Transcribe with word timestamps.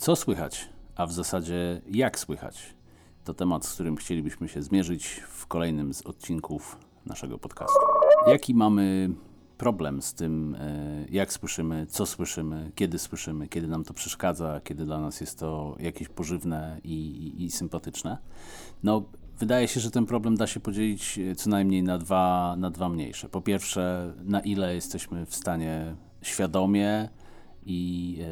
Co 0.00 0.16
słychać, 0.16 0.68
a 0.96 1.06
w 1.06 1.12
zasadzie 1.12 1.80
jak 1.90 2.18
słychać? 2.18 2.74
To 3.24 3.34
temat, 3.34 3.66
z 3.66 3.74
którym 3.74 3.96
chcielibyśmy 3.96 4.48
się 4.48 4.62
zmierzyć 4.62 5.06
w 5.28 5.46
kolejnym 5.46 5.94
z 5.94 6.02
odcinków 6.02 6.78
naszego 7.06 7.38
podcastu. 7.38 7.78
Jaki 8.26 8.54
mamy 8.54 9.10
problem 9.58 10.02
z 10.02 10.14
tym, 10.14 10.56
e, 10.60 11.04
jak 11.10 11.32
słyszymy, 11.32 11.86
co 11.86 12.06
słyszymy, 12.06 12.72
kiedy 12.74 12.98
słyszymy, 12.98 13.48
kiedy 13.48 13.68
nam 13.68 13.84
to 13.84 13.94
przeszkadza, 13.94 14.60
kiedy 14.64 14.84
dla 14.84 15.00
nas 15.00 15.20
jest 15.20 15.38
to 15.38 15.76
jakieś 15.78 16.08
pożywne 16.08 16.80
i, 16.84 16.94
i, 16.94 17.44
i 17.44 17.50
sympatyczne? 17.50 18.18
No, 18.82 19.02
wydaje 19.38 19.68
się, 19.68 19.80
że 19.80 19.90
ten 19.90 20.06
problem 20.06 20.36
da 20.36 20.46
się 20.46 20.60
podzielić 20.60 21.18
e, 21.18 21.34
co 21.34 21.50
najmniej 21.50 21.82
na 21.82 21.98
dwa, 21.98 22.54
na 22.58 22.70
dwa 22.70 22.88
mniejsze. 22.88 23.28
Po 23.28 23.40
pierwsze, 23.40 24.12
na 24.24 24.40
ile 24.40 24.74
jesteśmy 24.74 25.26
w 25.26 25.34
stanie 25.34 25.94
świadomie, 26.22 27.08
i 27.66 28.18
e, 28.20 28.24
e, 28.24 28.30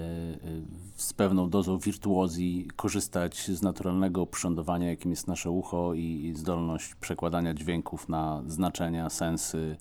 z 0.94 1.12
pewną 1.12 1.50
dozą 1.50 1.78
wirtuozji 1.78 2.68
korzystać 2.76 3.50
z 3.50 3.62
naturalnego 3.62 4.26
przyrządowania, 4.26 4.88
jakim 4.88 5.10
jest 5.10 5.26
nasze 5.26 5.50
ucho 5.50 5.94
i 5.94 6.32
zdolność 6.36 6.94
przekładania 6.94 7.54
dźwięków 7.54 8.08
na 8.08 8.42
znaczenia, 8.46 9.10
sensy, 9.10 9.76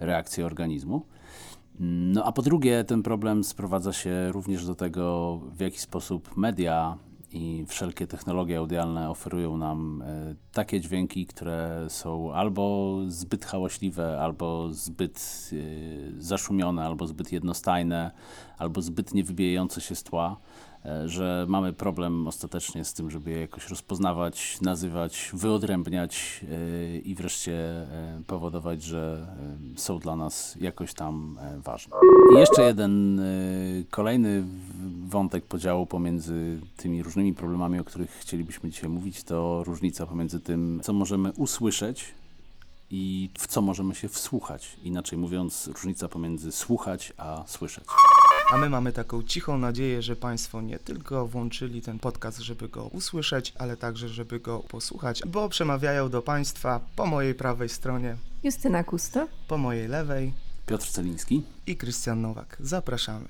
reakcje 0.00 0.46
organizmu. 0.46 1.02
No 1.80 2.24
a 2.24 2.32
po 2.32 2.42
drugie, 2.42 2.84
ten 2.84 3.02
problem 3.02 3.44
sprowadza 3.44 3.92
się 3.92 4.32
również 4.32 4.66
do 4.66 4.74
tego, 4.74 5.36
w 5.52 5.60
jaki 5.60 5.78
sposób 5.78 6.36
media 6.36 6.98
i 7.32 7.64
wszelkie 7.68 8.06
technologie 8.06 8.58
audialne 8.58 9.10
oferują 9.10 9.56
nam 9.56 10.02
e, 10.02 10.34
takie 10.52 10.80
dźwięki, 10.80 11.26
które 11.26 11.86
są 11.88 12.34
albo 12.34 12.96
zbyt 13.08 13.44
hałaśliwe, 13.44 14.20
albo 14.20 14.68
zbyt 14.72 15.50
e, 15.52 16.22
zaszumione, 16.22 16.84
albo 16.86 17.06
zbyt 17.06 17.32
jednostajne, 17.32 18.10
albo 18.58 18.82
zbyt 18.82 19.14
niewybijające 19.14 19.80
się 19.80 19.94
z 19.94 20.02
tła. 20.02 20.36
E, 20.88 21.08
że 21.08 21.46
mamy 21.48 21.72
problem 21.72 22.28
ostatecznie 22.28 22.84
z 22.84 22.94
tym, 22.94 23.10
żeby 23.10 23.30
je 23.30 23.40
jakoś 23.40 23.68
rozpoznawać, 23.68 24.60
nazywać, 24.60 25.30
wyodrębniać 25.32 26.40
e, 26.42 26.98
i 26.98 27.14
wreszcie 27.14 27.52
e, 27.52 28.22
powodować, 28.26 28.82
że 28.82 29.26
są 29.76 29.98
dla 29.98 30.16
nas 30.16 30.56
jakoś 30.60 30.94
tam 30.94 31.38
ważne. 31.56 31.96
I 32.32 32.38
jeszcze 32.38 32.62
jeden 32.62 33.20
kolejny 33.90 34.44
wątek 35.08 35.44
podziału 35.44 35.86
pomiędzy 35.86 36.60
tymi 36.76 37.02
różnymi 37.02 37.34
problemami, 37.34 37.78
o 37.78 37.84
których 37.84 38.10
chcielibyśmy 38.10 38.70
dzisiaj 38.70 38.90
mówić, 38.90 39.24
to 39.24 39.64
różnica 39.64 40.06
pomiędzy 40.06 40.40
tym, 40.40 40.80
co 40.82 40.92
możemy 40.92 41.32
usłyszeć 41.32 42.14
i 42.90 43.30
w 43.38 43.46
co 43.46 43.62
możemy 43.62 43.94
się 43.94 44.08
wsłuchać. 44.08 44.76
Inaczej 44.84 45.18
mówiąc, 45.18 45.66
różnica 45.66 46.08
pomiędzy 46.08 46.52
słuchać 46.52 47.12
a 47.16 47.44
słyszeć. 47.46 47.84
A 48.50 48.56
my 48.56 48.70
mamy 48.70 48.92
taką 48.92 49.22
cichą 49.22 49.58
nadzieję, 49.58 50.02
że 50.02 50.16
Państwo 50.16 50.60
nie 50.60 50.78
tylko 50.78 51.26
włączyli 51.26 51.82
ten 51.82 51.98
podcast, 51.98 52.38
żeby 52.38 52.68
go 52.68 52.84
usłyszeć, 52.84 53.52
ale 53.58 53.76
także, 53.76 54.08
żeby 54.08 54.40
go 54.40 54.58
posłuchać, 54.58 55.22
bo 55.26 55.48
przemawiają 55.48 56.08
do 56.08 56.22
Państwa 56.22 56.80
po 56.96 57.06
mojej 57.06 57.34
prawej 57.34 57.68
stronie 57.68 58.16
Justyna 58.42 58.84
Kusto, 58.84 59.28
po 59.48 59.58
mojej 59.58 59.88
lewej 59.88 60.32
Piotr 60.66 60.86
Celiński 60.86 61.42
i 61.66 61.76
Krystian 61.76 62.20
Nowak. 62.20 62.56
Zapraszamy. 62.60 63.28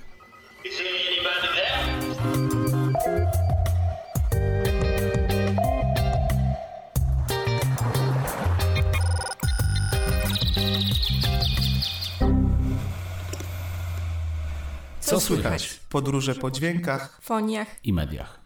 Co 15.09 15.21
słychać? 15.21 15.81
Podróże 15.91 16.35
po 16.35 16.51
dźwiękach, 16.51 17.19
foniach 17.23 17.77
i 17.85 17.93
mediach. 17.93 18.41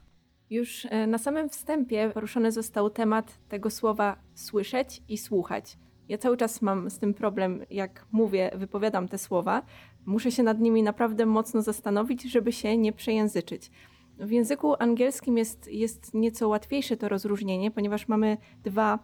Już 0.50 0.86
e, 0.90 1.06
na 1.06 1.18
samym 1.18 1.48
wstępie 1.48 2.10
poruszony 2.14 2.52
został 2.52 2.90
temat 2.90 3.38
tego 3.48 3.70
słowa 3.70 4.16
słyszeć 4.34 5.02
i 5.08 5.18
słuchać. 5.18 5.78
Ja 6.08 6.18
cały 6.18 6.36
czas 6.36 6.62
mam 6.62 6.90
z 6.90 6.98
tym 6.98 7.14
problem, 7.14 7.64
jak 7.70 8.06
mówię, 8.12 8.50
wypowiadam 8.54 9.08
te 9.08 9.18
słowa. 9.18 9.62
Muszę 10.06 10.32
się 10.32 10.42
nad 10.42 10.60
nimi 10.60 10.82
naprawdę 10.82 11.26
mocno 11.26 11.62
zastanowić, 11.62 12.22
żeby 12.22 12.52
się 12.52 12.76
nie 12.76 12.92
przejęzyczyć. 12.92 13.70
W 14.18 14.30
języku 14.30 14.74
angielskim 14.78 15.38
jest, 15.38 15.68
jest 15.68 16.14
nieco 16.14 16.48
łatwiejsze 16.48 16.96
to 16.96 17.08
rozróżnienie, 17.08 17.70
ponieważ 17.70 18.08
mamy 18.08 18.36
dwa 18.64 18.98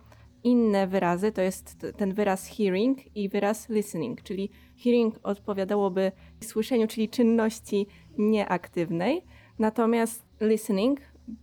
inne 0.45 0.87
wyrazy. 0.87 1.33
To 1.33 1.43
jest 1.43 1.87
ten 1.97 2.15
wyraz 2.15 2.47
hearing 2.47 3.17
i 3.17 3.29
wyraz 3.29 3.69
listening, 3.69 4.23
czyli 4.23 4.51
hearing 4.85 5.19
odpowiadałoby 5.23 6.13
słyszeniu, 6.45 6.87
czyli 6.87 7.09
czynności 7.09 7.87
nieaktywnej, 8.19 9.25
natomiast 9.59 10.25
listening 10.41 11.01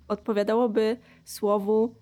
odpowiadałoby 0.08 0.98
słowu, 1.24 1.96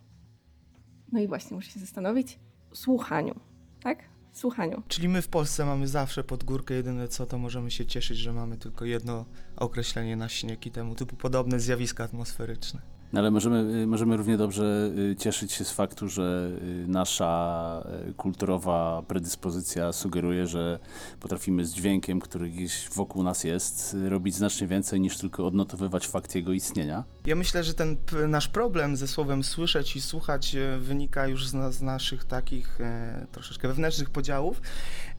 no 1.12 1.20
i 1.20 1.28
właśnie 1.28 1.56
muszę 1.56 1.72
się 1.72 1.80
zastanowić, 1.80 2.40
słuchaniu, 2.74 3.40
tak? 3.84 4.14
Słuchaniu. 4.32 4.84
Czyli 4.88 5.10
my 5.10 5.22
w 5.22 5.28
Polsce 5.28 5.66
mamy 5.66 5.88
zawsze 5.88 6.24
pod 6.24 6.44
górkę, 6.44 6.74
jedyne 6.74 7.08
co 7.08 7.26
to 7.26 7.38
możemy 7.38 7.72
się 7.72 7.86
cieszyć, 7.86 8.18
że 8.18 8.34
mamy 8.34 8.58
tylko 8.58 8.86
jedno 8.86 9.26
określenie 9.56 10.16
na 10.16 10.30
śnieg 10.30 10.66
i 10.66 10.72
temu 10.72 10.96
typu 10.96 11.16
podobne 11.16 11.60
zjawiska 11.60 12.04
atmosferyczne. 12.04 12.93
No 13.14 13.20
ale 13.20 13.32
możemy, 13.32 13.82
y, 13.84 13.88
możemy 13.88 14.18
równie 14.18 14.38
dobrze 14.38 14.92
y, 15.12 15.16
cieszyć 15.16 15.52
się 15.52 15.64
z 15.64 15.72
faktu, 15.72 16.10
że 16.10 16.52
y, 16.64 16.88
nasza 16.88 17.84
kulturowa 18.18 19.04
predyspozycja 19.08 19.94
sugeruje, 19.94 20.48
że 20.48 20.80
potrafimy 21.20 21.66
z 21.66 21.74
dźwiękiem, 21.74 22.20
który 22.20 22.50
gdzieś 22.50 22.90
wokół 22.90 23.24
nas 23.24 23.44
jest, 23.44 23.98
robić 24.10 24.36
znacznie 24.36 24.68
więcej 24.68 25.02
niż 25.02 25.18
tylko 25.18 25.48
odnotowywać 25.48 26.08
fakt 26.08 26.36
jego 26.36 26.52
istnienia. 26.54 27.04
Ja 27.26 27.36
myślę, 27.36 27.64
że 27.64 27.74
ten 27.74 27.98
nasz 28.28 28.48
problem 28.48 28.98
ze 28.98 29.08
słowem 29.08 29.44
słyszeć 29.44 29.96
i 29.96 30.02
słuchać 30.02 30.56
wynika 30.80 31.28
już 31.28 31.48
z, 31.48 31.76
z 31.76 31.82
naszych 31.82 32.26
takich 32.26 32.82
e, 32.82 33.28
troszeczkę 33.32 33.68
wewnętrznych 33.68 34.10
podziałów. 34.10 34.62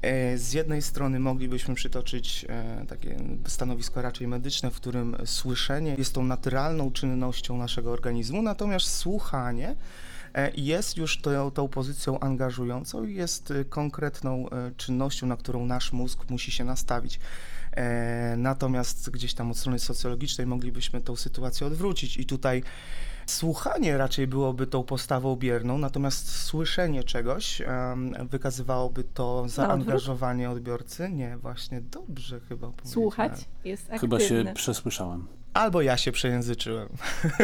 E, 0.04 0.38
z 0.38 0.53
jednej 0.53 0.82
strony 0.82 1.20
moglibyśmy 1.20 1.75
przytoczyć 1.75 2.47
e, 2.48 2.87
takie 2.88 3.16
stanowisko 3.47 4.03
raczej 4.03 4.28
medyczne, 4.28 4.70
w 4.70 4.76
którym 4.76 5.16
słyszenie 5.25 5.94
jest 5.98 6.15
tą 6.15 6.25
naturalną 6.25 6.92
czynnością 6.92 7.56
naszego 7.56 7.92
organizmu, 7.92 8.42
natomiast 8.42 8.87
słuchanie 8.87 9.76
e, 10.34 10.50
jest 10.56 10.97
już 10.97 11.20
tą, 11.20 11.50
tą 11.50 11.69
pozycją 11.69 12.20
angażującą 12.20 13.04
i 13.04 13.15
jest 13.15 13.53
konkretną 13.69 14.47
czynnością, 14.76 15.26
na 15.26 15.37
którą 15.37 15.66
nasz 15.66 15.92
mózg 15.92 16.31
musi 16.31 16.53
się 16.53 16.65
nastawić. 16.65 17.21
Natomiast 18.36 19.10
gdzieś 19.10 19.34
tam 19.34 19.50
od 19.50 19.59
strony 19.59 19.78
socjologicznej 19.78 20.47
moglibyśmy 20.47 21.00
tą 21.00 21.16
sytuację 21.16 21.66
odwrócić 21.66 22.16
i 22.16 22.26
tutaj 22.26 22.62
Słuchanie 23.27 23.99
raczej 23.99 24.27
byłoby 24.27 24.67
tą 24.67 24.83
postawą 24.83 25.37
bierną, 25.37 25.79
natomiast 25.79 26.31
słyszenie 26.31 27.05
czegoś 27.05 27.61
um, 27.61 28.29
wykazywałoby 28.29 29.05
to 29.05 29.49
zaangażowanie 29.49 30.51
odbiorcy. 30.51 31.11
Nie, 31.11 31.37
właśnie 31.37 31.81
dobrze 31.81 32.41
chyba 32.41 32.71
Słuchać 32.84 33.33
jest 33.65 33.83
aktywne. 33.83 33.99
Chyba 33.99 34.21
się 34.21 34.55
przesłyszałem. 34.55 35.27
Albo 35.55 35.83
ja 35.83 35.97
się 35.97 36.13
przejęzyczyłem. 36.13 36.89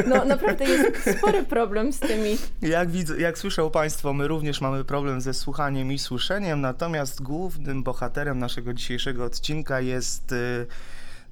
No 0.07 0.25
naprawdę 0.25 0.65
jest 0.65 1.03
spory 1.19 1.45
problem 1.45 1.93
z 1.93 2.01
tymi. 2.01 2.39
Jak, 2.63 2.91
widzę, 2.91 3.21
jak 3.21 3.39
słyszą 3.39 3.71
Państwo, 3.71 4.13
my 4.13 4.29
również 4.29 4.61
mamy 4.61 4.85
problem 4.85 5.21
ze 5.21 5.35
słuchaniem 5.35 5.93
i 5.93 5.99
słyszeniem, 5.99 6.61
natomiast 6.61 7.23
głównym 7.23 7.83
bohaterem 7.83 8.39
naszego 8.39 8.75
dzisiejszego 8.75 9.25
odcinka 9.25 9.81
jest... 9.81 10.33
Y, 10.33 10.67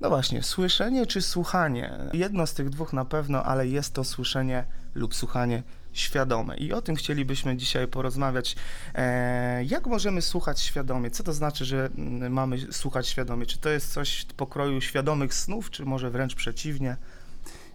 no 0.01 0.09
właśnie, 0.09 0.43
słyszenie 0.43 1.07
czy 1.07 1.23
słuchanie? 1.23 1.93
Jedno 2.13 2.47
z 2.47 2.55
tych 2.55 2.71
dwóch 2.71 2.93
na 2.93 3.05
pewno, 3.05 3.45
ale 3.45 3.69
jest 3.69 3.95
to 3.95 4.05
słyszenie 4.05 4.65
lub 4.95 5.15
słuchanie 5.15 5.63
świadome. 5.93 6.57
I 6.57 6.73
o 6.73 6.83
tym 6.83 6.97
chcielibyśmy 6.97 7.57
dzisiaj 7.57 7.89
porozmawiać. 7.89 8.57
E, 8.95 9.65
jak 9.65 9.87
możemy 9.87 10.23
słuchać 10.23 10.61
świadomie? 10.61 11.11
Co 11.11 11.23
to 11.23 11.33
znaczy, 11.33 11.65
że 11.65 11.89
mm, 11.99 12.33
mamy 12.33 12.73
słuchać 12.73 13.09
świadomie? 13.09 13.47
Czy 13.47 13.59
to 13.59 13.69
jest 13.69 13.93
coś 13.93 14.27
pokroju 14.37 14.81
świadomych 14.81 15.35
snów, 15.35 15.71
czy 15.71 15.85
może 15.85 16.11
wręcz 16.11 16.35
przeciwnie? 16.35 16.97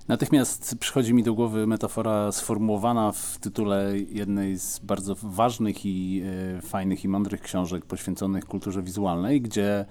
Natychmiast 0.07 0.75
przychodzi 0.79 1.13
mi 1.13 1.23
do 1.23 1.33
głowy 1.33 1.67
metafora 1.67 2.31
sformułowana 2.31 3.11
w 3.11 3.37
tytule 3.37 3.93
jednej 4.09 4.59
z 4.59 4.79
bardzo 4.79 5.15
ważnych 5.23 5.85
i 5.85 6.21
e, 6.57 6.61
fajnych 6.61 7.03
i 7.03 7.07
mądrych 7.07 7.41
książek 7.41 7.85
poświęconych 7.85 8.45
kulturze 8.45 8.83
wizualnej, 8.83 9.41
gdzie 9.41 9.85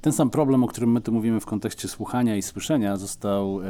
ten 0.00 0.12
sam 0.12 0.30
problem, 0.30 0.64
o 0.64 0.68
którym 0.68 0.92
my 0.92 1.00
tu 1.00 1.12
mówimy 1.12 1.40
w 1.40 1.46
kontekście 1.46 1.88
słuchania 1.88 2.36
i 2.36 2.42
słyszenia, 2.42 2.96
został 2.96 3.60
e, 3.60 3.64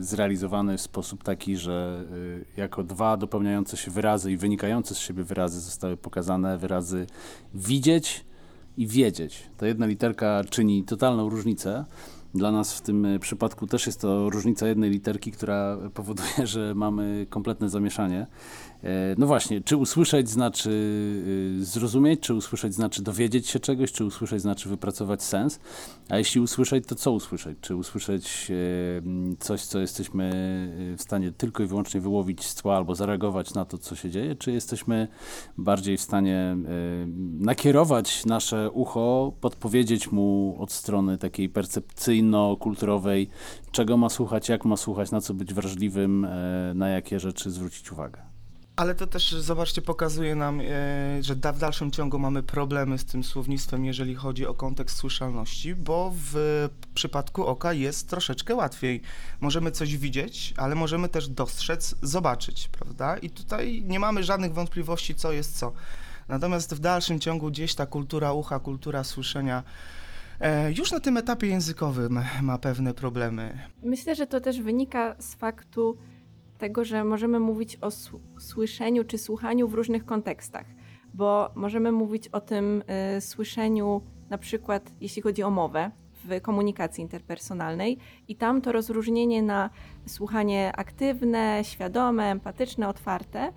zrealizowany 0.00 0.78
w 0.78 0.80
sposób 0.80 1.22
taki, 1.22 1.56
że 1.56 2.04
e, 2.56 2.60
jako 2.60 2.84
dwa 2.84 3.16
dopełniające 3.16 3.76
się 3.76 3.90
wyrazy 3.90 4.32
i 4.32 4.36
wynikające 4.36 4.94
z 4.94 4.98
siebie 4.98 5.24
wyrazy 5.24 5.60
zostały 5.60 5.96
pokazane 5.96 6.58
wyrazy 6.58 7.06
widzieć 7.54 8.24
i 8.76 8.86
wiedzieć. 8.86 9.42
Ta 9.56 9.66
jedna 9.66 9.86
literka 9.86 10.44
czyni 10.50 10.84
totalną 10.84 11.28
różnicę. 11.28 11.84
Dla 12.34 12.52
nas 12.52 12.74
w 12.74 12.80
tym 12.80 13.06
przypadku 13.20 13.66
też 13.66 13.86
jest 13.86 14.00
to 14.00 14.30
różnica 14.30 14.68
jednej 14.68 14.90
literki, 14.90 15.32
która 15.32 15.78
powoduje, 15.94 16.46
że 16.54 16.74
mamy 16.74 17.26
kompletne 17.30 17.68
zamieszanie. 17.68 18.26
E, 18.84 19.14
no 19.18 19.26
właśnie, 19.26 19.60
czy 19.60 19.76
usłyszeć 19.76 20.28
znaczy 20.28 20.70
y, 21.60 21.64
zrozumieć, 21.64 22.20
czy 22.20 22.34
usłyszeć 22.34 22.74
znaczy 22.74 23.02
dowiedzieć 23.02 23.48
się 23.48 23.60
czegoś, 23.60 23.92
czy 23.92 24.04
usłyszeć 24.04 24.42
znaczy 24.42 24.68
wypracować 24.68 25.22
sens. 25.22 25.60
A 26.08 26.18
jeśli 26.18 26.40
usłyszeć, 26.40 26.86
to 26.86 26.94
co 26.94 27.12
usłyszeć? 27.12 27.58
Czy 27.60 27.76
usłyszeć 27.76 28.50
e, 28.50 29.34
coś, 29.38 29.64
co 29.64 29.78
jesteśmy 29.78 30.24
w 30.98 31.02
stanie 31.02 31.32
tylko 31.32 31.62
i 31.62 31.66
wyłącznie 31.66 32.00
wyłowić 32.00 32.44
z 32.44 32.54
tła 32.54 32.76
albo 32.76 32.94
zareagować 32.94 33.54
na 33.54 33.64
to, 33.64 33.78
co 33.78 33.96
się 33.96 34.10
dzieje, 34.10 34.34
czy 34.34 34.52
jesteśmy 34.52 35.08
bardziej 35.58 35.96
w 35.96 36.00
stanie 36.00 36.36
e, 36.38 36.56
nakierować 37.38 38.26
nasze 38.26 38.70
ucho, 38.70 39.32
podpowiedzieć 39.40 40.12
mu 40.12 40.56
od 40.58 40.72
strony 40.72 41.18
takiej 41.18 41.48
percepcyjno-kulturowej, 41.48 43.28
czego 43.70 43.96
ma 43.96 44.08
słuchać, 44.08 44.48
jak 44.48 44.64
ma 44.64 44.76
słuchać, 44.76 45.10
na 45.10 45.20
co 45.20 45.34
być 45.34 45.54
wrażliwym, 45.54 46.26
na 46.74 46.88
jakie 46.88 47.20
rzeczy 47.20 47.50
zwrócić 47.50 47.92
uwagę. 47.92 48.33
Ale 48.76 48.94
to 48.94 49.06
też, 49.06 49.32
zobaczcie, 49.32 49.82
pokazuje 49.82 50.34
nam, 50.34 50.60
e, 50.60 50.64
że 51.20 51.34
w 51.34 51.58
dalszym 51.58 51.90
ciągu 51.90 52.18
mamy 52.18 52.42
problemy 52.42 52.98
z 52.98 53.04
tym 53.04 53.24
słownictwem, 53.24 53.84
jeżeli 53.84 54.14
chodzi 54.14 54.46
o 54.46 54.54
kontekst 54.54 54.96
słyszalności, 54.96 55.74
bo 55.74 56.12
w 56.14 56.68
przypadku 56.94 57.46
oka 57.46 57.72
jest 57.72 58.08
troszeczkę 58.08 58.54
łatwiej. 58.54 59.00
Możemy 59.40 59.70
coś 59.70 59.96
widzieć, 59.96 60.54
ale 60.56 60.74
możemy 60.74 61.08
też 61.08 61.28
dostrzec, 61.28 61.94
zobaczyć, 62.02 62.68
prawda? 62.68 63.16
I 63.16 63.30
tutaj 63.30 63.82
nie 63.86 64.00
mamy 64.00 64.24
żadnych 64.24 64.54
wątpliwości, 64.54 65.14
co 65.14 65.32
jest 65.32 65.58
co. 65.58 65.72
Natomiast 66.28 66.74
w 66.74 66.78
dalszym 66.78 67.20
ciągu 67.20 67.50
gdzieś 67.50 67.74
ta 67.74 67.86
kultura 67.86 68.32
ucha, 68.32 68.58
kultura 68.58 69.04
słyszenia 69.04 69.62
e, 70.40 70.72
już 70.72 70.92
na 70.92 71.00
tym 71.00 71.16
etapie 71.16 71.46
językowym 71.46 72.20
ma 72.42 72.58
pewne 72.58 72.94
problemy. 72.94 73.58
Myślę, 73.82 74.14
że 74.14 74.26
to 74.26 74.40
też 74.40 74.60
wynika 74.60 75.16
z 75.18 75.34
faktu, 75.34 75.98
tego, 76.64 76.84
że 76.84 77.04
możemy 77.04 77.40
mówić 77.40 77.78
o 77.80 77.90
słyszeniu 78.38 79.04
czy 79.04 79.18
słuchaniu 79.18 79.68
w 79.68 79.74
różnych 79.74 80.04
kontekstach, 80.04 80.66
bo 81.14 81.50
możemy 81.54 81.92
mówić 81.92 82.28
o 82.28 82.40
tym 82.40 82.82
y, 83.16 83.20
słyszeniu 83.20 84.02
na 84.30 84.38
przykład 84.38 84.92
jeśli 85.00 85.22
chodzi 85.22 85.42
o 85.42 85.50
mowę 85.50 85.90
w 86.24 86.40
komunikacji 86.40 87.02
interpersonalnej 87.02 87.98
i 88.28 88.36
tam 88.36 88.60
to 88.60 88.72
rozróżnienie 88.72 89.42
na 89.42 89.70
słuchanie 90.06 90.72
aktywne, 90.76 91.60
świadome, 91.62 92.24
empatyczne, 92.30 92.88
otwarte, 92.88 93.52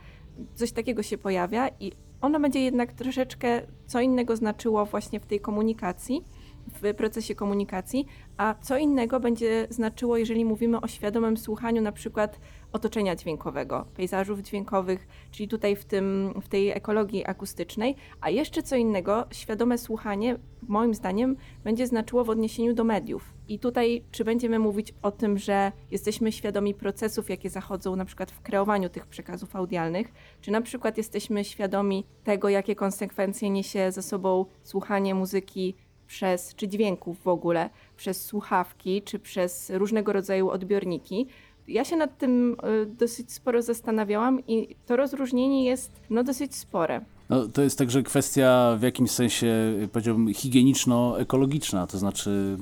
coś 0.55 0.71
takiego 0.71 1.03
się 1.03 1.17
pojawia 1.17 1.69
i 1.79 1.91
ono 2.21 2.39
będzie 2.39 2.59
jednak 2.59 2.93
troszeczkę 2.93 3.61
co 3.85 4.01
innego 4.01 4.35
znaczyło 4.35 4.85
właśnie 4.85 5.19
w 5.19 5.25
tej 5.25 5.39
komunikacji 5.39 6.23
w 6.67 6.93
procesie 6.93 7.35
komunikacji, 7.35 8.05
a 8.37 8.55
co 8.61 8.77
innego 8.77 9.19
będzie 9.19 9.67
znaczyło, 9.69 10.17
jeżeli 10.17 10.45
mówimy 10.45 10.81
o 10.81 10.87
świadomym 10.87 11.37
słuchaniu 11.37 11.81
na 11.81 11.91
przykład 11.91 12.39
otoczenia 12.73 13.15
dźwiękowego, 13.15 13.85
pejzażów 13.95 14.39
dźwiękowych, 14.39 15.07
czyli 15.31 15.49
tutaj 15.49 15.75
w, 15.75 15.85
tym, 15.85 16.33
w 16.41 16.47
tej 16.47 16.69
ekologii 16.69 17.25
akustycznej, 17.25 17.95
a 18.21 18.29
jeszcze 18.29 18.63
co 18.63 18.75
innego, 18.75 19.25
świadome 19.31 19.77
słuchanie, 19.77 20.39
moim 20.61 20.93
zdaniem, 20.93 21.35
będzie 21.63 21.87
znaczyło 21.87 22.23
w 22.23 22.29
odniesieniu 22.29 22.73
do 22.73 22.83
mediów. 22.83 23.33
I 23.47 23.59
tutaj, 23.59 24.03
czy 24.11 24.23
będziemy 24.23 24.59
mówić 24.59 24.93
o 25.01 25.11
tym, 25.11 25.37
że 25.37 25.71
jesteśmy 25.91 26.31
świadomi 26.31 26.73
procesów, 26.73 27.29
jakie 27.29 27.49
zachodzą 27.49 27.95
na 27.95 28.05
przykład 28.05 28.31
w 28.31 28.41
kreowaniu 28.41 28.89
tych 28.89 29.07
przekazów 29.07 29.55
audialnych, 29.55 30.13
czy 30.41 30.51
na 30.51 30.61
przykład 30.61 30.97
jesteśmy 30.97 31.45
świadomi 31.45 32.05
tego, 32.23 32.49
jakie 32.49 32.75
konsekwencje 32.75 33.49
niesie 33.49 33.91
ze 33.91 34.01
sobą 34.01 34.45
słuchanie 34.63 35.15
muzyki 35.15 35.75
przez, 36.07 36.55
czy 36.55 36.67
dźwięków 36.67 37.23
w 37.23 37.27
ogóle, 37.27 37.69
przez 37.97 38.25
słuchawki, 38.25 39.01
czy 39.01 39.19
przez 39.19 39.69
różnego 39.69 40.13
rodzaju 40.13 40.49
odbiorniki. 40.49 41.27
Ja 41.67 41.85
się 41.85 41.95
nad 41.95 42.17
tym 42.17 42.57
y, 42.81 42.85
dosyć 42.85 43.31
sporo 43.31 43.61
zastanawiałam 43.61 44.47
i 44.47 44.75
to 44.85 44.95
rozróżnienie 44.95 45.65
jest 45.65 45.91
no, 46.09 46.23
dosyć 46.23 46.55
spore. 46.55 47.01
No, 47.29 47.47
to 47.47 47.61
jest 47.61 47.77
także 47.77 48.03
kwestia 48.03 48.75
w 48.79 48.81
jakimś 48.81 49.11
sensie, 49.11 49.47
powiedziałbym, 49.91 50.33
higieniczno-ekologiczna, 50.33 51.87
to 51.87 51.97
znaczy 51.97 52.57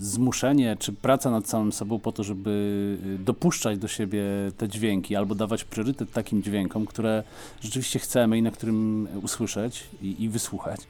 y, 0.00 0.04
zmuszenie 0.04 0.76
czy 0.78 0.92
praca 0.92 1.30
nad 1.30 1.48
samym 1.48 1.72
sobą 1.72 1.98
po 1.98 2.12
to, 2.12 2.24
żeby 2.24 2.50
y, 3.20 3.24
dopuszczać 3.24 3.78
do 3.78 3.88
siebie 3.88 4.22
te 4.56 4.68
dźwięki 4.68 5.16
albo 5.16 5.34
dawać 5.34 5.64
priorytet 5.64 6.12
takim 6.12 6.42
dźwiękom, 6.42 6.86
które 6.86 7.22
rzeczywiście 7.60 7.98
chcemy 7.98 8.38
i 8.38 8.42
na 8.42 8.50
którym 8.50 9.08
usłyszeć 9.22 9.86
i, 10.02 10.22
i 10.22 10.28
wysłuchać 10.28 10.80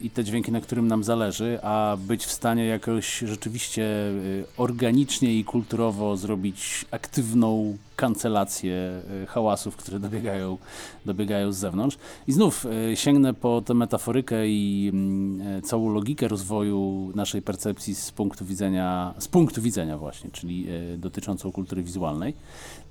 i 0.00 0.10
te 0.10 0.24
dźwięki, 0.24 0.52
na 0.52 0.60
którym 0.60 0.88
nam 0.88 1.04
zależy, 1.04 1.58
a 1.62 1.96
być 2.00 2.24
w 2.24 2.32
stanie 2.32 2.66
jakoś 2.66 3.18
rzeczywiście 3.18 3.82
y, 3.82 4.44
organicznie 4.56 5.34
i 5.34 5.44
kulturowo 5.44 6.16
zrobić 6.16 6.84
aktywną 6.90 7.76
kancelację 7.96 9.02
y, 9.22 9.26
hałasów, 9.26 9.76
które 9.76 9.98
dobiegają, 9.98 10.58
dobiegają 11.04 11.52
z 11.52 11.56
zewnątrz. 11.56 11.96
I 12.26 12.32
znów 12.32 12.66
y, 12.92 12.96
sięgnę 12.96 13.34
po 13.34 13.62
tę 13.62 13.74
metaforykę 13.74 14.48
i 14.48 14.90
mm, 14.92 15.62
całą 15.62 15.92
logikę 15.92 16.28
rozwoju 16.28 17.12
naszej 17.14 17.42
percepcji 17.42 17.94
z 17.94 18.10
punktu 18.10 18.44
widzenia, 18.44 19.14
z 19.18 19.28
punktu 19.28 19.62
widzenia 19.62 19.98
właśnie, 19.98 20.30
czyli 20.30 20.66
dotyczącą 20.98 21.52
kultury 21.52 21.82
wizualnej. 21.82 22.34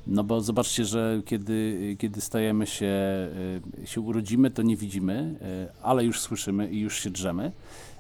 No 0.07 0.23
bo 0.23 0.41
zobaczcie, 0.41 0.85
że 0.85 1.21
kiedy, 1.25 1.95
kiedy 1.99 2.21
stajemy 2.21 2.67
się, 2.67 2.85
e, 2.85 3.87
się 3.87 4.01
urodzimy, 4.01 4.51
to 4.51 4.61
nie 4.61 4.77
widzimy, 4.77 5.35
e, 5.41 5.83
ale 5.83 6.05
już 6.05 6.21
słyszymy 6.21 6.71
i 6.71 6.79
już 6.79 6.99
się 6.99 7.09
drzemy. 7.09 7.51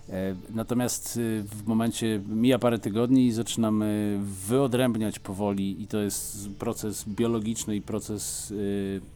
E, 0.09 0.35
natomiast 0.49 1.19
w 1.43 1.65
momencie 1.65 2.21
mija 2.27 2.59
parę 2.59 2.79
tygodni 2.79 3.27
i 3.27 3.31
zaczynamy 3.31 4.19
wyodrębniać 4.47 5.19
powoli, 5.19 5.81
i 5.81 5.87
to 5.87 5.97
jest 5.97 6.49
proces 6.49 7.05
biologiczny 7.07 7.75
i 7.75 7.81
proces 7.81 8.53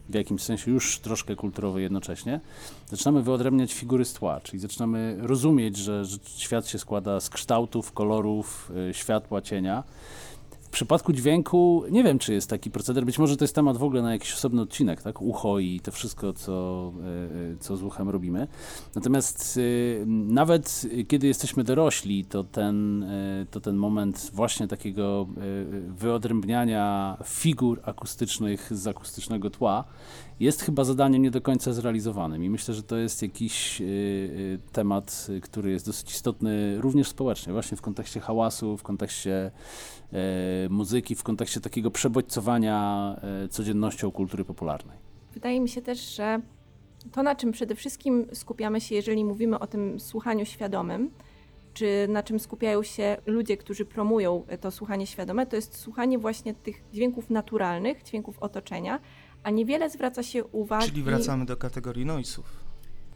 w 0.08 0.14
jakimś 0.14 0.42
sensie 0.42 0.70
już 0.70 0.98
troszkę 0.98 1.36
kulturowy 1.36 1.82
jednocześnie. 1.82 2.40
Zaczynamy 2.86 3.22
wyodrębniać 3.22 3.74
figury 3.74 4.04
z 4.04 4.12
tła, 4.12 4.40
czyli 4.40 4.58
zaczynamy 4.58 5.16
rozumieć, 5.20 5.76
że, 5.76 6.04
że 6.04 6.18
świat 6.36 6.68
się 6.68 6.78
składa 6.78 7.20
z 7.20 7.30
kształtów, 7.30 7.92
kolorów, 7.92 8.72
światła, 8.92 9.42
cienia. 9.42 9.84
W 10.68 10.70
przypadku 10.70 11.12
dźwięku 11.12 11.84
nie 11.90 12.04
wiem, 12.04 12.18
czy 12.18 12.32
jest 12.32 12.50
taki 12.50 12.70
proceder. 12.70 13.04
Być 13.04 13.18
może 13.18 13.36
to 13.36 13.44
jest 13.44 13.54
temat 13.54 13.76
w 13.76 13.82
ogóle 13.82 14.02
na 14.02 14.12
jakiś 14.12 14.34
osobny 14.34 14.62
odcinek, 14.62 15.02
tak? 15.02 15.22
Ucho 15.22 15.58
i 15.58 15.80
to 15.80 15.92
wszystko, 15.92 16.32
co, 16.32 16.92
e, 17.00 17.52
e, 17.52 17.56
co 17.60 17.76
z 17.76 17.82
uchem 17.82 18.08
robimy. 18.08 18.48
Natomiast 18.94 19.58
e, 20.02 20.06
nawet 20.06 20.82
kiedy 21.08 21.26
jesteśmy 21.26 21.64
dorośli, 21.64 22.24
to 22.24 22.44
ten, 22.44 23.06
to 23.50 23.60
ten 23.60 23.76
moment 23.76 24.30
właśnie 24.34 24.68
takiego 24.68 25.26
wyodrębniania 25.88 27.16
figur 27.24 27.80
akustycznych 27.84 28.68
z 28.70 28.86
akustycznego 28.86 29.50
tła 29.50 29.84
jest 30.40 30.62
chyba 30.62 30.84
zadaniem 30.84 31.22
nie 31.22 31.30
do 31.30 31.40
końca 31.40 31.72
zrealizowanym 31.72 32.44
i 32.44 32.50
myślę, 32.50 32.74
że 32.74 32.82
to 32.82 32.96
jest 32.96 33.22
jakiś 33.22 33.82
temat, 34.72 35.26
który 35.42 35.70
jest 35.70 35.86
dosyć 35.86 36.10
istotny 36.10 36.80
również 36.80 37.08
społecznie, 37.08 37.52
właśnie 37.52 37.76
w 37.76 37.82
kontekście 37.82 38.20
hałasu, 38.20 38.76
w 38.76 38.82
kontekście 38.82 39.50
E, 40.12 40.68
muzyki 40.68 41.14
w 41.14 41.22
kontekście 41.22 41.60
takiego 41.60 41.90
przebodźcowania 41.90 43.16
e, 43.44 43.48
codziennością 43.48 44.10
kultury 44.10 44.44
popularnej. 44.44 44.98
Wydaje 45.34 45.60
mi 45.60 45.68
się 45.68 45.82
też, 45.82 46.16
że 46.16 46.40
to, 47.12 47.22
na 47.22 47.34
czym 47.34 47.52
przede 47.52 47.74
wszystkim 47.74 48.26
skupiamy 48.32 48.80
się, 48.80 48.94
jeżeli 48.94 49.24
mówimy 49.24 49.58
o 49.58 49.66
tym 49.66 50.00
słuchaniu 50.00 50.46
świadomym, 50.46 51.10
czy 51.74 52.06
na 52.08 52.22
czym 52.22 52.38
skupiają 52.38 52.82
się 52.82 53.16
ludzie, 53.26 53.56
którzy 53.56 53.84
promują 53.84 54.42
to 54.60 54.70
słuchanie 54.70 55.06
świadome, 55.06 55.46
to 55.46 55.56
jest 55.56 55.78
słuchanie 55.78 56.18
właśnie 56.18 56.54
tych 56.54 56.84
dźwięków 56.92 57.30
naturalnych, 57.30 58.02
dźwięków 58.02 58.38
otoczenia, 58.38 59.00
a 59.42 59.50
niewiele 59.50 59.90
zwraca 59.90 60.22
się 60.22 60.44
uwagi. 60.44 60.86
Czyli 60.86 61.02
wracamy 61.02 61.46
do 61.46 61.56
kategorii 61.56 62.06
noise'ów. 62.06 62.42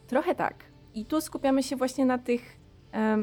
Trochę 0.07 0.35
tak. 0.35 0.55
I 0.93 1.05
tu 1.05 1.21
skupiamy 1.21 1.63
się 1.63 1.75
właśnie 1.75 2.05
na 2.05 2.17
tych 2.17 2.63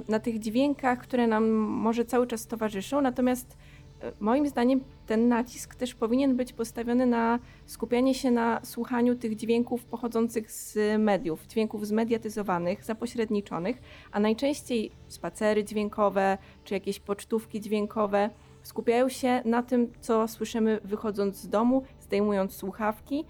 na 0.09 0.21
tych 0.21 0.39
dźwiękach, 0.39 0.99
które 0.99 1.27
nam 1.27 1.51
może 1.59 2.05
cały 2.05 2.27
czas 2.27 2.47
towarzyszą, 2.47 3.01
natomiast 3.01 3.57
e, 4.01 4.13
moim 4.21 4.49
zdaniem 4.49 4.81
ten 5.07 5.29
nacisk 5.29 5.75
też 5.75 5.95
powinien 5.95 6.37
być 6.37 6.53
postawiony 6.53 7.07
na 7.07 7.39
skupianie 7.67 8.15
się 8.15 8.31
na 8.31 8.61
słuchaniu 8.65 9.17
tych 9.17 9.37
dźwięków 9.37 9.85
pochodzących 9.85 10.53
z 10.53 10.79
mediów, 10.99 11.47
dźwięków 11.47 11.87
zmediatyzowanych, 11.87 12.85
zapośredniczonych, 12.85 13.83
a 14.13 14.21
najczęściej 14.21 14.91
spacery 15.09 15.65
dźwiękowe 15.65 16.39
czy 16.65 16.75
jakieś 16.75 17.01
pocztówki 17.01 17.61
dźwiękowe 17.61 18.31
skupiają 18.63 19.09
się 19.09 19.43
na 19.45 19.63
tym, 19.63 19.93
co 20.01 20.29
słyszymy 20.29 20.81
wychodząc 20.85 21.37
z 21.37 21.49
domu, 21.49 21.83
zdejmując 22.11 22.57
słuchawki. 22.57 23.25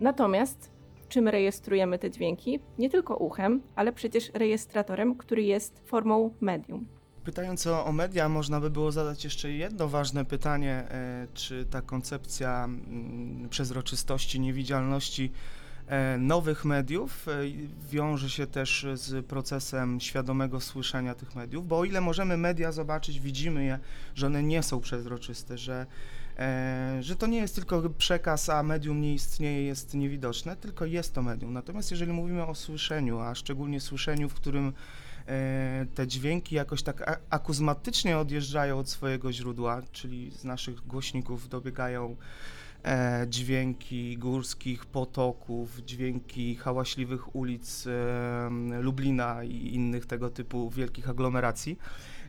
Natomiast 0.00 0.70
czym 1.08 1.28
rejestrujemy 1.28 1.98
te 1.98 2.10
dźwięki, 2.10 2.60
nie 2.78 2.90
tylko 2.90 3.16
uchem, 3.16 3.62
ale 3.74 3.92
przecież 3.92 4.30
rejestratorem, 4.34 5.14
który 5.14 5.42
jest 5.42 5.82
formą 5.84 6.30
medium. 6.40 6.86
Pytając 7.24 7.66
o, 7.66 7.84
o, 7.86 7.92
media, 7.92 8.28
można 8.28 8.60
by 8.60 8.70
było 8.70 8.92
zadać 8.92 9.24
jeszcze 9.24 9.52
jedno 9.52 9.88
ważne 9.88 10.24
pytanie, 10.24 10.72
e, 10.90 11.26
czy 11.34 11.66
ta 11.70 11.82
koncepcja 11.82 12.64
mm, 12.64 13.48
przezroczystości, 13.48 14.40
niewidzialności 14.40 15.32
nowych 16.18 16.64
mediów 16.64 17.28
e, 17.28 17.32
wiąże 17.90 18.30
się 18.30 18.46
też 18.46 18.86
z 18.94 19.26
procesem 19.26 20.00
świadomego 20.00 20.60
słyszenia 20.60 21.14
tych 21.14 21.34
mediów, 21.34 21.68
bo 21.68 21.78
o 21.78 21.84
ile 21.84 22.00
możemy 22.00 22.36
media 22.36 22.72
zobaczyć, 22.72 23.20
widzimy 23.20 23.64
je, 23.64 23.78
że 24.14 24.26
one 24.26 24.42
nie 24.42 24.62
są 24.62 24.80
przezroczyste, 24.80 25.58
że, 25.58 25.86
e, 26.38 26.98
że 27.00 27.16
to 27.16 27.26
nie 27.26 27.38
jest 27.38 27.54
tylko 27.54 27.90
przekaz, 27.90 28.48
a 28.48 28.62
medium 28.62 29.00
nie 29.00 29.14
istnieje, 29.14 29.62
jest 29.62 29.94
niewidoczne, 29.94 30.56
tylko 30.56 30.84
jest 30.84 31.14
to 31.14 31.22
medium. 31.22 31.52
Natomiast 31.52 31.90
jeżeli 31.90 32.12
mówimy 32.12 32.46
o 32.46 32.54
słyszeniu, 32.54 33.20
a 33.20 33.34
szczególnie 33.34 33.80
słyszeniu, 33.80 34.28
w 34.28 34.34
którym 34.34 34.72
e, 35.26 35.86
te 35.94 36.06
dźwięki 36.06 36.54
jakoś 36.54 36.82
tak 36.82 37.20
akuzmatycznie 37.30 38.18
odjeżdżają 38.18 38.78
od 38.78 38.90
swojego 38.90 39.32
źródła, 39.32 39.82
czyli 39.92 40.30
z 40.30 40.44
naszych 40.44 40.86
głośników 40.86 41.48
dobiegają 41.48 42.10
e, 42.10 42.56
dźwięki 43.26 44.18
górskich 44.18 44.86
potoków, 44.86 45.84
dźwięki 45.84 46.56
hałaśliwych 46.56 47.36
ulic 47.36 47.86
e, 47.86 48.50
Lublina 48.80 49.44
i 49.44 49.74
innych 49.74 50.06
tego 50.06 50.30
typu 50.30 50.70
wielkich 50.70 51.10
aglomeracji, 51.10 51.78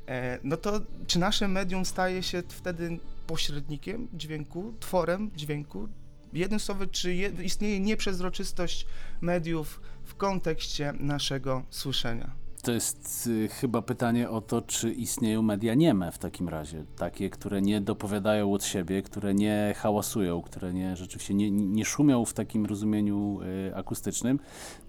e, 0.08 0.40
no 0.44 0.58
to 0.58 0.82
czy 1.08 1.20
nasze 1.20 1.48
medium 1.48 1.86
staje 1.86 2.24
się 2.24 2.44
wtedy 2.48 3.00
pośrednikiem 3.28 4.08
dźwięku, 4.14 4.74
tworem 4.80 5.32
dźwięku? 5.36 5.90
Jednym 6.34 6.60
słowem, 6.60 6.90
czy 6.90 7.14
je, 7.16 7.32
istnieje 7.44 7.80
nieprzezroczystość 7.80 8.88
mediów 9.22 9.82
w 10.04 10.16
kontekście 10.16 10.94
naszego 11.00 11.64
słyszenia? 11.70 12.47
To 12.62 12.72
jest 12.72 13.28
y, 13.28 13.48
chyba 13.48 13.82
pytanie 13.82 14.30
o 14.30 14.42
to, 14.42 14.62
czy 14.62 14.92
istnieją 14.92 15.42
media 15.42 15.74
nieme 15.74 16.12
w 16.12 16.18
takim 16.18 16.50
razie. 16.50 16.86
Takie, 16.98 17.30
które 17.30 17.62
nie 17.62 17.82
dopowiadają 17.82 18.54
od 18.54 18.64
siebie, 18.64 19.02
które 19.02 19.34
nie 19.34 19.74
hałasują, 19.78 20.42
które 20.42 20.74
nie, 20.74 20.96
rzeczywiście 20.96 21.34
nie, 21.34 21.52
nie 21.52 21.86
szumią 21.86 22.26
w 22.26 22.34
takim 22.34 22.66
rozumieniu 22.66 23.40
y, 23.42 23.72
akustycznym. 23.76 24.40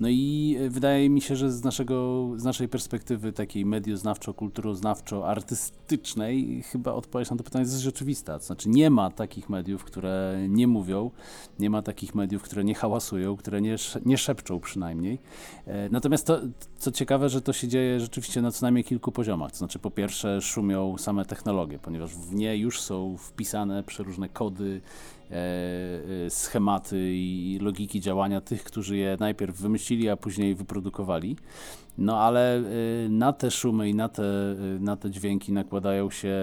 No 0.00 0.08
i 0.08 0.56
y, 0.60 0.70
wydaje 0.70 1.10
mi 1.10 1.20
się, 1.20 1.36
że 1.36 1.52
z, 1.52 1.64
naszego, 1.64 2.28
z 2.36 2.44
naszej 2.44 2.68
perspektywy 2.68 3.32
takiej 3.32 3.66
medioznawczo-kulturoznawczo-artystycznej 3.66 6.62
chyba 6.62 6.92
odpowiedź 6.92 7.30
na 7.30 7.36
to 7.36 7.44
pytanie 7.44 7.64
jest 7.64 7.78
rzeczywista. 7.78 8.38
To 8.38 8.44
znaczy 8.44 8.68
nie 8.68 8.90
ma 8.90 9.10
takich 9.10 9.48
mediów, 9.48 9.84
które 9.84 10.46
nie 10.48 10.66
mówią, 10.66 11.10
nie 11.58 11.70
ma 11.70 11.82
takich 11.82 12.14
mediów, 12.14 12.42
które 12.42 12.64
nie 12.64 12.74
hałasują, 12.74 13.36
które 13.36 13.60
nie, 13.60 13.76
nie 14.06 14.18
szepczą 14.18 14.60
przynajmniej. 14.60 15.18
E, 15.66 15.88
Natomiast 15.88 16.26
to, 16.26 16.40
co 16.78 16.92
ciekawe, 16.92 17.28
że 17.28 17.42
to 17.42 17.52
się 17.52 17.67
dzieje 17.68 18.00
rzeczywiście 18.00 18.42
na 18.42 18.50
co 18.50 18.66
najmniej 18.66 18.84
kilku 18.84 19.12
poziomach. 19.12 19.50
To 19.50 19.58
znaczy, 19.58 19.78
po 19.78 19.90
pierwsze, 19.90 20.40
szumią 20.40 20.98
same 20.98 21.24
technologie, 21.24 21.78
ponieważ 21.78 22.14
w 22.14 22.34
nie 22.34 22.56
już 22.56 22.80
są 22.80 23.16
wpisane 23.16 23.82
przeróżne 23.82 24.28
kody, 24.28 24.80
e, 25.30 25.34
e, 25.34 26.30
schematy 26.30 27.10
i 27.14 27.58
logiki 27.62 28.00
działania 28.00 28.40
tych, 28.40 28.64
którzy 28.64 28.96
je 28.96 29.16
najpierw 29.20 29.56
wymyślili, 29.56 30.08
a 30.08 30.16
później 30.16 30.54
wyprodukowali. 30.54 31.36
No 31.98 32.20
ale 32.20 32.56
e, 32.56 32.62
na 33.08 33.32
te 33.32 33.50
szumy 33.50 33.88
i 33.88 33.94
na 33.94 34.08
te, 34.08 34.22
na 34.80 34.96
te 34.96 35.10
dźwięki 35.10 35.52
nakładają 35.52 36.10
się 36.10 36.36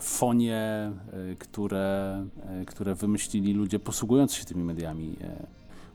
fonie, 0.00 0.92
które, 1.38 2.26
które 2.66 2.94
wymyślili 2.94 3.52
ludzie 3.52 3.78
posługując 3.78 4.34
się 4.34 4.44
tymi 4.44 4.64
mediami. 4.64 5.16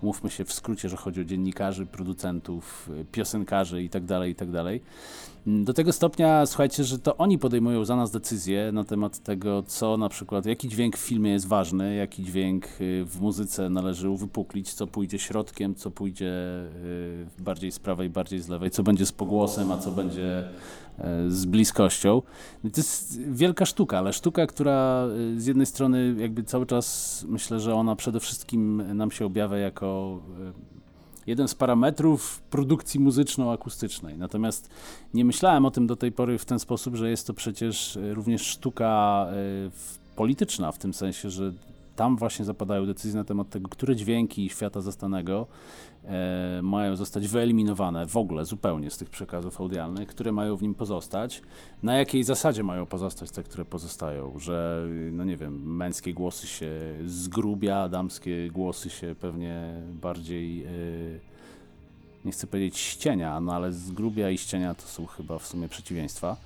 Mówmy 0.01 0.29
się 0.29 0.45
w 0.45 0.53
skrócie, 0.53 0.89
że 0.89 0.97
chodzi 0.97 1.21
o 1.21 1.23
dziennikarzy, 1.23 1.85
producentów, 1.85 2.89
y, 3.01 3.05
piosenkarzy 3.11 3.83
itd., 3.83 4.27
itd. 4.27 4.63
Mm, 5.47 5.65
Do 5.65 5.73
tego 5.73 5.93
stopnia, 5.93 6.45
słuchajcie, 6.45 6.83
że 6.83 6.99
to 6.99 7.17
oni 7.17 7.37
podejmują 7.37 7.85
za 7.85 7.95
nas 7.95 8.11
decyzje 8.11 8.71
na 8.71 8.83
temat 8.83 9.19
tego, 9.19 9.63
co 9.63 9.97
na 9.97 10.09
przykład, 10.09 10.45
jaki 10.45 10.69
dźwięk 10.69 10.97
w 10.97 10.99
filmie 10.99 11.31
jest 11.31 11.47
ważny, 11.47 11.95
jaki 11.95 12.23
dźwięk 12.23 12.65
y, 12.81 13.05
w 13.05 13.21
muzyce 13.21 13.69
należy 13.69 14.09
uwypuklić, 14.09 14.73
co 14.73 14.87
pójdzie 14.87 15.19
środkiem, 15.19 15.75
co 15.75 15.91
pójdzie 15.91 16.33
y, 17.39 17.43
bardziej 17.43 17.71
z 17.71 17.79
prawej, 17.79 18.09
bardziej 18.09 18.39
z 18.39 18.47
lewej, 18.47 18.71
co 18.71 18.83
będzie 18.83 19.05
z 19.05 19.11
pogłosem, 19.11 19.71
a 19.71 19.77
co 19.77 19.91
będzie 19.91 20.43
z 21.27 21.45
bliskością. 21.45 22.21
To 22.61 22.69
jest 22.77 23.21
wielka 23.21 23.65
sztuka, 23.65 23.97
ale 23.97 24.13
sztuka, 24.13 24.47
która 24.47 25.07
y, 25.35 25.41
z 25.41 25.45
jednej 25.45 25.65
strony 25.65 26.15
jakby 26.19 26.43
cały 26.43 26.65
czas 26.65 27.25
myślę, 27.27 27.59
że 27.59 27.75
ona 27.75 27.95
przede 27.95 28.19
wszystkim 28.19 28.83
nam 28.97 29.11
się 29.11 29.25
objawia 29.25 29.57
jako 29.57 30.19
y, 30.39 30.77
jeden 31.27 31.47
z 31.47 31.55
parametrów 31.55 32.41
produkcji 32.49 32.99
muzyczno-akustycznej. 32.99 34.17
Natomiast 34.17 34.69
nie 35.13 35.25
myślałem 35.25 35.65
o 35.65 35.71
tym 35.71 35.87
do 35.87 35.95
tej 35.95 36.11
pory 36.11 36.37
w 36.37 36.45
ten 36.45 36.59
sposób, 36.59 36.95
że 36.95 37.09
jest 37.09 37.27
to 37.27 37.33
przecież 37.33 37.97
również 38.13 38.41
sztuka 38.41 39.27
polityczna, 40.15 40.71
w 40.71 40.77
tym 40.77 40.93
sensie, 40.93 41.29
że 41.29 41.53
tam 41.97 42.17
właśnie 42.17 42.45
zapadają 42.45 42.85
decyzje 42.85 43.17
na 43.17 43.23
temat 43.23 43.49
tego, 43.49 43.69
które 43.69 43.95
dźwięki 43.95 44.49
świata 44.49 44.81
zastanego 44.81 45.47
e, 46.05 46.59
mają 46.63 46.95
zostać 46.95 47.27
wyeliminowane 47.27 48.05
w 48.05 48.17
ogóle 48.17 48.45
zupełnie 48.45 48.91
z 48.91 48.97
tych 48.97 49.09
przekazów 49.09 49.61
audialnych, 49.61 50.07
które 50.07 50.31
mają 50.31 50.55
w 50.55 50.61
nim 50.61 50.75
pozostać. 50.75 51.41
Na 51.83 51.95
jakiej 51.95 52.23
zasadzie 52.23 52.63
mają 52.63 52.85
pozostać 52.85 53.31
te, 53.31 53.43
które 53.43 53.65
pozostają? 53.65 54.39
Że, 54.39 54.87
no 55.11 55.23
nie 55.23 55.37
wiem, 55.37 55.75
męskie 55.75 56.13
głosy 56.13 56.47
się 56.47 56.71
zgrubia, 57.05 57.89
damskie 57.89 58.51
głosy 58.51 58.89
się 58.89 59.15
pewnie 59.21 59.81
bardziej, 60.01 60.67
y, 60.67 61.19
nie 62.25 62.31
chcę 62.31 62.47
powiedzieć 62.47 62.77
ścienia, 62.77 63.39
no 63.39 63.53
ale 63.53 63.73
zgrubia 63.73 64.29
i 64.29 64.37
ścienia 64.37 64.73
to 64.73 64.81
są 64.81 65.05
chyba 65.05 65.39
w 65.39 65.47
sumie 65.47 65.69
przeciwieństwa. 65.69 66.37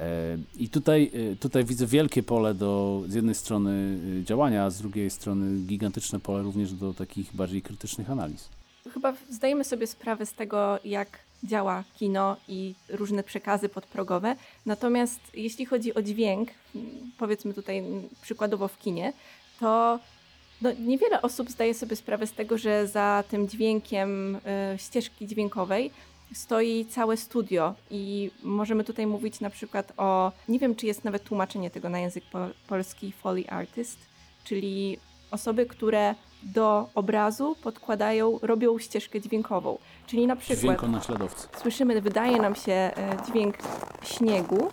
E, 0.00 0.38
I 0.58 0.68
tutaj, 0.68 1.10
y, 1.14 1.36
tutaj 1.36 1.64
widzę 1.64 1.86
wielkie 1.86 2.22
pole 2.22 2.54
do 2.54 3.02
z 3.08 3.14
jednej 3.14 3.34
strony 3.34 3.98
y, 4.20 4.24
działania, 4.24 4.64
a 4.64 4.70
z 4.70 4.78
drugiej 4.78 5.10
strony 5.10 5.60
gigantyczne 5.60 6.20
pole 6.20 6.42
również 6.42 6.72
do 6.72 6.94
takich 6.94 7.36
bardziej 7.36 7.62
krytycznych 7.62 8.10
analiz. 8.10 8.48
Chyba 8.94 9.14
zdajemy 9.30 9.64
sobie 9.64 9.86
sprawę 9.86 10.26
z 10.26 10.32
tego, 10.32 10.78
jak 10.84 11.18
działa 11.44 11.84
kino 11.98 12.36
i 12.48 12.74
różne 12.88 13.22
przekazy 13.22 13.68
podprogowe. 13.68 14.36
Natomiast 14.66 15.20
jeśli 15.34 15.66
chodzi 15.66 15.94
o 15.94 16.02
dźwięk, 16.02 16.48
m, 16.74 16.82
powiedzmy 17.18 17.54
tutaj 17.54 17.78
m, 17.78 18.02
przykładowo 18.22 18.68
w 18.68 18.78
kinie, 18.78 19.12
to 19.60 19.98
no, 20.62 20.72
niewiele 20.72 21.22
osób 21.22 21.50
zdaje 21.50 21.74
sobie 21.74 21.96
sprawę 21.96 22.26
z 22.26 22.32
tego, 22.32 22.58
że 22.58 22.86
za 22.86 23.24
tym 23.30 23.48
dźwiękiem 23.48 24.38
e, 24.46 24.78
ścieżki 24.78 25.26
dźwiękowej 25.26 25.90
stoi 26.34 26.86
całe 26.86 27.16
studio 27.16 27.74
i 27.90 28.30
możemy 28.42 28.84
tutaj 28.84 29.06
mówić 29.06 29.40
na 29.40 29.50
przykład 29.50 29.92
o, 29.96 30.32
nie 30.48 30.58
wiem 30.58 30.74
czy 30.74 30.86
jest 30.86 31.04
nawet 31.04 31.24
tłumaczenie 31.24 31.70
tego 31.70 31.88
na 31.88 31.98
język 31.98 32.24
po, 32.32 32.38
polski, 32.68 33.12
Foley 33.12 33.48
Artist, 33.48 33.98
czyli 34.44 34.98
osoby, 35.30 35.66
które 35.66 36.14
do 36.42 36.88
obrazu 36.94 37.56
podkładają, 37.62 38.38
robią 38.42 38.78
ścieżkę 38.78 39.20
dźwiękową. 39.20 39.78
Czyli 40.06 40.26
na 40.26 40.36
przykład 40.36 40.58
słyszymy, 41.62 42.00
wydaje 42.00 42.38
nam 42.38 42.54
się 42.54 42.72
e, 42.72 42.92
dźwięk 43.26 43.58
śniegu, 44.02 44.70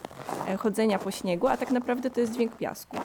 e, 0.47 0.57
chodzenia 0.57 0.99
po 0.99 1.11
śniegu, 1.11 1.47
a 1.47 1.57
tak 1.57 1.71
naprawdę 1.71 2.09
to 2.09 2.19
jest 2.19 2.33
dźwięk 2.33 2.57
piasku. 2.57 2.97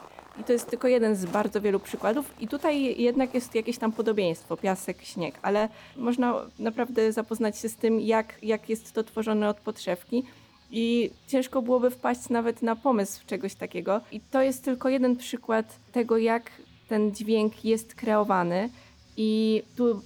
I 0.43 0.45
to 0.45 0.53
jest 0.53 0.71
tylko 0.71 0.89
jeden 0.89 1.17
z 1.17 1.25
bardzo 1.25 1.61
wielu 1.61 1.81
przykładów. 1.81 2.35
I 2.41 2.49
tutaj 2.49 3.01
jednak 3.01 3.35
jest 3.35 3.55
jakieś 3.55 3.79
tam 3.79 3.93
podobieństwo, 3.93 4.57
piasek, 4.57 5.03
śnieg, 5.03 5.39
ale 5.43 5.69
można 5.97 6.35
naprawdę 6.59 7.13
zapoznać 7.13 7.59
się 7.59 7.69
z 7.69 7.77
tym, 7.77 8.01
jak, 8.01 8.39
jak 8.43 8.69
jest 8.69 8.93
to 8.93 9.05
tworzone 9.05 9.49
od 9.49 9.57
podszewki. 9.57 10.25
I 10.71 11.11
ciężko 11.27 11.63
byłoby 11.63 11.91
wpaść 11.91 12.29
nawet 12.29 12.63
na 12.63 12.77
pomysł 12.77 13.27
czegoś 13.27 13.55
takiego. 13.55 14.01
I 14.13 14.21
to 14.21 14.43
jest 14.43 14.65
tylko 14.65 14.89
jeden 14.89 15.17
przykład 15.17 15.77
tego, 15.93 16.19
jak 16.19 16.51
ten 16.89 17.15
dźwięk 17.15 17.65
jest 17.65 17.95
kreowany. 17.95 18.71
I 19.17 19.63
tu 19.77 20.03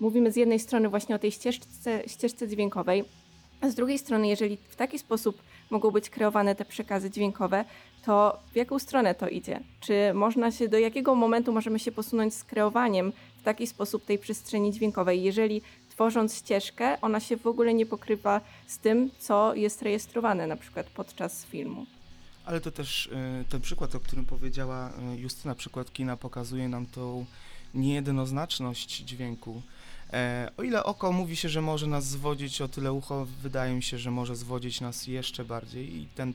mówimy 0.00 0.32
z 0.32 0.36
jednej 0.36 0.58
strony 0.58 0.88
właśnie 0.88 1.14
o 1.14 1.18
tej 1.18 1.30
ścieżce, 1.30 2.02
ścieżce 2.06 2.48
dźwiękowej, 2.48 3.04
a 3.60 3.70
z 3.70 3.74
drugiej 3.74 3.98
strony, 3.98 4.28
jeżeli 4.28 4.56
w 4.68 4.76
taki 4.76 4.98
sposób 4.98 5.42
mogą 5.70 5.90
być 5.90 6.10
kreowane 6.10 6.54
te 6.54 6.64
przekazy 6.64 7.10
dźwiękowe, 7.10 7.64
to 8.04 8.38
w 8.52 8.56
jaką 8.56 8.78
stronę 8.78 9.14
to 9.14 9.28
idzie? 9.28 9.60
Czy 9.80 10.14
można 10.14 10.52
się, 10.52 10.68
do 10.68 10.78
jakiego 10.78 11.14
momentu 11.14 11.52
możemy 11.52 11.78
się 11.78 11.92
posunąć 11.92 12.34
z 12.34 12.44
kreowaniem 12.44 13.12
w 13.40 13.42
taki 13.42 13.66
sposób 13.66 14.04
tej 14.04 14.18
przestrzeni 14.18 14.72
dźwiękowej, 14.72 15.22
jeżeli 15.22 15.62
tworząc 15.90 16.36
ścieżkę, 16.36 17.00
ona 17.00 17.20
się 17.20 17.36
w 17.36 17.46
ogóle 17.46 17.74
nie 17.74 17.86
pokrywa 17.86 18.40
z 18.66 18.78
tym, 18.78 19.10
co 19.18 19.54
jest 19.54 19.82
rejestrowane 19.82 20.46
na 20.46 20.56
przykład 20.56 20.86
podczas 20.86 21.44
filmu? 21.44 21.86
Ale 22.44 22.60
to 22.60 22.70
też 22.70 23.06
y, 23.06 23.44
ten 23.48 23.60
przykład, 23.60 23.94
o 23.94 24.00
którym 24.00 24.24
powiedziała 24.24 24.92
y, 25.14 25.20
Justyna, 25.20 25.54
przykład 25.54 25.92
kina, 25.92 26.16
pokazuje 26.16 26.68
nam 26.68 26.86
tą 26.86 27.24
niejednoznaczność 27.74 28.96
dźwięku. 28.96 29.62
E, 30.14 30.50
o 30.56 30.62
ile 30.62 30.84
oko 30.84 31.12
mówi 31.12 31.36
się, 31.36 31.48
że 31.48 31.62
może 31.62 31.86
nas 31.86 32.04
zwodzić, 32.04 32.60
o 32.60 32.68
tyle 32.68 32.92
ucho 32.92 33.26
wydaje 33.42 33.74
mi 33.74 33.82
się, 33.82 33.98
że 33.98 34.10
może 34.10 34.36
zwodzić 34.36 34.80
nas 34.80 35.06
jeszcze 35.06 35.44
bardziej 35.44 35.96
i 35.96 36.06
ten, 36.06 36.34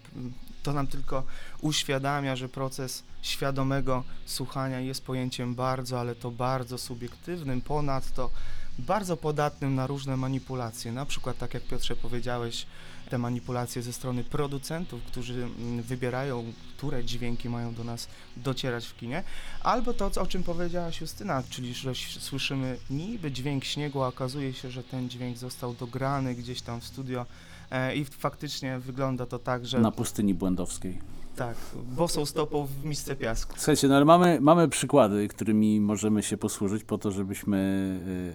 to 0.63 0.74
nam 0.74 0.88
tylko 0.88 1.24
uświadamia, 1.62 2.36
że 2.36 2.50
proces 2.50 3.03
świadomego 3.21 4.03
słuchania 4.25 4.79
jest 4.79 5.05
pojęciem 5.05 5.55
bardzo, 5.55 6.00
ale 6.00 6.15
to 6.15 6.31
bardzo 6.31 6.77
subiektywnym, 6.77 7.62
ponadto 7.62 8.31
bardzo 8.79 9.17
podatnym 9.17 9.75
na 9.75 9.88
różne 9.88 10.17
manipulacje. 10.17 10.91
Na 10.91 11.05
przykład, 11.05 11.38
tak 11.38 11.53
jak 11.53 11.63
Piotrze 11.63 11.95
powiedziałeś, 11.95 12.65
te 13.10 13.18
manipulacje 13.18 13.82
ze 13.82 13.94
strony 13.94 14.24
producentów, 14.24 15.04
którzy 15.04 15.34
mm, 15.34 15.82
wybierają, 15.84 16.54
które 16.78 17.04
dźwięki 17.04 17.50
mają 17.50 17.74
do 17.74 17.84
nas 17.84 18.08
docierać 18.38 18.86
w 18.86 18.98
kinie, 18.98 19.24
albo 19.63 19.94
to, 19.94 20.12
o 20.22 20.28
czym 20.28 20.44
powiedziałaś 20.44 21.01
Justyna, 21.01 21.44
czyli 21.50 21.74
że 21.74 21.96
słyszymy 22.20 22.78
niby 22.89 23.32
dźwięk 23.32 23.63
śniegu, 23.63 24.04
a 24.04 24.08
okazuje 24.08 24.54
się, 24.54 24.72
że 24.72 24.84
ten 24.84 25.10
dźwięk 25.10 25.38
został 25.38 25.74
dograny 25.74 26.36
gdzieś 26.36 26.62
tam 26.62 26.82
w 26.82 26.86
studio 26.86 27.25
e, 27.72 27.96
i 27.96 28.06
faktycznie 28.06 28.80
wygląda 28.80 29.25
to 29.25 29.39
tak, 29.39 29.66
że... 29.66 29.80
Na 29.80 29.92
pustyni 29.92 30.34
błędowskiej. 30.34 31.00
Tak, 31.39 31.58
bosą 31.96 32.25
stopą 32.25 32.65
w 32.65 32.86
misce 32.86 33.15
piasku. 33.15 33.53
Słuchajcie, 33.58 33.88
no 33.88 33.96
ale 33.96 34.05
mamy, 34.05 34.38
mamy 34.41 34.67
przykłady, 34.67 35.27
którymi 35.27 35.81
możemy 35.81 36.24
się 36.24 36.38
posłużyć 36.38 36.84
po 36.84 36.98
to, 36.98 37.12
żebyśmy 37.12 37.58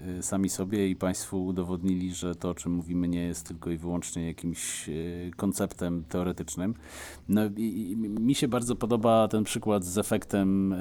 y, 0.06 0.18
y, 0.18 0.22
sami 0.22 0.48
sobie 0.48 0.88
i 0.88 0.96
Państwu 0.96 1.46
udowodnili, 1.46 2.14
że 2.14 2.34
to, 2.34 2.50
o 2.50 2.54
czym 2.54 2.72
mówimy, 2.72 3.08
nie 3.08 3.22
jest 3.22 3.46
tylko 3.46 3.70
i 3.70 3.76
wyłącznie 3.76 4.26
jakimś 4.26 4.88
y, 4.88 5.30
konceptem 5.36 6.04
teoretycznym. 6.08 6.74
No, 7.28 7.40
i, 7.56 7.90
i, 7.90 7.96
mi 7.96 8.34
się 8.34 8.48
bardzo 8.48 8.76
podoba 8.76 9.28
ten 9.28 9.44
przykład 9.44 9.84
z 9.84 9.98
efektem, 9.98 10.74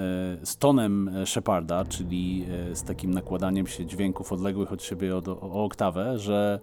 z 0.44 0.58
tonem 0.58 1.12
Sheparda, 1.25 1.86
czyli 1.86 2.46
z 2.74 2.84
takim 2.84 3.12
nakładaniem 3.12 3.68
się 3.68 3.86
dźwięków 3.86 4.32
odległych 4.32 4.72
od 4.72 4.84
siebie 4.84 5.15
o, 5.15 5.22
o 5.42 5.63
oktawę, 5.63 6.20
że 6.20 6.60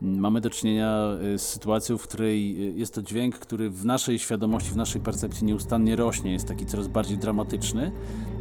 mamy 0.00 0.40
do 0.40 0.50
czynienia 0.50 1.08
y, 1.34 1.38
z 1.38 1.48
sytuacją, 1.48 1.98
w 1.98 2.02
której 2.02 2.68
y, 2.68 2.72
jest 2.72 2.94
to 2.94 3.02
dźwięk, 3.02 3.38
który 3.38 3.70
w 3.70 3.84
naszej 3.84 4.18
świadomości, 4.18 4.70
w 4.70 4.76
naszej 4.76 5.00
percepcji 5.00 5.46
nieustannie 5.46 5.96
rośnie, 5.96 6.32
jest 6.32 6.48
taki 6.48 6.66
coraz 6.66 6.88
bardziej 6.88 7.18
dramatyczny, 7.18 7.92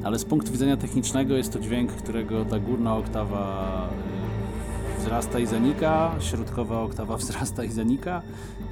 ale 0.04 0.20
z 0.20 0.26
punktu 0.26 0.52
widzenia 0.52 0.78
technicznego 0.78 1.38
jest 1.38 1.54
to 1.54 1.60
dźwięk, 1.60 1.92
którego 1.92 2.46
ta 2.46 2.60
górna 2.60 2.98
oktawa 2.98 3.90
y, 4.98 5.00
wzrasta 5.02 5.40
i 5.40 5.46
zanika, 5.46 6.16
środkowa 6.20 6.82
oktawa 6.82 7.18
wzrasta 7.24 7.64
i 7.64 7.72
zanika 7.72 8.22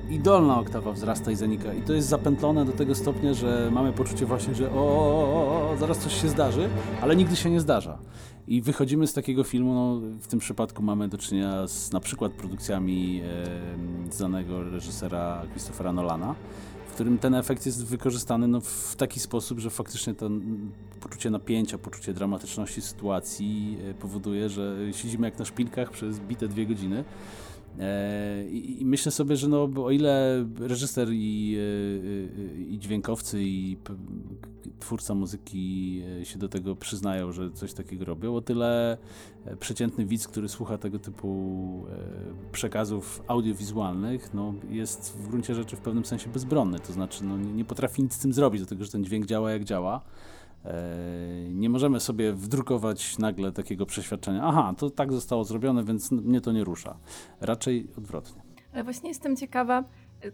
i 0.09 0.19
dolna 0.19 0.59
oktawa 0.59 0.91
wzrasta 0.91 1.31
i 1.31 1.35
zanika. 1.35 1.73
I 1.73 1.81
to 1.81 1.93
jest 1.93 2.07
zapętlone 2.07 2.65
do 2.65 2.71
tego 2.71 2.95
stopnia, 2.95 3.33
że 3.33 3.69
mamy 3.71 3.93
poczucie 3.93 4.25
właśnie, 4.25 4.55
że 4.55 4.71
o, 4.71 4.75
o, 4.75 5.71
o 5.71 5.77
zaraz 5.77 5.97
coś 5.97 6.21
się 6.21 6.27
zdarzy, 6.27 6.69
ale 7.01 7.15
nigdy 7.15 7.35
się 7.35 7.49
nie 7.49 7.59
zdarza. 7.59 7.97
I 8.47 8.61
wychodzimy 8.61 9.07
z 9.07 9.13
takiego 9.13 9.43
filmu, 9.43 9.73
no, 9.73 10.17
w 10.19 10.27
tym 10.27 10.39
przypadku 10.39 10.83
mamy 10.83 11.07
do 11.07 11.17
czynienia 11.17 11.67
z 11.67 11.91
na 11.91 11.99
przykład 11.99 12.31
produkcjami 12.31 13.21
e, 14.09 14.11
znanego 14.11 14.63
reżysera 14.63 15.45
Christophera 15.51 15.93
Nolana, 15.93 16.35
w 16.87 16.93
którym 16.93 17.17
ten 17.17 17.35
efekt 17.35 17.65
jest 17.65 17.85
wykorzystany 17.85 18.47
no, 18.47 18.61
w 18.61 18.95
taki 18.95 19.19
sposób, 19.19 19.59
że 19.59 19.69
faktycznie 19.69 20.13
to 20.13 20.29
poczucie 20.99 21.29
napięcia, 21.29 21.77
poczucie 21.77 22.13
dramatyczności 22.13 22.81
sytuacji 22.81 23.77
e, 23.89 23.93
powoduje, 23.93 24.49
że 24.49 24.77
siedzimy 24.91 25.27
jak 25.27 25.39
na 25.39 25.45
szpilkach 25.45 25.91
przez 25.91 26.19
bite 26.19 26.47
dwie 26.47 26.65
godziny. 26.65 27.03
E, 27.79 28.43
I, 28.49 28.85
myślę 28.85 29.11
sobie, 29.11 29.35
że 29.35 29.47
no, 29.47 29.69
o 29.83 29.91
ile 29.91 30.45
reżyser 30.59 31.07
i, 31.11 31.57
e, 32.57 32.61
i 32.61 32.79
dźwiękowcy 32.79 33.43
i 33.43 33.77
twórca 34.79 35.15
muzyki 35.15 36.01
e, 36.21 36.25
się 36.25 36.39
do 36.39 36.49
tego 36.49 36.75
przyznają, 36.75 37.31
że 37.31 37.51
coś 37.51 37.73
takiego 37.73 38.05
robią, 38.05 38.35
o 38.35 38.41
tyle 38.41 38.97
przeciętny 39.59 40.05
widz, 40.05 40.27
który 40.27 40.49
słucha 40.49 40.77
tego 40.77 40.99
typu 40.99 41.85
przekazów 42.51 43.23
audiowizualnych, 43.27 44.33
no, 44.33 44.53
jest 44.69 45.17
w 45.17 45.27
gruncie 45.27 45.55
rzeczy 45.55 45.75
w 45.75 45.79
pewnym 45.79 46.05
sensie 46.05 46.29
bezbronny, 46.29 46.79
to 46.79 46.93
znaczy 46.93 47.23
no, 47.23 47.37
nie 47.37 47.65
potrafi 47.65 48.03
nic 48.03 48.13
z 48.13 48.19
tym 48.19 48.33
zrobić, 48.33 48.61
dlatego 48.61 48.85
że 48.85 48.91
ten 48.91 49.03
dźwięk 49.03 49.25
działa 49.25 49.51
jak 49.51 49.63
działa. 49.63 50.01
E, 50.65 51.49
nie 51.49 51.69
możemy 51.69 51.99
sobie 51.99 52.33
wdrukować 52.33 53.17
nagle 53.17 53.51
takiego 53.51 53.85
przeświadczenia, 53.85 54.41
aha, 54.43 54.73
to 54.77 54.89
tak 54.89 55.13
zostało 55.13 55.43
zrobione, 55.43 55.83
więc 55.83 56.11
mnie 56.11 56.41
to 56.41 56.51
nie 56.51 56.63
rusza. 56.63 56.97
Raczej 57.41 57.87
odwrotnie. 57.97 58.41
Ale 58.73 58.83
właśnie 58.83 59.09
jestem 59.09 59.35
ciekawa, 59.35 59.83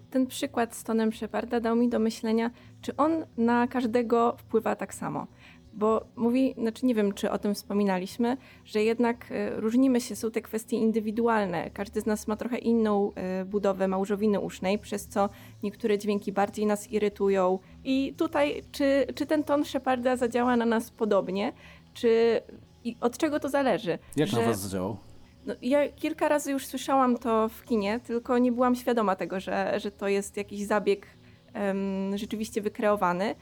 ten 0.09 0.27
przykład 0.27 0.75
z 0.75 0.83
Tonem 0.83 1.12
Sheparda 1.12 1.59
dał 1.59 1.75
mi 1.75 1.89
do 1.89 2.00
myślenia, 2.00 2.51
czy 2.81 2.95
on 2.95 3.12
na 3.38 3.67
każdego 3.67 4.36
wpływa 4.38 4.75
tak 4.75 4.93
samo 4.93 5.27
bo 5.74 6.06
mówi, 6.16 6.56
znaczy 6.58 6.86
nie 6.86 6.96
wiem, 6.96 7.14
czy 7.14 7.32
o 7.32 7.38
tym 7.38 7.56
wspominaliśmy, 7.56 8.38
że 8.66 8.84
jednak 8.84 9.26
e, 9.32 9.60
różnimy 9.60 10.02
się, 10.02 10.16
są 10.16 10.32
te 10.32 10.42
kwestie 10.42 10.78
indywidualne. 10.78 11.70
Każdy 11.70 12.02
z 12.02 12.06
nas 12.06 12.28
ma 12.28 12.36
trochę 12.36 12.58
inną 12.58 13.12
e, 13.16 13.46
budowę 13.46 13.88
małżowiny 13.88 14.40
usznej, 14.40 14.80
przez 14.80 15.08
co 15.08 15.30
niektóre 15.64 15.98
dźwięki 15.98 16.32
bardziej 16.32 16.66
nas 16.66 16.92
irytują. 16.92 17.60
I 17.84 18.14
tutaj, 18.18 18.64
czy, 18.72 19.08
czy 19.16 19.26
ten 19.26 19.44
ton 19.44 19.66
Sheparda 19.66 20.16
zadziała 20.16 20.56
na 20.56 20.66
nas 20.66 20.92
podobnie, 20.92 21.54
czy 21.94 22.42
i 22.84 22.98
od 23.02 23.18
czego 23.18 23.40
to 23.40 23.50
zależy? 23.50 24.00
Jak 24.16 24.30
że, 24.30 24.40
na 24.40 24.46
was 24.46 24.60
zadziałał? 24.60 24.98
No, 25.46 25.54
ja 25.62 25.90
kilka 25.90 26.28
razy 26.28 26.52
już 26.52 26.66
słyszałam 26.66 27.18
to 27.18 27.50
w 27.50 27.64
kinie, 27.64 28.00
tylko 28.00 28.38
nie 28.38 28.52
byłam 28.52 28.76
świadoma 28.76 29.16
tego, 29.16 29.40
że, 29.40 29.80
że 29.80 29.92
to 29.92 30.08
jest 30.08 30.38
jakiś 30.38 30.66
zabieg 30.66 31.08
um, 31.56 32.18
rzeczywiście 32.18 32.62
wykreowany. 32.62 33.36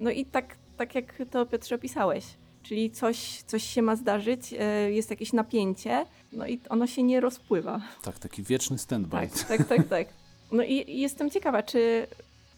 No 0.00 0.10
i 0.10 0.26
tak 0.26 0.56
tak 0.76 0.94
jak 0.94 1.22
to 1.30 1.46
Piotrze 1.46 1.74
opisałeś. 1.74 2.24
Czyli 2.62 2.90
coś, 2.90 3.42
coś 3.46 3.64
się 3.64 3.82
ma 3.82 3.96
zdarzyć, 3.96 4.54
e, 4.58 4.92
jest 4.92 5.10
jakieś 5.10 5.32
napięcie, 5.32 6.06
no 6.32 6.46
i 6.46 6.60
ono 6.68 6.86
się 6.86 7.02
nie 7.02 7.20
rozpływa. 7.20 7.80
Tak, 8.02 8.18
taki 8.18 8.42
wieczny 8.42 8.78
standby. 8.78 9.16
Tak, 9.16 9.30
tak, 9.48 9.68
tak. 9.68 9.88
tak. 9.88 10.08
No 10.52 10.62
i 10.62 11.00
jestem 11.00 11.30
ciekawa, 11.30 11.62
czy, 11.62 12.06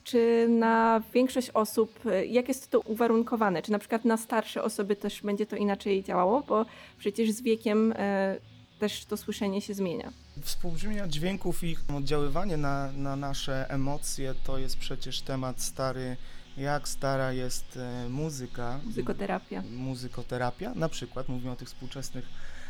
czy 0.05 0.47
na 0.49 1.03
większość 1.15 1.51
osób, 1.51 2.07
e, 2.07 2.27
jak 2.27 2.49
jest 2.49 2.71
to 2.71 2.81
uwarunkowane? 2.81 3.63
Czy 3.63 3.73
na 3.73 3.79
przykład 3.79 4.05
na 4.05 4.17
starsze 4.17 4.63
osoby 4.63 4.97
też 4.97 5.23
będzie 5.23 5.47
to 5.47 5.57
inaczej 5.57 6.05
działało? 6.05 6.43
Bo 6.49 6.67
przecież 6.99 7.31
z 7.31 7.43
wiekiem 7.43 7.95
e, 7.97 8.37
też 8.79 9.05
to 9.05 9.17
słyszenie 9.17 9.61
się 9.61 9.75
zmienia. 9.75 10.13
Współbrzmienia 10.43 11.09
dźwięków 11.09 11.65
i 11.65 11.67
ich 11.67 11.81
oddziaływanie 11.97 12.57
na, 12.57 12.93
na 12.93 13.17
nasze 13.17 13.67
emocje 13.69 14.35
to 14.45 14.59
jest 14.59 14.77
przecież 14.77 15.21
temat 15.21 15.61
stary 15.61 16.17
jak 16.57 16.89
stara 16.89 17.33
jest 17.33 17.77
e, 17.77 18.09
muzyka. 18.09 18.81
Muzykoterapia. 18.85 19.63
Muzykoterapia, 19.71 20.73
na 20.75 20.89
przykład, 20.89 21.29
mówimy 21.29 21.51
o 21.51 21.57
tych 21.57 21.69
współczesnych 21.69 22.25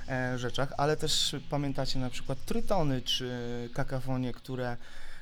e, 0.08 0.38
rzeczach, 0.38 0.72
ale 0.78 0.96
też 0.96 1.36
pamiętacie 1.50 1.98
na 1.98 2.10
przykład 2.10 2.44
trytony 2.44 3.02
czy 3.02 3.30
kakafonie, 3.74 4.32
które 4.32 4.76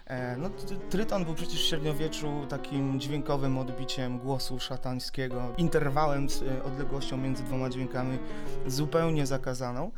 e, 0.06 0.36
no, 0.36 0.50
tryton 0.90 1.24
był 1.24 1.34
przecież 1.34 1.62
w 1.62 1.66
średniowieczu 1.68 2.46
takim 2.48 3.00
dźwiękowym 3.00 3.58
odbiciem 3.58 4.18
głosu 4.18 4.60
szatańskiego, 4.60 5.54
interwałem 5.56 6.30
z 6.30 6.42
odległością 6.64 7.16
między 7.16 7.42
dwoma 7.42 7.70
dźwiękami 7.70 8.18
zupełnie 8.66 9.26
zakazaną. 9.26 9.90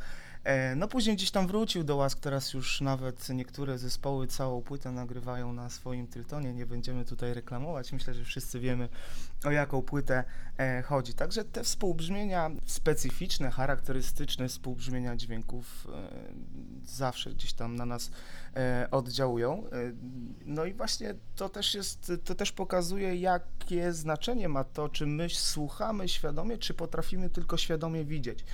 E, 0.43 0.75
no 0.75 0.87
później 0.87 1.15
gdzieś 1.15 1.31
tam 1.31 1.47
wrócił 1.47 1.83
do 1.83 1.95
łask, 1.95 2.19
teraz 2.19 2.53
już 2.53 2.81
nawet 2.81 3.29
niektóre 3.29 3.77
zespoły 3.77 4.27
całą 4.27 4.61
płytę 4.61 4.91
nagrywają 4.91 5.53
na 5.53 5.69
swoim 5.69 6.07
Tyltonie, 6.07 6.53
nie 6.53 6.65
będziemy 6.65 7.05
tutaj 7.05 7.33
reklamować, 7.33 7.93
myślę, 7.93 8.13
że 8.13 8.23
wszyscy 8.23 8.59
wiemy 8.59 8.89
o 9.45 9.51
jaką 9.51 9.81
płytę 9.81 10.23
e, 10.57 10.81
chodzi. 10.81 11.13
Także 11.13 11.45
te 11.45 11.63
współbrzmienia 11.63 12.51
specyficzne, 12.65 13.51
charakterystyczne 13.51 14.47
współbrzmienia 14.47 15.15
dźwięków 15.15 15.87
e, 15.93 16.11
zawsze 16.85 17.29
gdzieś 17.29 17.53
tam 17.53 17.75
na 17.75 17.85
nas 17.85 18.11
oddziałują. 18.91 19.63
No 20.45 20.65
i 20.65 20.73
właśnie 20.73 21.15
to 21.35 21.49
też 21.49 21.73
jest, 21.73 22.11
to 22.23 22.35
też 22.35 22.51
pokazuje 22.51 23.15
jakie 23.15 23.93
znaczenie 23.93 24.49
ma 24.49 24.63
to, 24.63 24.89
czy 24.89 25.05
my 25.05 25.29
słuchamy 25.29 26.09
świadomie, 26.09 26.57
czy 26.57 26.73
potrafimy 26.73 27.29
tylko 27.29 27.57
świadomie 27.57 28.05
widzieć. 28.05 28.45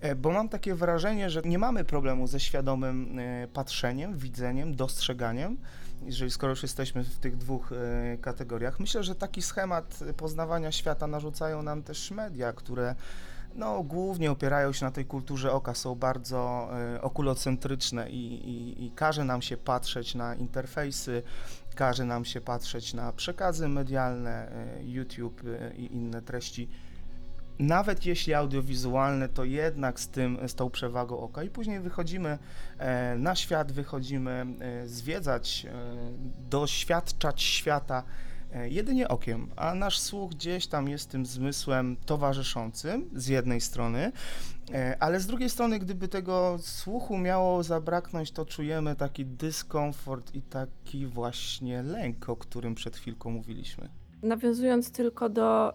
E, 0.00 0.14
bo 0.14 0.30
mam 0.30 0.48
takie 0.48 0.74
wrażenie, 0.74 1.30
że 1.30 1.42
nie 1.44 1.58
mamy 1.58 1.84
problemu 1.84 2.26
ze 2.26 2.40
świadomym 2.40 3.18
e, 3.18 3.48
patrzeniem, 3.48 4.18
widzeniem, 4.18 4.76
dostrzeganiem, 4.76 5.56
jeżeli 6.02 6.30
skoro 6.30 6.50
już 6.50 6.62
jesteśmy 6.62 7.04
w 7.04 7.18
tych 7.18 7.36
dwóch 7.36 7.72
e, 7.72 8.18
kategoriach. 8.18 8.80
Myślę, 8.80 9.04
że 9.04 9.14
taki 9.14 9.42
schemat 9.42 9.98
poznawania 10.16 10.72
świata 10.72 11.06
narzucają 11.06 11.62
nam 11.62 11.82
też 11.82 12.10
media, 12.10 12.52
które 12.52 12.94
no, 13.54 13.82
głównie 13.82 14.30
opierają 14.30 14.72
się 14.72 14.84
na 14.84 14.90
tej 14.90 15.04
kulturze 15.04 15.52
oka, 15.52 15.74
są 15.74 15.94
bardzo 15.94 16.70
okulocentryczne 17.00 18.10
i, 18.10 18.48
i, 18.48 18.84
i 18.86 18.90
każe 18.90 19.24
nam 19.24 19.42
się 19.42 19.56
patrzeć 19.56 20.14
na 20.14 20.34
interfejsy, 20.34 21.22
każe 21.74 22.04
nam 22.04 22.24
się 22.24 22.40
patrzeć 22.40 22.94
na 22.94 23.12
przekazy 23.12 23.68
medialne, 23.68 24.50
YouTube 24.82 25.42
i 25.76 25.94
inne 25.94 26.22
treści 26.22 26.68
nawet 27.60 28.06
jeśli 28.06 28.34
audiowizualne, 28.34 29.28
to 29.28 29.44
jednak 29.44 30.00
z 30.00 30.08
tym, 30.08 30.38
z 30.46 30.54
tą 30.54 30.70
przewagą 30.70 31.18
oka. 31.18 31.42
I 31.42 31.50
później 31.50 31.80
wychodzimy 31.80 32.38
e, 32.78 33.16
na 33.18 33.34
świat, 33.34 33.72
wychodzimy 33.72 34.46
e, 34.60 34.88
zwiedzać, 34.88 35.66
e, 35.66 35.72
doświadczać 36.50 37.42
świata 37.42 38.02
jedynie 38.64 39.08
okiem, 39.08 39.50
a 39.56 39.74
nasz 39.74 39.98
słuch 40.00 40.30
gdzieś 40.30 40.66
tam 40.66 40.88
jest 40.88 41.10
tym 41.10 41.26
zmysłem 41.26 41.96
towarzyszącym 42.06 43.10
z 43.14 43.26
jednej 43.26 43.60
strony, 43.60 44.12
ale 45.00 45.20
z 45.20 45.26
drugiej 45.26 45.50
strony, 45.50 45.78
gdyby 45.78 46.08
tego 46.08 46.56
słuchu 46.60 47.18
miało 47.18 47.62
zabraknąć, 47.62 48.32
to 48.32 48.46
czujemy 48.46 48.96
taki 48.96 49.26
dyskomfort 49.26 50.34
i 50.34 50.42
taki 50.42 51.06
właśnie 51.06 51.82
lęk, 51.82 52.28
o 52.28 52.36
którym 52.36 52.74
przed 52.74 52.96
chwilką 52.96 53.30
mówiliśmy. 53.30 53.99
Nawiązując 54.22 54.92
tylko 54.92 55.28
do, 55.28 55.72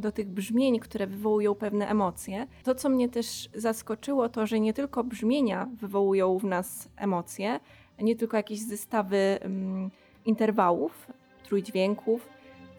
do 0.00 0.12
tych 0.12 0.28
brzmień, 0.28 0.80
które 0.80 1.06
wywołują 1.06 1.54
pewne 1.54 1.88
emocje, 1.88 2.46
to 2.64 2.74
co 2.74 2.88
mnie 2.88 3.08
też 3.08 3.48
zaskoczyło, 3.54 4.28
to 4.28 4.46
że 4.46 4.60
nie 4.60 4.72
tylko 4.72 5.04
brzmienia 5.04 5.68
wywołują 5.80 6.38
w 6.38 6.44
nas 6.44 6.88
emocje, 6.96 7.60
nie 7.98 8.16
tylko 8.16 8.36
jakieś 8.36 8.60
zestawy 8.60 9.38
um, 9.42 9.90
interwałów, 10.24 11.06
trójdźwięków, 11.44 12.28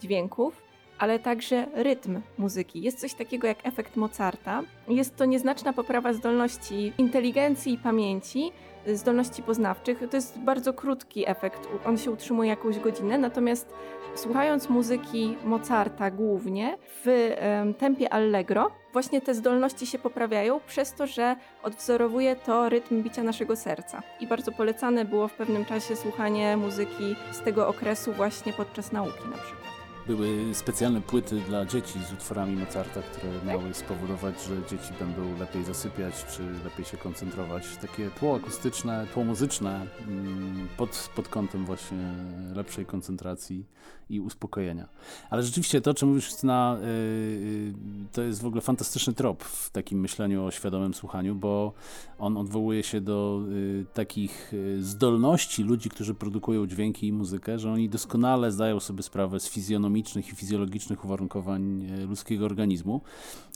dźwięków, 0.01 0.61
ale 0.99 1.19
także 1.19 1.67
rytm 1.73 2.21
muzyki. 2.37 2.81
Jest 2.81 2.99
coś 2.99 3.13
takiego 3.13 3.47
jak 3.47 3.67
efekt 3.67 3.95
Mozarta. 3.95 4.63
Jest 4.87 5.15
to 5.15 5.25
nieznaczna 5.25 5.73
poprawa 5.73 6.13
zdolności 6.13 6.93
inteligencji 6.97 7.73
i 7.73 7.77
pamięci, 7.77 8.51
zdolności 8.87 9.43
poznawczych. 9.43 9.99
To 10.09 10.17
jest 10.17 10.39
bardzo 10.39 10.73
krótki 10.73 11.29
efekt, 11.29 11.67
on 11.85 11.97
się 11.97 12.11
utrzymuje 12.11 12.49
jakąś 12.49 12.79
godzinę, 12.79 13.17
natomiast 13.17 13.73
słuchając 14.15 14.69
muzyki 14.69 15.37
Mozarta 15.43 16.11
głównie 16.11 16.77
w 17.05 17.33
tempie 17.77 18.13
allegro, 18.13 18.71
właśnie 18.93 19.21
te 19.21 19.33
zdolności 19.33 19.87
się 19.87 19.99
poprawiają 19.99 20.59
przez 20.67 20.93
to, 20.93 21.07
że 21.07 21.35
odwzorowuje 21.63 22.35
to 22.35 22.69
rytm 22.69 23.03
bicia 23.03 23.23
naszego 23.23 23.55
serca. 23.55 24.01
I 24.19 24.27
bardzo 24.27 24.51
polecane 24.51 25.05
było 25.05 25.27
w 25.27 25.33
pewnym 25.33 25.65
czasie 25.65 25.95
słuchanie 25.95 26.57
muzyki 26.57 27.15
z 27.31 27.39
tego 27.39 27.67
okresu 27.67 28.13
właśnie 28.13 28.53
podczas 28.53 28.91
nauki 28.91 29.29
na 29.31 29.37
przykład. 29.37 29.68
Były 30.09 30.55
specjalne 30.55 31.01
płyty 31.01 31.41
dla 31.47 31.65
dzieci 31.65 31.99
z 32.09 32.13
utworami 32.13 32.55
Mozarta, 32.55 33.01
które 33.01 33.33
miały 33.45 33.73
spowodować, 33.73 34.35
że 34.43 34.55
dzieci 34.69 34.93
będą 34.99 35.39
lepiej 35.39 35.63
zasypiać, 35.63 36.25
czy 36.25 36.43
lepiej 36.63 36.85
się 36.85 36.97
koncentrować. 36.97 37.77
Takie 37.81 38.09
tło 38.09 38.35
akustyczne, 38.35 39.07
tło 39.13 39.23
muzyczne 39.23 39.87
mm, 40.07 40.67
pod, 40.77 41.09
pod 41.15 41.27
kątem 41.27 41.65
właśnie 41.65 42.13
lepszej 42.55 42.85
koncentracji 42.85 43.65
i 44.09 44.19
uspokojenia. 44.19 44.89
Ale 45.29 45.43
rzeczywiście 45.43 45.81
to, 45.81 45.93
czym 45.93 46.09
mówisz, 46.09 46.25
Justyna, 46.25 46.77
yy, 46.81 47.73
to 48.11 48.21
jest 48.21 48.41
w 48.41 48.45
ogóle 48.45 48.61
fantastyczny 48.61 49.13
trop 49.13 49.43
w 49.43 49.69
takim 49.69 49.99
myśleniu 49.99 50.45
o 50.45 50.51
świadomym 50.51 50.93
słuchaniu, 50.93 51.35
bo 51.35 51.73
on 52.19 52.37
odwołuje 52.37 52.83
się 52.83 53.01
do 53.01 53.41
yy, 53.49 53.85
takich 53.93 54.53
zdolności 54.79 55.63
ludzi, 55.63 55.89
którzy 55.89 56.13
produkują 56.13 56.67
dźwięki 56.67 57.07
i 57.07 57.13
muzykę, 57.13 57.59
że 57.59 57.71
oni 57.71 57.89
doskonale 57.89 58.51
zdają 58.51 58.79
sobie 58.79 59.03
sprawę 59.03 59.39
z 59.39 59.47
fizjonomicznych 60.03 60.33
i 60.33 60.35
fizjologicznych 60.35 61.05
uwarunkowań 61.05 61.87
ludzkiego 62.07 62.45
organizmu 62.45 63.01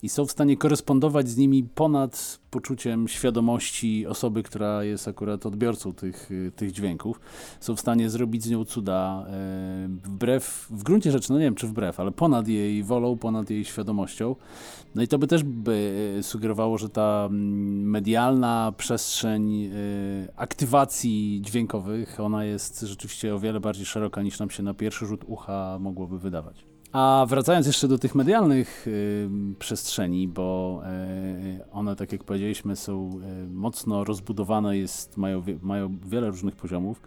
i 0.03 0.09
są 0.09 0.25
w 0.25 0.31
stanie 0.31 0.57
korespondować 0.57 1.29
z 1.29 1.37
nimi 1.37 1.63
ponad 1.63 2.39
poczuciem 2.53 3.07
świadomości 3.07 4.07
osoby, 4.07 4.43
która 4.43 4.83
jest 4.83 5.07
akurat 5.07 5.45
odbiorcą 5.45 5.93
tych, 5.93 6.29
tych 6.55 6.71
dźwięków. 6.71 7.19
Są 7.59 7.75
w 7.75 7.79
stanie 7.79 8.09
zrobić 8.09 8.43
z 8.43 8.49
nią 8.49 8.65
cuda 8.65 9.25
wbrew 10.03 10.43
wbrew, 10.43 10.67
w 10.69 10.83
gruncie 10.83 11.11
rzeczy, 11.11 11.31
no 11.31 11.39
nie 11.39 11.45
wiem 11.45 11.55
czy 11.55 11.67
wbrew, 11.67 11.99
ale 11.99 12.11
ponad 12.11 12.47
jej 12.47 12.83
wolą, 12.83 13.17
ponad 13.17 13.49
jej 13.49 13.65
świadomością. 13.65 14.35
No 14.95 15.01
i 15.03 15.07
to 15.07 15.17
by 15.17 15.27
też 15.27 15.43
by 15.43 16.15
e, 16.19 16.23
sugerowało, 16.23 16.77
że 16.77 16.89
ta 16.89 17.25
mm, 17.25 17.89
medialna 17.89 18.73
przestrzeń 18.77 19.65
e, 19.65 19.69
aktywacji 20.35 21.41
dźwiękowych, 21.41 22.19
ona 22.19 22.45
jest 22.45 22.81
rzeczywiście 22.81 23.35
o 23.35 23.39
wiele 23.39 23.59
bardziej 23.59 23.85
szeroka 23.85 24.21
niż 24.21 24.39
nam 24.39 24.49
się 24.49 24.63
na 24.63 24.73
pierwszy 24.73 25.05
rzut 25.05 25.23
ucha 25.27 25.77
mogłoby 25.79 26.19
wydawać. 26.19 26.72
A 26.93 27.25
wracając 27.29 27.67
jeszcze 27.67 27.87
do 27.87 27.97
tych 27.97 28.15
medialnych 28.15 28.87
y, 28.87 29.29
przestrzeni, 29.59 30.27
bo 30.27 30.81
y, 31.59 31.71
one, 31.71 31.95
tak 31.95 32.11
jak 32.11 32.23
powiedzieliśmy, 32.23 32.75
są 32.75 33.19
y, 33.43 33.49
mocno 33.49 34.03
rozbudowane, 34.03 34.77
jest, 34.77 35.17
mają, 35.17 35.43
mają 35.61 35.97
wiele 36.05 36.27
różnych 36.29 36.55
poziomów 36.55 37.01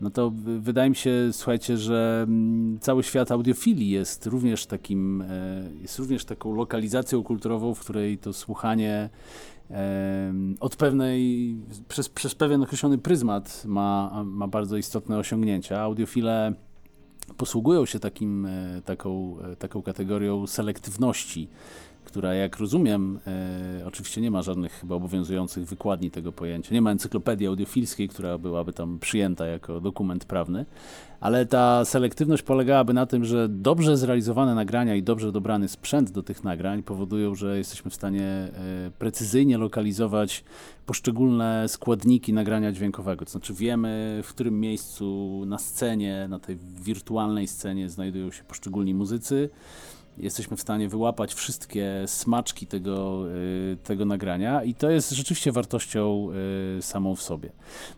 no 0.00 0.10
to 0.10 0.32
wydaje 0.60 0.90
mi 0.90 0.96
się, 0.96 1.28
słuchajcie, 1.32 1.76
że 1.76 2.24
mm, 2.28 2.78
cały 2.80 3.02
świat 3.02 3.30
audiofilii 3.30 3.90
jest 3.90 4.26
również 4.26 4.66
takim, 4.66 5.22
e, 5.22 5.62
jest 5.80 5.98
również 5.98 6.24
taką 6.24 6.54
lokalizacją 6.54 7.22
kulturową, 7.22 7.74
w 7.74 7.80
której 7.80 8.18
to 8.18 8.32
słuchanie 8.32 9.10
od 10.60 10.76
pewnej, 10.76 11.54
przez, 11.88 12.08
przez 12.08 12.34
pewien 12.34 12.62
określony 12.62 12.98
pryzmat 12.98 13.62
ma, 13.64 14.24
ma 14.24 14.48
bardzo 14.48 14.76
istotne 14.76 15.18
osiągnięcia. 15.18 15.80
Audiofile 15.80 16.54
posługują 17.36 17.86
się 17.86 18.00
takim, 18.00 18.46
e, 18.46 18.82
taką, 18.84 19.36
e, 19.52 19.56
taką 19.56 19.82
kategorią 19.82 20.46
selektywności 20.46 21.48
która 22.06 22.34
jak 22.34 22.56
rozumiem, 22.56 23.18
e, 23.26 23.86
oczywiście 23.86 24.20
nie 24.20 24.30
ma 24.30 24.42
żadnych 24.42 24.72
chyba 24.72 24.94
obowiązujących 24.94 25.66
wykładni 25.66 26.10
tego 26.10 26.32
pojęcia, 26.32 26.74
nie 26.74 26.82
ma 26.82 26.90
encyklopedii 26.90 27.46
audiofilskiej, 27.46 28.08
która 28.08 28.38
byłaby 28.38 28.72
tam 28.72 28.98
przyjęta 28.98 29.46
jako 29.46 29.80
dokument 29.80 30.24
prawny, 30.24 30.64
ale 31.20 31.46
ta 31.46 31.84
selektywność 31.84 32.42
polegałaby 32.42 32.94
na 32.94 33.06
tym, 33.06 33.24
że 33.24 33.48
dobrze 33.48 33.96
zrealizowane 33.96 34.54
nagrania 34.54 34.94
i 34.94 35.02
dobrze 35.02 35.32
dobrany 35.32 35.68
sprzęt 35.68 36.10
do 36.10 36.22
tych 36.22 36.44
nagrań 36.44 36.82
powodują, 36.82 37.34
że 37.34 37.58
jesteśmy 37.58 37.90
w 37.90 37.94
stanie 37.94 38.24
e, 38.24 38.50
precyzyjnie 38.98 39.58
lokalizować 39.58 40.44
poszczególne 40.86 41.68
składniki 41.68 42.32
nagrania 42.32 42.72
dźwiękowego. 42.72 43.24
To 43.24 43.30
znaczy 43.30 43.54
wiemy, 43.54 44.20
w 44.24 44.28
którym 44.28 44.60
miejscu 44.60 45.42
na 45.46 45.58
scenie, 45.58 46.26
na 46.28 46.38
tej 46.38 46.56
wirtualnej 46.82 47.48
scenie 47.48 47.90
znajdują 47.90 48.30
się 48.30 48.44
poszczególni 48.44 48.94
muzycy, 48.94 49.50
jesteśmy 50.18 50.56
w 50.56 50.60
stanie 50.60 50.88
wyłapać 50.88 51.34
wszystkie 51.34 52.02
smaczki 52.06 52.66
tego, 52.66 53.24
y, 53.72 53.76
tego 53.84 54.04
nagrania 54.04 54.64
i 54.64 54.74
to 54.74 54.90
jest 54.90 55.10
rzeczywiście 55.10 55.52
wartością 55.52 56.28
y, 56.78 56.82
samą 56.82 57.14
w 57.14 57.22
sobie. 57.22 57.52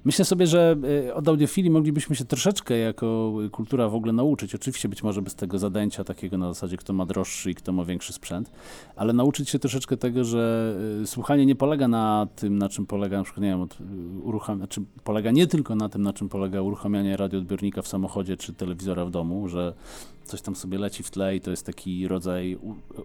Myślę 0.04 0.24
sobie, 0.24 0.46
że 0.46 0.76
y, 1.08 1.14
od 1.14 1.28
audiofilii 1.28 1.70
moglibyśmy 1.70 2.16
się 2.16 2.24
troszeczkę 2.24 2.78
jako 2.78 3.34
kultura 3.52 3.88
w 3.88 3.94
ogóle 3.94 4.12
nauczyć. 4.12 4.54
Oczywiście 4.54 4.88
być 4.88 5.02
może 5.02 5.22
bez 5.22 5.34
tego 5.34 5.58
zadęcia 5.58 6.04
takiego 6.04 6.38
na 6.38 6.48
zasadzie, 6.48 6.76
kto 6.76 6.92
ma 6.92 7.06
droższy 7.06 7.50
i 7.50 7.54
kto 7.54 7.72
ma 7.72 7.84
większy 7.84 8.12
sprzęt, 8.12 8.50
ale 8.96 9.12
nauczyć 9.12 9.50
się 9.50 9.58
troszeczkę 9.58 9.96
tego, 9.96 10.24
że 10.24 10.74
słuchanie 11.04 11.46
nie 11.46 11.54
polega 11.54 11.88
na 11.88 12.26
tym, 12.36 12.58
na 12.58 12.68
czym 12.68 12.86
polega 12.86 13.18
na 13.18 13.24
przykład, 13.24 13.42
nie 13.42 13.48
wiem, 13.48 13.68
znaczy 14.56 14.80
polega 15.04 15.30
nie 15.30 15.46
tylko 15.46 15.74
na 15.74 15.88
tym, 15.88 16.02
na 16.02 16.12
czym 16.12 16.28
polega 16.28 16.60
uruchamianie 16.60 17.16
radioodbiornika 17.16 17.82
w 17.82 17.88
samochodzie 17.88 18.36
czy 18.36 18.54
telewizora 18.54 19.04
w 19.04 19.10
domu, 19.10 19.48
że 19.48 19.74
coś 20.28 20.42
tam 20.42 20.56
sobie 20.56 20.78
leci 20.78 21.02
w 21.02 21.10
tle 21.10 21.36
i 21.36 21.40
to 21.40 21.50
jest 21.50 21.66
taki 21.66 22.08
rodzaj 22.08 22.58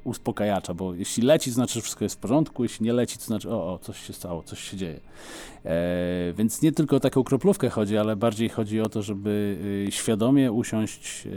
uspokajacza, 0.03 0.73
bo 0.73 0.93
jeśli 0.93 1.23
leci, 1.23 1.49
to 1.49 1.53
znaczy, 1.53 1.73
że 1.73 1.81
wszystko 1.81 2.05
jest 2.05 2.15
w 2.15 2.19
porządku, 2.19 2.63
jeśli 2.63 2.85
nie 2.85 2.93
leci, 2.93 3.17
to 3.17 3.25
znaczy, 3.25 3.49
o, 3.49 3.73
o 3.73 3.79
coś 3.79 4.07
się 4.07 4.13
stało, 4.13 4.43
coś 4.43 4.59
się 4.59 4.77
dzieje. 4.77 4.99
E, 5.65 6.33
więc 6.37 6.61
nie 6.61 6.71
tylko 6.71 6.95
o 6.95 6.99
taką 6.99 7.23
kroplówkę 7.23 7.69
chodzi, 7.69 7.97
ale 7.97 8.15
bardziej 8.15 8.49
chodzi 8.49 8.81
o 8.81 8.89
to, 8.89 9.01
żeby 9.01 9.57
y, 9.87 9.91
świadomie 9.91 10.51
usiąść, 10.51 11.27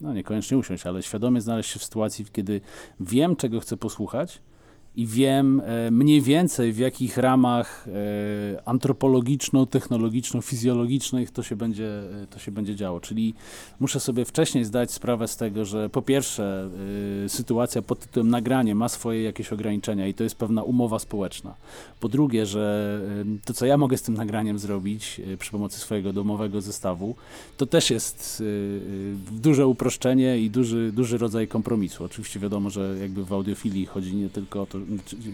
no 0.00 0.14
niekoniecznie 0.14 0.58
usiąść, 0.58 0.86
ale 0.86 1.02
świadomie 1.02 1.40
znaleźć 1.40 1.70
się 1.70 1.78
w 1.78 1.84
sytuacji, 1.84 2.26
kiedy 2.32 2.60
wiem, 3.00 3.36
czego 3.36 3.60
chcę 3.60 3.76
posłuchać, 3.76 4.40
i 4.96 5.06
wiem 5.06 5.62
e, 5.64 5.90
mniej 5.90 6.20
więcej 6.20 6.72
w 6.72 6.78
jakich 6.78 7.16
ramach 7.16 7.88
e, 7.88 7.90
antropologiczno-technologiczno-fizjologicznych 8.64 11.30
to 11.30 11.42
się, 11.42 11.56
będzie, 11.56 11.88
e, 12.22 12.26
to 12.30 12.38
się 12.38 12.52
będzie 12.52 12.76
działo. 12.76 13.00
Czyli 13.00 13.34
muszę 13.80 14.00
sobie 14.00 14.24
wcześniej 14.24 14.64
zdać 14.64 14.90
sprawę 14.90 15.28
z 15.28 15.36
tego, 15.36 15.64
że 15.64 15.88
po 15.88 16.02
pierwsze 16.02 16.70
sytuacja 17.28 17.82
pod 17.82 17.98
tytułem 17.98 18.28
nagranie 18.28 18.74
ma 18.74 18.88
swoje 18.88 19.22
jakieś 19.22 19.52
ograniczenia 19.52 20.06
i 20.06 20.14
to 20.14 20.24
jest 20.24 20.36
pewna 20.36 20.62
umowa 20.62 20.98
społeczna. 20.98 21.54
Po 22.00 22.08
drugie, 22.08 22.46
że 22.46 23.00
to 23.44 23.54
co 23.54 23.66
ja 23.66 23.76
mogę 23.76 23.96
z 23.96 24.02
tym 24.02 24.14
nagraniem 24.14 24.58
zrobić 24.58 25.20
przy 25.38 25.50
pomocy 25.50 25.78
swojego 25.78 26.12
domowego 26.12 26.60
zestawu, 26.60 27.14
to 27.56 27.66
też 27.66 27.90
jest 27.90 28.42
duże 29.32 29.66
uproszczenie 29.66 30.38
i 30.38 30.50
duży, 30.50 30.92
duży 30.92 31.18
rodzaj 31.18 31.48
kompromisu. 31.48 32.04
Oczywiście 32.04 32.40
wiadomo, 32.40 32.70
że 32.70 32.96
jakby 33.00 33.24
w 33.24 33.32
audiofilii 33.32 33.86
chodzi 33.86 34.16
nie 34.16 34.28
tylko 34.28 34.62
o 34.62 34.66
to, 34.66 34.78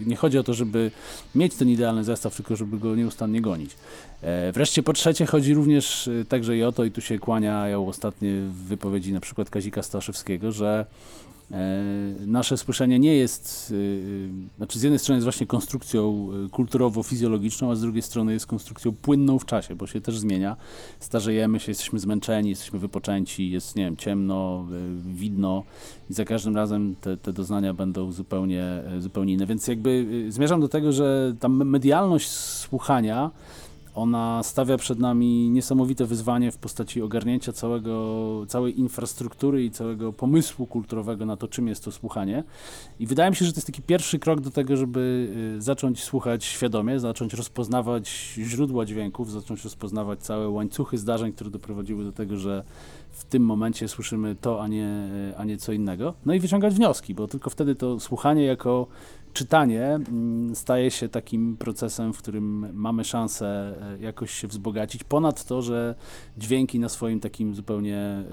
nie 0.05 0.15
chodzi 0.15 0.37
o 0.37 0.43
to, 0.43 0.53
żeby 0.53 0.91
mieć 1.35 1.55
ten 1.55 1.69
idealny 1.69 2.03
zestaw, 2.03 2.35
tylko 2.35 2.55
żeby 2.55 2.77
go 2.79 2.95
nieustannie 2.95 3.41
gonić. 3.41 3.75
E, 4.21 4.51
wreszcie 4.51 4.83
po 4.83 4.93
trzecie 4.93 5.25
chodzi 5.25 5.53
również 5.53 6.07
e, 6.07 6.25
także 6.25 6.57
i 6.57 6.63
o 6.63 6.71
to, 6.71 6.83
i 6.83 6.91
tu 6.91 7.01
się 7.01 7.19
kłaniają 7.19 7.87
ostatnie 7.87 8.31
wypowiedzi 8.67 9.13
na 9.13 9.19
przykład 9.19 9.49
Kazika 9.49 9.83
Staszewskiego, 9.83 10.51
że 10.51 10.85
nasze 12.25 12.57
słyszenie 12.57 12.99
nie 12.99 13.15
jest, 13.15 13.73
e, 14.51 14.57
znaczy 14.57 14.79
z 14.79 14.83
jednej 14.83 14.99
strony 14.99 15.17
jest 15.17 15.25
właśnie 15.25 15.47
konstrukcją 15.47 16.29
e, 16.45 16.49
kulturowo-fizjologiczną, 16.49 17.71
a 17.71 17.75
z 17.75 17.81
drugiej 17.81 18.01
strony 18.01 18.33
jest 18.33 18.45
konstrukcją 18.45 18.91
płynną 18.91 19.39
w 19.39 19.45
czasie, 19.45 19.75
bo 19.75 19.87
się 19.87 20.01
też 20.01 20.19
zmienia. 20.19 20.57
Starzejemy 20.99 21.59
się, 21.59 21.71
jesteśmy 21.71 21.99
zmęczeni, 21.99 22.49
jesteśmy 22.49 22.79
wypoczęci, 22.79 23.49
jest, 23.49 23.75
nie 23.75 23.83
wiem, 23.83 23.97
ciemno, 23.97 24.65
widno 25.05 25.63
i 26.09 26.13
za 26.13 26.25
każdym 26.25 26.55
razem 26.55 26.95
te, 27.01 27.17
te 27.17 27.33
doznania 27.33 27.73
będą 27.73 28.11
zupełnie, 28.11 28.83
zupełnie 28.99 29.33
inne. 29.33 29.45
Więc 29.45 29.67
jakby 29.67 30.25
zmierzam 30.29 30.61
do 30.61 30.67
tego, 30.67 30.91
że 30.91 31.35
ta 31.39 31.49
medialność 31.49 32.29
słuchania 32.29 33.31
ona 34.01 34.43
stawia 34.43 34.77
przed 34.77 34.99
nami 34.99 35.49
niesamowite 35.49 36.05
wyzwanie 36.05 36.51
w 36.51 36.57
postaci 36.57 37.01
ogarnięcia 37.01 37.53
całego, 37.53 38.45
całej 38.47 38.79
infrastruktury 38.79 39.63
i 39.63 39.71
całego 39.71 40.13
pomysłu 40.13 40.67
kulturowego 40.67 41.25
na 41.25 41.37
to, 41.37 41.47
czym 41.47 41.67
jest 41.67 41.83
to 41.83 41.91
słuchanie. 41.91 42.43
I 42.99 43.07
wydaje 43.07 43.29
mi 43.29 43.35
się, 43.35 43.45
że 43.45 43.51
to 43.51 43.57
jest 43.57 43.67
taki 43.67 43.81
pierwszy 43.81 44.19
krok 44.19 44.41
do 44.41 44.51
tego, 44.51 44.77
żeby 44.77 45.29
y, 45.57 45.61
zacząć 45.61 46.03
słuchać 46.03 46.43
świadomie, 46.43 46.99
zacząć 46.99 47.33
rozpoznawać 47.33 48.09
źródła 48.37 48.85
dźwięków, 48.85 49.31
zacząć 49.31 49.63
rozpoznawać 49.63 50.19
całe 50.19 50.49
łańcuchy 50.49 50.97
zdarzeń, 50.97 51.33
które 51.33 51.49
doprowadziły 51.49 52.03
do 52.03 52.11
tego, 52.11 52.37
że 52.37 52.63
w 53.11 53.23
tym 53.23 53.43
momencie 53.43 53.87
słyszymy 53.87 54.35
to, 54.41 54.61
a 54.61 54.67
nie, 54.67 55.09
a 55.37 55.43
nie 55.45 55.57
co 55.57 55.71
innego. 55.71 56.13
No 56.25 56.33
i 56.33 56.39
wyciągać 56.39 56.73
wnioski, 56.73 57.13
bo 57.15 57.27
tylko 57.27 57.49
wtedy 57.49 57.75
to 57.75 57.99
słuchanie 57.99 58.45
jako 58.45 58.87
czytanie 59.33 59.85
mm, 59.85 60.55
staje 60.55 60.91
się 60.91 61.09
takim 61.09 61.57
procesem, 61.57 62.13
w 62.13 62.17
którym 62.17 62.73
mamy 62.73 63.03
szansę 63.03 63.75
e, 63.81 63.99
jakoś 63.99 64.31
się 64.31 64.47
wzbogacić, 64.47 65.03
ponad 65.03 65.45
to, 65.45 65.61
że 65.61 65.95
dźwięki 66.37 66.79
na 66.79 66.89
swoim 66.89 67.19
takim 67.19 67.55
zupełnie 67.55 67.97
e, 67.97 68.23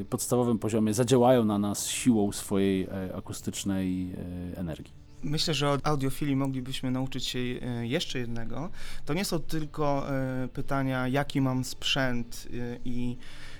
e, 0.00 0.04
podstawowym 0.04 0.58
poziomie 0.58 0.94
zadziałają 0.94 1.44
na 1.44 1.58
nas 1.58 1.86
siłą 1.86 2.32
swojej 2.32 2.88
akustycznej 3.14 4.12
energii. 4.56 4.92
Myślę, 5.22 5.54
że 5.54 5.70
od 5.70 5.86
audiofilii 5.86 6.36
moglibyśmy 6.36 6.90
nauczyć 6.90 7.26
się 7.26 7.38
jeszcze 7.82 8.18
jednego. 8.18 8.70
To 9.04 9.14
nie 9.14 9.24
są 9.24 9.38
tylko 9.38 10.06
pytania, 10.52 11.08
jaki 11.08 11.40
mam 11.40 11.64
sprzęt 11.64 12.48
i 12.84 13.16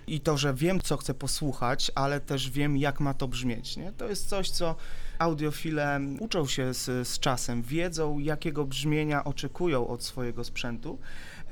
i 0.09 0.21
to, 0.21 0.37
że 0.37 0.55
wiem, 0.55 0.81
co 0.81 0.97
chcę 0.97 1.15
posłuchać, 1.15 1.93
ale 1.95 2.21
też 2.21 2.51
wiem, 2.51 2.77
jak 2.77 3.01
ma 3.01 3.15
to 3.15 3.29
brzmieć. 3.29 3.77
Nie? 3.77 3.93
To 3.93 4.09
jest 4.09 4.29
coś, 4.29 4.51
co 4.51 4.75
audiofile 5.19 6.01
uczą 6.21 6.47
się 6.47 6.75
z, 6.75 7.09
z 7.09 7.19
czasem, 7.19 7.63
wiedzą, 7.63 8.19
jakiego 8.19 8.65
brzmienia 8.65 9.25
oczekują 9.25 9.89
od 9.89 10.05
swojego 10.05 10.45
sprzętu. 10.45 10.99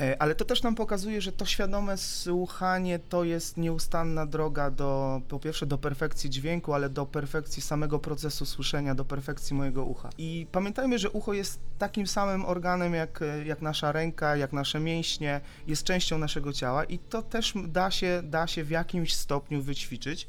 E, 0.01 0.23
ale 0.23 0.35
to 0.35 0.45
też 0.45 0.63
nam 0.63 0.75
pokazuje, 0.75 1.21
że 1.21 1.33
to 1.33 1.45
świadome 1.45 1.97
słuchanie 1.97 2.99
to 2.99 3.25
jest 3.25 3.57
nieustanna 3.57 4.27
droga 4.27 4.71
do, 4.71 5.21
po 5.29 5.39
pierwsze 5.39 5.67
do 5.67 5.79
perfekcji 5.79 6.31
dźwięku, 6.31 6.75
ale 6.75 6.89
do 6.89 7.07
perfekcji 7.07 7.63
samego 7.63 7.99
procesu 7.99 8.47
słyszenia, 8.47 8.95
do 8.95 9.05
perfekcji 9.05 9.57
mojego 9.57 9.85
ucha. 9.85 10.11
I 10.19 10.47
pamiętajmy, 10.53 10.99
że 10.99 11.11
ucho 11.11 11.33
jest 11.33 11.61
takim 11.79 12.07
samym 12.07 12.45
organem 12.45 12.95
jak, 12.95 13.21
jak 13.45 13.63
nasza 13.63 13.93
ręka, 13.93 14.37
jak 14.37 14.53
nasze 14.53 14.81
mięśnie, 14.81 15.41
jest 15.67 15.85
częścią 15.85 16.19
naszego 16.19 16.53
ciała 16.53 16.85
i 16.85 16.99
to 16.99 17.23
też 17.23 17.55
da 17.69 17.91
się, 17.91 18.23
da 18.25 18.47
się 18.47 18.65
w 18.65 18.71
jakimś 18.71 19.15
stopniu 19.15 19.63
wyćwiczyć. 19.63 20.27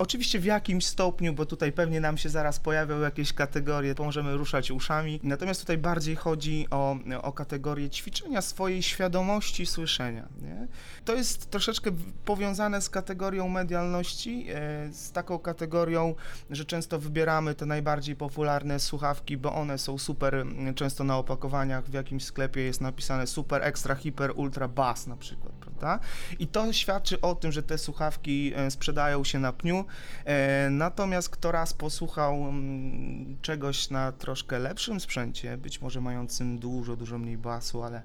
Oczywiście 0.00 0.38
w 0.38 0.44
jakimś 0.44 0.86
stopniu, 0.86 1.32
bo 1.32 1.46
tutaj 1.46 1.72
pewnie 1.72 2.00
nam 2.00 2.18
się 2.18 2.28
zaraz 2.28 2.60
pojawią 2.60 3.00
jakieś 3.00 3.32
kategorie, 3.32 3.94
możemy 3.98 4.36
ruszać 4.36 4.70
uszami. 4.70 5.20
Natomiast 5.22 5.60
tutaj 5.60 5.78
bardziej 5.78 6.16
chodzi 6.16 6.66
o, 6.70 6.96
o 7.22 7.32
kategorię 7.32 7.90
ćwiczenia 7.90 8.42
swojej 8.42 8.82
świadomości 8.82 9.66
słyszenia. 9.66 10.28
Nie? 10.42 10.68
To 11.04 11.14
jest 11.14 11.50
troszeczkę 11.50 11.90
powiązane 12.24 12.82
z 12.82 12.90
kategorią 12.90 13.48
medialności, 13.48 14.46
e, 14.48 14.92
z 14.92 15.12
taką 15.12 15.38
kategorią, 15.38 16.14
że 16.50 16.64
często 16.64 16.98
wybieramy 16.98 17.54
te 17.54 17.66
najbardziej 17.66 18.16
popularne 18.16 18.80
słuchawki, 18.80 19.36
bo 19.36 19.54
one 19.54 19.78
są 19.78 19.98
super, 19.98 20.46
często 20.74 21.04
na 21.04 21.18
opakowaniach 21.18 21.84
w 21.84 21.92
jakimś 21.92 22.24
sklepie 22.24 22.60
jest 22.60 22.80
napisane 22.80 23.26
super, 23.26 23.62
extra, 23.62 23.94
hiper, 23.94 24.32
ultra, 24.36 24.68
bass 24.68 25.06
na 25.06 25.16
przykład, 25.16 25.59
prawda? 25.80 26.06
I 26.38 26.46
to 26.46 26.72
świadczy 26.72 27.20
o 27.20 27.34
tym, 27.34 27.52
że 27.52 27.62
te 27.62 27.78
słuchawki 27.78 28.52
e, 28.56 28.70
sprzedają 28.70 29.24
się 29.24 29.38
na 29.38 29.52
pniu, 29.52 29.84
E, 30.24 30.70
natomiast 30.70 31.28
kto 31.28 31.52
raz 31.52 31.74
posłuchał 31.74 32.34
mm, 32.34 33.36
czegoś 33.42 33.90
na 33.90 34.12
troszkę 34.12 34.58
lepszym 34.58 35.00
sprzęcie, 35.00 35.56
być 35.56 35.80
może 35.80 36.00
mającym 36.00 36.58
dużo, 36.58 36.96
dużo 36.96 37.18
mniej 37.18 37.38
basu, 37.38 37.82
ale 37.82 38.02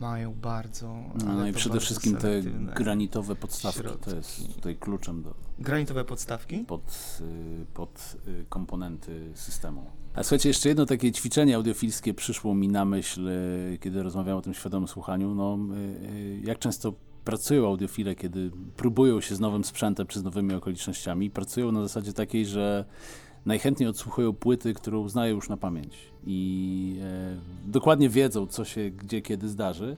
mają 0.00 0.34
bardzo. 0.34 0.86
No, 1.14 1.34
no 1.34 1.46
i 1.46 1.52
przede 1.52 1.80
wszystkim 1.80 2.16
te 2.16 2.42
granitowe 2.74 3.36
podstawki 3.36 3.80
środki. 3.80 4.10
to 4.10 4.16
jest 4.16 4.54
tutaj 4.54 4.76
kluczem 4.76 5.22
do. 5.22 5.34
Granitowe 5.58 6.04
podstawki? 6.04 6.58
Pod, 6.58 7.18
y, 7.20 7.66
pod 7.74 8.16
y, 8.28 8.44
komponenty 8.48 9.32
systemu. 9.34 9.90
A 10.20 10.22
słuchajcie, 10.22 10.48
jeszcze 10.48 10.68
jedno 10.68 10.86
takie 10.86 11.12
ćwiczenie 11.12 11.56
audiofilskie 11.56 12.14
przyszło 12.14 12.54
mi 12.54 12.68
na 12.68 12.84
myśl, 12.84 13.28
y, 13.28 13.78
kiedy 13.80 14.02
rozmawiałem 14.02 14.38
o 14.38 14.42
tym 14.42 14.54
świadomym 14.54 14.88
słuchaniu. 14.88 15.34
No, 15.34 15.58
jak 16.44 16.58
często 16.58 16.92
pracują 17.24 17.66
audiofile, 17.66 18.14
kiedy 18.14 18.50
próbują 18.76 19.20
się 19.20 19.34
z 19.34 19.40
nowym 19.40 19.64
sprzętem 19.64 20.06
czy 20.06 20.18
z 20.18 20.22
nowymi 20.22 20.54
okolicznościami, 20.54 21.30
pracują 21.30 21.72
na 21.72 21.82
zasadzie 21.82 22.12
takiej, 22.12 22.46
że 22.46 22.84
najchętniej 23.46 23.88
odsłuchują 23.88 24.32
płyty, 24.32 24.74
którą 24.74 25.08
znają 25.08 25.34
już 25.34 25.48
na 25.48 25.56
pamięć 25.56 25.98
i 26.26 26.96
e, 27.02 27.36
dokładnie 27.66 28.08
wiedzą, 28.08 28.46
co 28.46 28.64
się 28.64 28.90
gdzie, 28.90 29.22
kiedy 29.22 29.48
zdarzy, 29.48 29.96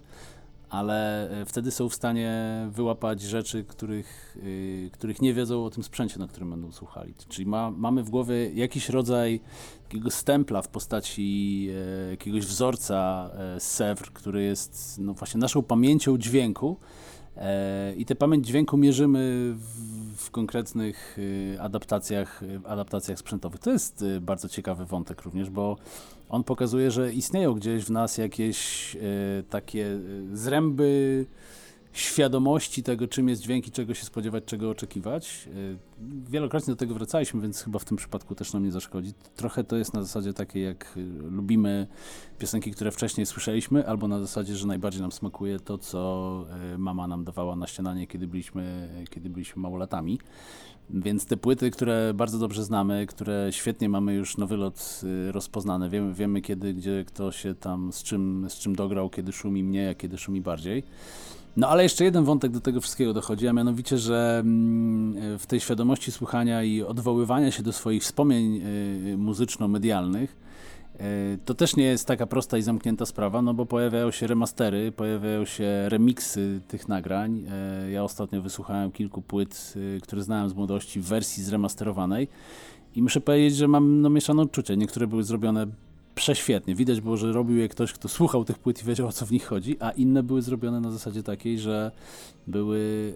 ale 0.72 1.30
e, 1.30 1.44
wtedy 1.44 1.70
są 1.70 1.88
w 1.88 1.94
stanie 1.94 2.32
wyłapać 2.70 3.20
rzeczy, 3.20 3.64
których, 3.64 4.36
y, 4.42 4.90
których 4.92 5.22
nie 5.22 5.34
wiedzą 5.34 5.64
o 5.64 5.70
tym 5.70 5.82
sprzęcie, 5.82 6.18
na 6.18 6.28
którym 6.28 6.50
będą 6.50 6.72
słuchali. 6.72 7.14
Czyli 7.28 7.46
ma, 7.46 7.70
mamy 7.70 8.02
w 8.02 8.10
głowie 8.10 8.50
jakiś 8.54 8.88
rodzaj 8.88 9.40
takiego 9.82 10.10
stempla 10.10 10.62
w 10.62 10.68
postaci 10.68 11.68
e, 12.06 12.10
jakiegoś 12.10 12.46
wzorca 12.46 13.30
e, 13.34 13.60
SEVR, 13.60 14.12
który 14.12 14.42
jest 14.42 14.98
no 15.00 15.14
właśnie 15.14 15.40
naszą 15.40 15.62
pamięcią 15.62 16.18
dźwięku, 16.18 16.76
I 17.96 18.04
tę 18.06 18.14
pamięć 18.14 18.46
dźwięku 18.46 18.76
mierzymy 18.76 19.52
w, 19.56 19.92
w 20.16 20.30
konkretnych 20.30 21.18
y, 21.18 21.56
adaptacjach, 21.60 22.42
y, 22.42 22.60
adaptacjach 22.64 23.18
sprzętowych. 23.18 23.60
To 23.60 23.70
jest 23.70 24.02
y, 24.02 24.20
bardzo 24.20 24.48
ciekawy 24.48 24.86
wątek 24.86 25.22
również, 25.22 25.50
bo 25.50 25.76
on 26.32 26.44
pokazuje, 26.44 26.90
że 26.90 27.12
istnieją 27.12 27.54
gdzieś 27.54 27.84
w 27.84 27.90
nas 27.90 28.18
jakieś 28.18 28.96
takie 29.50 29.86
zręby 30.32 31.26
świadomości 31.92 32.82
tego, 32.82 33.08
czym 33.08 33.28
jest 33.28 33.42
dźwięk 33.42 33.66
i 33.66 33.70
czego 33.70 33.94
się 33.94 34.04
spodziewać, 34.04 34.44
czego 34.44 34.70
oczekiwać. 34.70 35.48
Y, 35.56 35.78
wielokrotnie 36.30 36.72
do 36.72 36.76
tego 36.76 36.94
wracaliśmy, 36.94 37.40
więc 37.40 37.62
chyba 37.62 37.78
w 37.78 37.84
tym 37.84 37.96
przypadku 37.96 38.34
też 38.34 38.52
nam 38.52 38.64
nie 38.64 38.72
zaszkodzi. 38.72 39.12
Trochę 39.36 39.64
to 39.64 39.76
jest 39.76 39.94
na 39.94 40.02
zasadzie 40.02 40.32
takiej, 40.32 40.64
jak 40.64 40.98
lubimy 41.30 41.86
piosenki, 42.38 42.70
które 42.70 42.90
wcześniej 42.90 43.26
słyszeliśmy, 43.26 43.86
albo 43.88 44.08
na 44.08 44.20
zasadzie, 44.20 44.56
że 44.56 44.66
najbardziej 44.66 45.02
nam 45.02 45.12
smakuje 45.12 45.60
to, 45.60 45.78
co 45.78 46.44
mama 46.78 47.08
nam 47.08 47.24
dawała 47.24 47.56
na 47.56 47.66
śniadanie, 47.66 48.06
kiedy 48.06 48.26
byliśmy, 48.26 48.88
kiedy 49.10 49.30
byliśmy 49.30 49.62
małolatami. 49.62 50.18
Więc 50.90 51.26
te 51.26 51.36
płyty, 51.36 51.70
które 51.70 52.14
bardzo 52.14 52.38
dobrze 52.38 52.64
znamy, 52.64 53.06
które 53.06 53.48
świetnie 53.50 53.88
mamy 53.88 54.14
już 54.14 54.36
nowy 54.36 54.56
lot 54.56 55.00
rozpoznane, 55.30 55.90
wiemy, 55.90 56.14
wiemy 56.14 56.40
kiedy, 56.40 56.74
gdzie 56.74 57.04
kto 57.06 57.32
się 57.32 57.54
tam 57.54 57.92
z 57.92 58.02
czym, 58.02 58.46
z 58.48 58.58
czym 58.58 58.76
dograł, 58.76 59.10
kiedy 59.10 59.32
szumi 59.32 59.64
mniej, 59.64 59.88
a 59.88 59.94
kiedy 59.94 60.18
szumi 60.18 60.40
bardziej. 60.40 60.82
No 61.56 61.68
ale 61.68 61.82
jeszcze 61.82 62.04
jeden 62.04 62.24
wątek 62.24 62.52
do 62.52 62.60
tego 62.60 62.80
wszystkiego 62.80 63.12
dochodzi, 63.12 63.48
a 63.48 63.52
mianowicie, 63.52 63.98
że 63.98 64.38
mm, 64.44 65.38
w 65.38 65.46
tej 65.46 65.60
świadomości 65.60 66.12
słuchania 66.12 66.62
i 66.62 66.82
odwoływania 66.82 67.50
się 67.50 67.62
do 67.62 67.72
swoich 67.72 68.02
wspomnień 68.02 68.62
y, 69.12 69.16
muzyczno-medialnych, 69.18 70.30
y, 70.30 70.51
to 71.44 71.54
też 71.54 71.76
nie 71.76 71.84
jest 71.84 72.06
taka 72.06 72.26
prosta 72.26 72.58
i 72.58 72.62
zamknięta 72.62 73.06
sprawa, 73.06 73.42
no 73.42 73.54
bo 73.54 73.66
pojawiają 73.66 74.10
się 74.10 74.26
remastery, 74.26 74.92
pojawiają 74.92 75.44
się 75.44 75.88
remiksy 75.88 76.60
tych 76.68 76.88
nagrań. 76.88 77.44
Y, 77.86 77.90
ja 77.90 78.04
ostatnio 78.04 78.42
wysłuchałem 78.42 78.92
kilku 78.92 79.22
płyt, 79.22 79.74
które 80.02 80.22
znałem 80.22 80.50
z 80.50 80.54
młodości 80.54 81.00
w 81.00 81.04
wersji 81.04 81.42
zremasterowanej 81.42 82.28
i 82.94 83.02
muszę 83.02 83.20
powiedzieć, 83.20 83.56
że 83.56 83.68
mam 83.68 84.00
no, 84.00 84.10
mieszane 84.10 84.42
odczucia. 84.42 84.74
Niektóre 84.74 85.06
były 85.06 85.22
zrobione 85.22 85.66
prześwietnie. 86.14 86.74
Widać 86.74 87.00
było, 87.00 87.16
że 87.16 87.32
robił 87.32 87.56
je 87.56 87.68
ktoś, 87.68 87.92
kto 87.92 88.08
słuchał 88.08 88.44
tych 88.44 88.58
płyt 88.58 88.82
i 88.82 88.86
wiedział, 88.86 89.06
o 89.08 89.12
co 89.12 89.26
w 89.26 89.32
nich 89.32 89.44
chodzi, 89.44 89.76
a 89.80 89.90
inne 89.90 90.22
były 90.22 90.42
zrobione 90.42 90.80
na 90.80 90.90
zasadzie 90.90 91.22
takiej, 91.22 91.58
że 91.58 91.90
były 92.46 93.12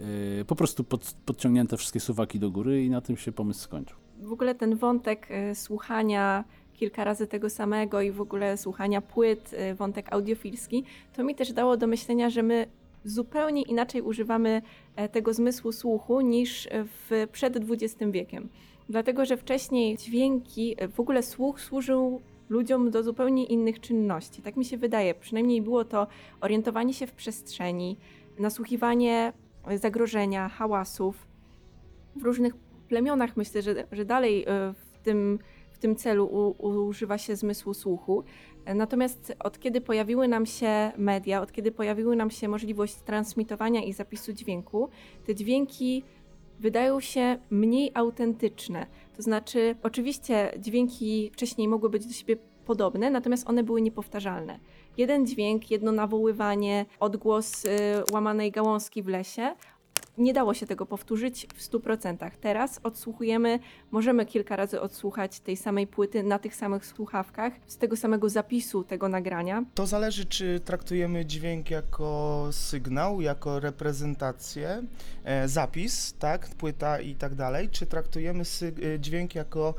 po 0.46 0.56
prostu 0.56 0.84
pod, 0.84 1.14
podciągnięte 1.26 1.76
wszystkie 1.76 2.00
suwaki 2.00 2.38
do 2.38 2.50
góry 2.50 2.84
i 2.84 2.90
na 2.90 3.00
tym 3.00 3.16
się 3.16 3.32
pomysł 3.32 3.60
skończył. 3.60 3.96
W 4.20 4.32
ogóle 4.32 4.54
ten 4.54 4.76
wątek 4.76 5.28
słuchania 5.54 6.44
kilka 6.76 7.04
razy 7.04 7.26
tego 7.26 7.50
samego 7.50 8.00
i 8.00 8.10
w 8.10 8.20
ogóle 8.20 8.56
słuchania 8.56 9.00
płyt, 9.00 9.52
y, 9.52 9.74
wątek 9.74 10.12
audiofilski, 10.12 10.84
to 11.16 11.24
mi 11.24 11.34
też 11.34 11.52
dało 11.52 11.76
do 11.76 11.86
myślenia, 11.86 12.30
że 12.30 12.42
my 12.42 12.66
zupełnie 13.04 13.62
inaczej 13.62 14.02
używamy 14.02 14.62
e, 14.96 15.08
tego 15.08 15.34
zmysłu 15.34 15.72
słuchu 15.72 16.20
niż 16.20 16.68
w, 16.72 17.26
przed 17.32 17.56
XX 17.56 18.10
wiekiem. 18.10 18.48
Dlatego, 18.88 19.24
że 19.24 19.36
wcześniej 19.36 19.96
dźwięki, 19.96 20.76
w 20.92 21.00
ogóle 21.00 21.22
słuch 21.22 21.60
służył 21.60 22.20
ludziom 22.48 22.90
do 22.90 23.02
zupełnie 23.02 23.44
innych 23.44 23.80
czynności. 23.80 24.42
Tak 24.42 24.56
mi 24.56 24.64
się 24.64 24.76
wydaje. 24.76 25.14
Przynajmniej 25.14 25.62
było 25.62 25.84
to 25.84 26.06
orientowanie 26.40 26.94
się 26.94 27.06
w 27.06 27.12
przestrzeni, 27.12 27.96
nasłuchiwanie 28.38 29.32
zagrożenia, 29.74 30.48
hałasów. 30.48 31.26
W 32.16 32.22
różnych 32.22 32.56
plemionach 32.88 33.36
myślę, 33.36 33.62
że, 33.62 33.74
że 33.92 34.04
dalej 34.04 34.44
e, 34.46 34.72
w 34.72 34.98
tym, 35.02 35.38
w 35.76 35.78
tym 35.78 35.96
celu 35.96 36.26
u, 36.26 36.66
używa 36.86 37.18
się 37.18 37.36
zmysłu 37.36 37.74
słuchu. 37.74 38.24
Natomiast 38.74 39.36
od 39.38 39.58
kiedy 39.58 39.80
pojawiły 39.80 40.28
nam 40.28 40.46
się 40.46 40.92
media, 40.96 41.42
od 41.42 41.52
kiedy 41.52 41.72
pojawiły 41.72 42.16
nam 42.16 42.30
się 42.30 42.48
możliwość 42.48 42.94
transmitowania 42.94 43.84
i 43.84 43.92
zapisu 43.92 44.32
dźwięku, 44.32 44.88
te 45.26 45.34
dźwięki 45.34 46.02
wydają 46.60 47.00
się 47.00 47.38
mniej 47.50 47.90
autentyczne. 47.94 48.86
To 49.16 49.22
znaczy, 49.22 49.76
oczywiście 49.82 50.52
dźwięki 50.58 51.30
wcześniej 51.32 51.68
mogły 51.68 51.90
być 51.90 52.06
do 52.06 52.12
siebie 52.12 52.36
podobne, 52.66 53.10
natomiast 53.10 53.48
one 53.48 53.62
były 53.62 53.82
niepowtarzalne. 53.82 54.58
Jeden 54.96 55.26
dźwięk, 55.26 55.70
jedno 55.70 55.92
nawoływanie, 55.92 56.86
odgłos 57.00 57.64
y, 57.64 57.68
łamanej 58.12 58.50
gałązki 58.50 59.02
w 59.02 59.08
lesie 59.08 59.54
nie 60.18 60.32
dało 60.32 60.54
się 60.54 60.66
tego 60.66 60.86
powtórzyć 60.86 61.46
w 61.54 61.62
100%. 61.62 62.30
Teraz 62.40 62.80
odsłuchujemy, 62.82 63.58
możemy 63.90 64.26
kilka 64.26 64.56
razy 64.56 64.80
odsłuchać 64.80 65.40
tej 65.40 65.56
samej 65.56 65.86
płyty 65.86 66.22
na 66.22 66.38
tych 66.38 66.54
samych 66.56 66.86
słuchawkach, 66.86 67.52
z 67.66 67.76
tego 67.76 67.96
samego 67.96 68.28
zapisu 68.28 68.84
tego 68.84 69.08
nagrania. 69.08 69.64
To 69.74 69.86
zależy, 69.86 70.24
czy 70.24 70.60
traktujemy 70.64 71.26
dźwięk 71.26 71.70
jako 71.70 72.48
sygnał, 72.52 73.20
jako 73.20 73.60
reprezentację, 73.60 74.82
e, 75.24 75.48
zapis, 75.48 76.14
tak, 76.18 76.48
płyta 76.48 77.00
i 77.00 77.14
tak 77.14 77.34
dalej, 77.34 77.68
czy 77.68 77.86
traktujemy 77.86 78.44
sy- 78.44 78.98
dźwięk 78.98 79.34
jako, 79.34 79.74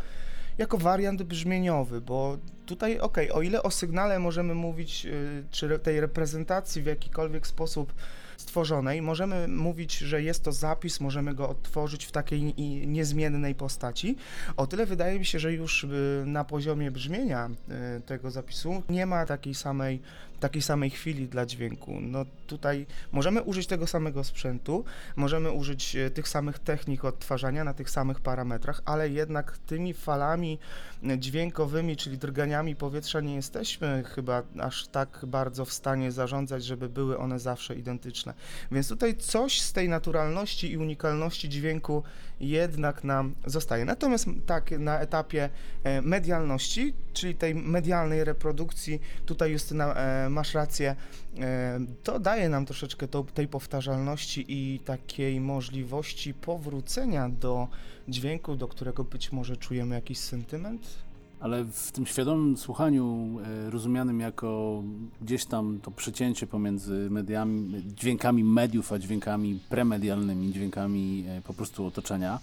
jako 0.58 0.78
wariant 0.78 1.24
brzmieniowy, 1.24 2.02
bo 2.02 2.38
tutaj, 2.66 3.00
ok, 3.00 3.18
o 3.34 3.42
ile 3.42 3.64
o 3.64 3.72
sygnale 3.72 4.20
możemy 4.20 4.56
mówić, 4.56 5.06
y, 5.06 5.44
czy 5.52 5.80
tej 5.80 6.00
reprezentacji 6.02 6.82
w 6.82 6.86
jakikolwiek 6.86 7.48
sposób 7.48 7.94
stworzonej, 8.38 9.02
możemy 9.02 9.48
mówić, 9.48 9.98
że 9.98 10.24
jest 10.24 10.44
to 10.44 10.52
zapis, 10.52 11.00
możemy 11.00 11.34
go 11.34 11.50
odtworzyć 11.50 12.06
w 12.06 12.12
takiej 12.12 12.54
niezmiennej 12.88 13.56
postaci. 13.56 14.16
O 14.58 14.68
tyle 14.68 14.86
wydaje 14.86 15.20
mi 15.20 15.26
się, 15.26 15.40
że 15.40 15.54
już 15.54 15.84
y, 15.84 16.24
na 16.26 16.44
poziomie 16.44 16.92
brzmienia 16.92 17.50
y, 17.98 18.02
tego 18.02 18.32
zapisu 18.32 18.84
nie 18.90 19.06
ma 19.06 19.26
takiej 19.26 19.56
samej 19.56 20.02
takiej 20.40 20.62
samej 20.62 20.90
chwili 20.90 21.28
dla 21.28 21.46
dźwięku. 21.46 21.98
No 22.02 22.26
tutaj 22.48 22.86
możemy 23.12 23.42
użyć 23.42 23.68
tego 23.68 23.88
samego 23.88 24.24
sprzętu, 24.24 24.86
możemy 25.16 25.52
użyć 25.52 25.96
e, 25.96 26.10
tych 26.10 26.28
samych 26.28 26.60
technik 26.60 27.06
odtwarzania 27.06 27.64
na 27.64 27.74
tych 27.74 27.90
samych 27.90 28.20
parametrach, 28.20 28.82
ale 28.86 29.10
jednak 29.10 29.58
tymi 29.58 29.94
falami 29.94 30.60
e, 31.04 31.20
dźwiękowymi, 31.20 31.98
czyli 31.98 32.18
drganiami 32.18 32.76
powietrza 32.76 33.22
nie 33.22 33.36
jesteśmy 33.36 34.04
chyba 34.16 34.44
aż 34.60 34.88
tak 34.88 35.26
bardzo 35.28 35.66
w 35.66 35.74
stanie 35.74 36.12
zarządzać, 36.12 36.66
żeby 36.66 36.90
były 36.90 37.18
one 37.18 37.40
zawsze 37.40 37.76
identyczne. 37.76 38.34
Więc 38.72 38.88
tutaj 38.90 39.18
coś 39.18 39.62
z 39.62 39.74
tej 39.74 39.90
naturalności 39.90 40.72
i 40.72 40.78
unikalności 40.78 41.50
dźwięku 41.50 42.04
jednak 42.40 43.04
nam 43.04 43.36
zostaje. 43.46 43.86
Natomiast 43.86 44.28
tak 44.46 44.72
na 44.72 45.00
etapie 45.00 45.50
e, 45.84 46.02
medialności, 46.02 46.94
czyli 47.14 47.36
tej 47.36 47.56
medialnej 47.56 48.24
reprodukcji, 48.24 49.02
tutaj 49.26 49.52
Justyna 49.52 49.96
masz 50.30 50.54
rację, 50.54 50.96
e, 51.40 51.80
to 52.04 52.20
daje 52.20 52.50
nam 52.50 52.66
troszeczkę 52.66 53.08
to, 53.08 53.24
tej 53.24 53.48
powtarzalności 53.48 54.46
i 54.48 54.80
takiej 54.80 55.42
możliwości 55.42 56.34
powrócenia 56.34 57.30
do 57.30 57.68
dźwięku, 58.08 58.56
do 58.56 58.68
którego 58.68 59.04
być 59.04 59.32
może 59.32 59.58
czujemy 59.58 59.96
jakiś 59.96 60.18
sentyment. 60.18 61.07
Ale 61.40 61.66
w 61.66 61.92
tym 61.92 62.06
świadomym 62.06 62.58
słuchaniu, 62.58 63.38
e, 63.68 63.70
rozumianym 63.70 64.20
jako 64.20 64.84
gdzieś 65.22 65.46
tam 65.46 65.80
to 65.84 65.92
przecięcie 65.92 66.48
pomiędzy 66.48 67.08
mediami, 67.10 67.84
dźwiękami 67.96 68.44
mediów, 68.44 68.94
a 68.94 69.00
dźwiękami 69.00 69.60
premedialnymi, 69.70 70.54
dźwiękami 70.54 71.26
e, 71.28 71.42
po 71.42 71.54
prostu 71.54 71.86
otoczenia, 71.86 72.40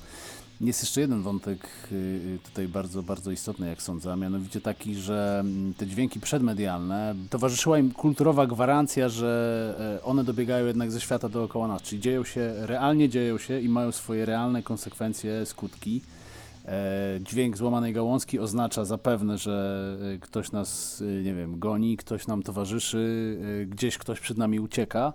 jest 0.60 0.82
jeszcze 0.82 1.00
jeden 1.00 1.22
wątek 1.22 1.68
y, 1.92 2.38
tutaj 2.44 2.68
bardzo, 2.68 3.02
bardzo 3.02 3.30
istotny, 3.30 3.68
jak 3.68 3.82
sądzę, 3.82 4.12
a 4.12 4.16
mianowicie 4.16 4.60
taki, 4.60 4.94
że 4.94 5.40
mm, 5.40 5.74
te 5.74 5.86
dźwięki 5.86 6.20
przedmedialne, 6.20 7.14
towarzyszyła 7.30 7.78
im 7.78 7.90
kulturowa 7.90 8.46
gwarancja, 8.46 9.08
że 9.08 9.98
e, 10.00 10.04
one 10.04 10.24
dobiegają 10.24 10.66
jednak 10.66 10.92
ze 10.92 11.00
świata 11.00 11.28
dookoła 11.28 11.68
nas, 11.68 11.82
czyli 11.82 12.02
dzieją 12.02 12.24
się, 12.24 12.52
realnie 12.56 13.08
dzieją 13.08 13.38
się 13.38 13.60
i 13.60 13.68
mają 13.68 13.92
swoje 13.92 14.26
realne 14.26 14.62
konsekwencje, 14.62 15.46
skutki. 15.46 16.00
E, 16.64 17.18
dźwięk 17.20 17.56
złamanej 17.56 17.92
gałązki 17.92 18.38
oznacza 18.38 18.84
zapewne, 18.84 19.38
że 19.38 19.96
e, 20.14 20.18
ktoś 20.18 20.52
nas, 20.52 21.02
nie 21.24 21.34
wiem, 21.34 21.58
goni, 21.58 21.96
ktoś 21.96 22.26
nam 22.26 22.42
towarzyszy, 22.42 23.38
gdzieś 23.66 23.98
ktoś 23.98 24.20
przed 24.20 24.38
nami 24.38 24.60
ucieka. 24.60 25.12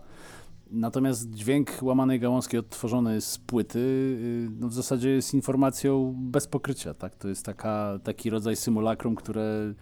Natomiast 0.71 1.29
dźwięk 1.29 1.69
łamanej 1.82 2.19
gałązki 2.19 2.58
odtworzony 2.58 3.21
z 3.21 3.38
płyty 3.38 3.79
y, 3.79 4.49
no 4.60 4.67
w 4.67 4.73
zasadzie 4.73 5.10
jest 5.10 5.34
informacją 5.34 6.15
bez 6.17 6.47
pokrycia. 6.47 6.93
Tak? 6.93 7.15
To 7.15 7.27
jest 7.27 7.45
taka, 7.45 7.99
taki 8.03 8.29
rodzaj 8.29 8.55
symulakrum, 8.55 9.15
które 9.15 9.73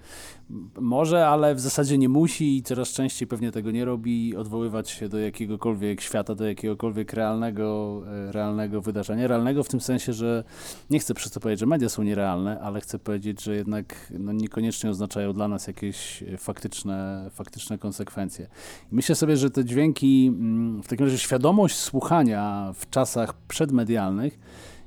może, 0.79 1.27
ale 1.27 1.55
w 1.55 1.59
zasadzie 1.59 1.97
nie 1.97 2.09
musi 2.09 2.57
i 2.57 2.63
coraz 2.63 2.89
częściej 2.89 3.27
pewnie 3.27 3.51
tego 3.51 3.71
nie 3.71 3.85
robi, 3.85 4.35
odwoływać 4.35 4.89
się 4.89 5.09
do 5.09 5.17
jakiegokolwiek 5.17 6.01
świata, 6.01 6.35
do 6.35 6.45
jakiegokolwiek 6.45 7.13
realnego, 7.13 8.01
e, 8.07 8.31
realnego 8.31 8.81
wydarzenia. 8.81 9.27
Realnego 9.27 9.63
w 9.63 9.67
tym 9.67 9.81
sensie, 9.81 10.13
że 10.13 10.43
nie 10.89 10.99
chcę 10.99 11.13
przez 11.13 11.31
to 11.31 11.39
powiedzieć, 11.39 11.59
że 11.59 11.65
media 11.65 11.89
są 11.89 12.03
nierealne, 12.03 12.59
ale 12.59 12.81
chcę 12.81 12.99
powiedzieć, 12.99 13.43
że 13.43 13.55
jednak 13.55 14.13
no, 14.19 14.31
niekoniecznie 14.31 14.89
oznaczają 14.89 15.33
dla 15.33 15.47
nas 15.47 15.67
jakieś 15.67 16.23
faktyczne, 16.37 17.29
faktyczne 17.33 17.77
konsekwencje. 17.77 18.47
I 18.91 18.95
myślę 18.95 19.15
sobie, 19.15 19.37
że 19.37 19.49
te 19.49 19.65
dźwięki, 19.65 20.27
mm, 20.27 20.76
w 20.83 20.87
takim 20.87 21.05
razie 21.05 21.17
świadomość 21.17 21.75
słuchania 21.75 22.73
w 22.75 22.89
czasach 22.89 23.33
przedmedialnych, 23.33 24.39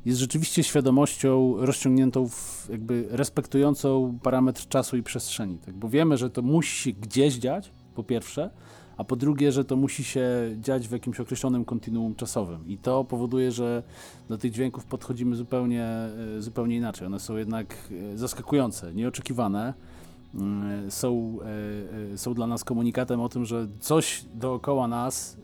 jest 0.04 0.20
rzeczywiście 0.20 0.62
świadomością 0.64 1.54
rozciągniętą, 1.58 2.28
w, 2.28 2.68
jakby 2.70 3.06
respektującą 3.10 4.18
parametr 4.22 4.68
czasu 4.68 4.96
i 4.96 5.02
przestrzeni. 5.02 5.58
Tak? 5.58 5.74
Bo 5.74 5.88
wiemy, 5.88 6.16
że 6.16 6.30
to 6.30 6.42
musi 6.42 6.94
gdzieś 6.94 7.34
dziać, 7.34 7.70
po 7.94 8.04
pierwsze, 8.04 8.50
a 8.96 9.04
po 9.04 9.16
drugie, 9.16 9.52
że 9.52 9.64
to 9.64 9.76
musi 9.76 10.04
się 10.04 10.26
dziać 10.60 10.88
w 10.88 10.92
jakimś 10.92 11.20
określonym 11.20 11.64
kontinuum 11.64 12.14
czasowym. 12.14 12.68
I 12.68 12.78
to 12.78 13.04
powoduje, 13.04 13.52
że 13.52 13.82
do 14.28 14.38
tych 14.38 14.52
dźwięków 14.52 14.84
podchodzimy 14.84 15.36
zupełnie, 15.36 15.84
e, 15.84 16.42
zupełnie 16.42 16.76
inaczej. 16.76 17.06
One 17.06 17.20
są 17.20 17.36
jednak 17.36 17.76
e, 18.12 18.18
zaskakujące, 18.18 18.94
nieoczekiwane. 18.94 19.74
Mm, 20.34 20.90
są, 20.90 21.38
e, 22.12 22.18
są 22.18 22.34
dla 22.34 22.46
nas 22.46 22.64
komunikatem 22.64 23.20
o 23.20 23.28
tym, 23.28 23.44
że 23.44 23.66
coś 23.80 24.24
dookoła 24.34 24.88
nas 24.88 25.36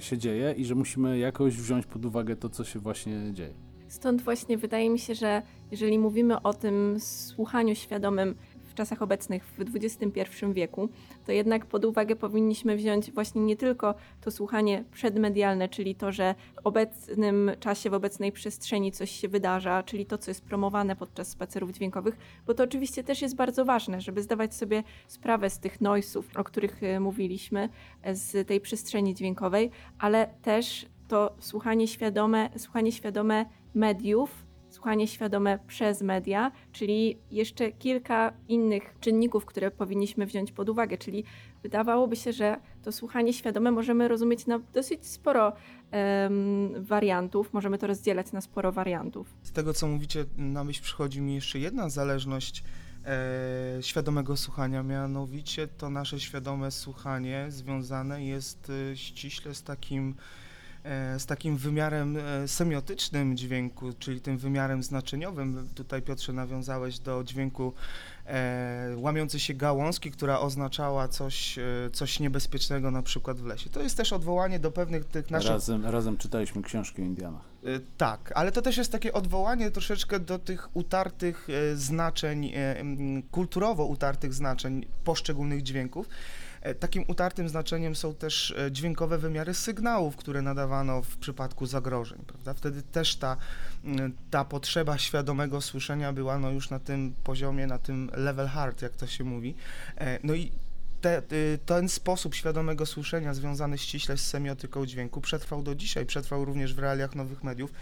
się 0.00 0.18
dzieje 0.18 0.54
i 0.56 0.64
że 0.64 0.74
musimy 0.74 1.18
jakoś 1.18 1.56
wziąć 1.56 1.86
pod 1.86 2.04
uwagę 2.04 2.36
to, 2.36 2.48
co 2.48 2.64
się 2.64 2.78
właśnie 2.78 3.30
dzieje. 3.32 3.54
Stąd 3.92 4.22
właśnie 4.22 4.58
wydaje 4.58 4.90
mi 4.90 4.98
się, 4.98 5.14
że 5.14 5.42
jeżeli 5.70 5.98
mówimy 5.98 6.42
o 6.42 6.54
tym 6.54 6.96
słuchaniu 7.00 7.74
świadomym 7.74 8.34
w 8.72 8.74
czasach 8.74 9.02
obecnych, 9.02 9.44
w 9.44 9.76
XXI 9.76 10.46
wieku, 10.52 10.88
to 11.26 11.32
jednak 11.32 11.66
pod 11.66 11.84
uwagę 11.84 12.16
powinniśmy 12.16 12.76
wziąć 12.76 13.12
właśnie 13.12 13.42
nie 13.42 13.56
tylko 13.56 13.94
to 14.20 14.30
słuchanie 14.30 14.84
przedmedialne, 14.92 15.68
czyli 15.68 15.94
to, 15.94 16.12
że 16.12 16.34
w 16.54 16.66
obecnym 16.66 17.50
czasie, 17.60 17.90
w 17.90 17.94
obecnej 17.94 18.32
przestrzeni 18.32 18.92
coś 18.92 19.10
się 19.10 19.28
wydarza, 19.28 19.82
czyli 19.82 20.06
to, 20.06 20.18
co 20.18 20.30
jest 20.30 20.44
promowane 20.44 20.96
podczas 20.96 21.28
spacerów 21.28 21.70
dźwiękowych, 21.70 22.16
bo 22.46 22.54
to 22.54 22.64
oczywiście 22.64 23.04
też 23.04 23.22
jest 23.22 23.36
bardzo 23.36 23.64
ważne, 23.64 24.00
żeby 24.00 24.22
zdawać 24.22 24.54
sobie 24.54 24.82
sprawę 25.06 25.50
z 25.50 25.58
tych 25.58 25.80
noisów, 25.80 26.28
o 26.36 26.44
których 26.44 26.82
e, 26.82 27.00
mówiliśmy, 27.00 27.68
e, 28.02 28.14
z 28.14 28.48
tej 28.48 28.60
przestrzeni 28.60 29.14
dźwiękowej, 29.14 29.70
ale 29.98 30.28
też 30.42 30.86
to 31.08 31.34
słuchanie 31.38 31.88
świadome, 31.88 32.50
słuchanie 32.56 32.92
świadome 32.92 33.46
mediów, 33.74 34.51
słuchanie 34.72 35.08
świadome 35.08 35.58
przez 35.66 36.02
media, 36.02 36.52
czyli 36.72 37.18
jeszcze 37.30 37.72
kilka 37.72 38.32
innych 38.48 38.94
czynników, 39.00 39.46
które 39.46 39.70
powinniśmy 39.70 40.26
wziąć 40.26 40.52
pod 40.52 40.68
uwagę. 40.68 40.98
Czyli 40.98 41.24
wydawałoby 41.62 42.16
się, 42.16 42.32
że 42.32 42.56
to 42.82 42.92
słuchanie 42.92 43.32
świadome 43.32 43.70
możemy 43.70 44.08
rozumieć 44.08 44.46
na 44.46 44.58
dosyć 44.58 45.06
sporo 45.06 45.52
um, 45.92 46.84
wariantów, 46.84 47.52
możemy 47.52 47.78
to 47.78 47.86
rozdzielać 47.86 48.32
na 48.32 48.40
sporo 48.40 48.72
wariantów. 48.72 49.34
Z 49.42 49.52
tego, 49.52 49.74
co 49.74 49.88
mówicie, 49.88 50.24
na 50.36 50.64
myśl 50.64 50.82
przychodzi 50.82 51.20
mi 51.20 51.34
jeszcze 51.34 51.58
jedna 51.58 51.88
zależność. 51.88 52.64
E, 53.06 53.82
świadomego 53.82 54.36
słuchania, 54.36 54.82
mianowicie 54.82 55.68
to 55.68 55.90
nasze 55.90 56.20
świadome 56.20 56.70
słuchanie 56.70 57.46
związane 57.48 58.24
jest 58.24 58.72
e, 58.92 58.96
ściśle 58.96 59.54
z 59.54 59.62
takim 59.62 60.14
z 61.18 61.26
takim 61.26 61.56
wymiarem 61.56 62.16
e, 62.16 62.48
semiotycznym 62.48 63.36
dźwięku, 63.36 63.92
czyli 63.98 64.20
tym 64.20 64.38
wymiarem 64.38 64.82
znaczeniowym. 64.82 65.68
Tutaj 65.74 66.02
Piotrze 66.02 66.32
nawiązałeś 66.32 66.98
do 66.98 67.24
dźwięku 67.24 67.72
e, 68.26 68.94
łamiącej 68.96 69.40
się 69.40 69.54
gałązki, 69.54 70.10
która 70.10 70.40
oznaczała 70.40 71.08
coś, 71.08 71.58
e, 71.58 71.62
coś 71.92 72.20
niebezpiecznego 72.20 72.90
na 72.90 73.02
przykład 73.02 73.40
w 73.40 73.46
lesie. 73.46 73.70
To 73.70 73.82
jest 73.82 73.96
też 73.96 74.12
odwołanie 74.12 74.58
do 74.58 74.70
pewnych 74.70 75.04
tych 75.04 75.30
naszych... 75.30 75.50
Razem, 75.50 75.86
razem 75.86 76.16
czytaliśmy 76.16 76.62
książki 76.62 77.02
o 77.02 77.04
Indianach. 77.04 77.42
E, 77.64 77.80
tak, 77.96 78.32
ale 78.34 78.52
to 78.52 78.62
też 78.62 78.76
jest 78.76 78.92
takie 78.92 79.12
odwołanie 79.12 79.70
troszeczkę 79.70 80.20
do 80.20 80.38
tych 80.38 80.76
utartych 80.76 81.48
e, 81.50 81.76
znaczeń, 81.76 82.52
kulturowo 83.30 83.84
utartych 83.84 84.34
znaczeń 84.34 84.86
poszczególnych 85.04 85.62
dźwięków. 85.62 86.08
E, 86.62 86.74
takim 86.74 87.04
utartym 87.08 87.48
znaczeniem 87.48 87.96
są 87.96 88.14
też 88.14 88.54
e, 88.58 88.72
dźwiękowe 88.72 89.18
wymiary 89.18 89.54
sygnałów, 89.54 90.16
które 90.16 90.42
nadawano 90.42 91.02
w 91.02 91.16
przypadku 91.16 91.66
zagrożeń, 91.66 92.18
prawda? 92.26 92.54
Wtedy 92.54 92.82
też 92.82 93.16
ta, 93.16 93.36
ta 94.30 94.44
potrzeba 94.44 94.98
świadomego 94.98 95.60
słyszenia 95.60 96.12
była 96.12 96.38
no 96.38 96.50
już 96.50 96.70
na 96.70 96.78
tym 96.78 97.14
poziomie, 97.24 97.66
na 97.66 97.78
tym 97.78 98.10
level 98.14 98.46
hard, 98.48 98.82
jak 98.82 98.96
to 98.96 99.06
się 99.06 99.24
mówi. 99.24 99.54
E, 99.98 100.18
no 100.22 100.34
i 100.34 100.52
te, 101.02 101.22
y, 101.32 101.58
ten 101.66 101.88
sposób 101.88 102.34
świadomego 102.34 102.86
słyszenia 102.86 103.34
związany 103.34 103.78
ściśle 103.78 104.16
z 104.16 104.26
semiotyką 104.26 104.86
dźwięku 104.86 105.20
przetrwał 105.20 105.62
do 105.62 105.74
dzisiaj, 105.74 106.06
przetrwał 106.06 106.44
również 106.44 106.74
w 106.74 106.78
realiach 106.78 107.14
nowych 107.14 107.44
mediów. 107.44 107.72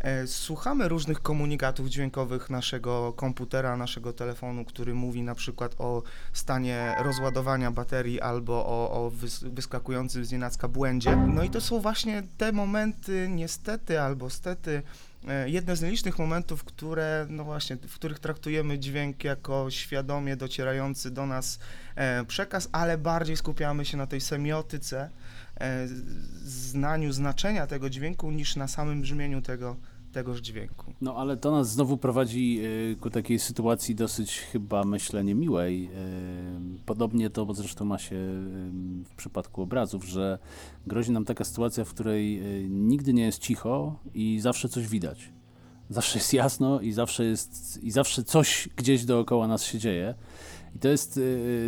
E, 0.00 0.26
słuchamy 0.26 0.88
różnych 0.88 1.22
komunikatów 1.22 1.88
dźwiękowych 1.88 2.50
naszego 2.50 3.12
komputera, 3.12 3.76
naszego 3.76 4.12
telefonu, 4.12 4.64
który 4.64 4.94
mówi 4.94 5.22
na 5.22 5.34
przykład 5.34 5.74
o 5.78 6.02
stanie 6.32 6.94
rozładowania 6.98 7.70
baterii 7.70 8.20
albo 8.20 8.66
o, 8.66 8.90
o 8.90 9.10
wys- 9.10 9.50
wyskakującym 9.50 10.24
z 10.24 10.32
nienacka 10.32 10.68
błędzie. 10.68 11.16
No 11.16 11.44
i 11.44 11.50
to 11.50 11.60
są 11.60 11.80
właśnie 11.80 12.22
te 12.36 12.52
momenty, 12.52 13.28
niestety 13.30 14.00
albo 14.00 14.30
stety, 14.30 14.82
jedne 15.46 15.76
z 15.76 15.82
nielicznych 15.82 16.18
momentów, 16.18 16.64
które, 16.64 17.26
no 17.30 17.44
właśnie, 17.44 17.76
w 17.76 17.94
których 17.94 18.18
traktujemy 18.18 18.78
dźwięk 18.78 19.24
jako 19.24 19.70
świadomie 19.70 20.36
docierający 20.36 21.10
do 21.10 21.26
nas 21.26 21.58
e, 21.94 22.24
przekaz, 22.24 22.68
ale 22.72 22.98
bardziej 22.98 23.36
skupiamy 23.36 23.84
się 23.84 23.96
na 23.96 24.06
tej 24.06 24.20
semiotyce, 24.20 25.10
e, 25.60 25.88
znaniu 26.44 27.12
znaczenia 27.12 27.66
tego 27.66 27.90
dźwięku 27.90 28.30
niż 28.30 28.56
na 28.56 28.68
samym 28.68 29.00
brzmieniu 29.00 29.42
tego, 29.42 29.76
tegoż 30.12 30.40
dźwięku. 30.40 30.92
No 31.00 31.16
ale 31.16 31.36
to 31.36 31.50
nas 31.50 31.72
znowu 31.72 31.96
prowadzi 31.96 32.60
y, 32.92 32.96
ku 33.00 33.10
takiej 33.10 33.38
sytuacji 33.38 33.94
dosyć 33.94 34.38
chyba 34.38 34.84
myślę 34.84 35.24
niemiłej. 35.24 35.84
Y, 35.84 36.84
Podobnie 36.86 37.30
to 37.30 37.54
zresztą 37.54 37.84
ma 37.84 37.98
się 37.98 38.16
w 39.04 39.14
przypadku 39.16 39.62
obrazów, 39.62 40.04
że 40.04 40.38
grozi 40.86 41.12
nam 41.12 41.24
taka 41.24 41.44
sytuacja, 41.44 41.84
w 41.84 41.94
której 41.94 42.40
y, 42.64 42.68
nigdy 42.68 43.12
nie 43.12 43.22
jest 43.22 43.38
cicho 43.38 43.98
i 44.14 44.40
zawsze 44.40 44.68
coś 44.68 44.86
widać. 44.86 45.32
Zawsze 45.88 46.18
jest 46.18 46.32
jasno 46.32 46.80
i 46.80 46.92
zawsze 46.92 47.24
jest 47.24 47.82
i 47.82 47.90
zawsze 47.90 48.24
coś 48.24 48.68
gdzieś 48.76 49.04
dookoła 49.04 49.46
nas 49.46 49.64
się 49.64 49.78
dzieje. 49.78 50.14
I 50.76 50.78
to 50.78 50.88
jest, 50.88 51.20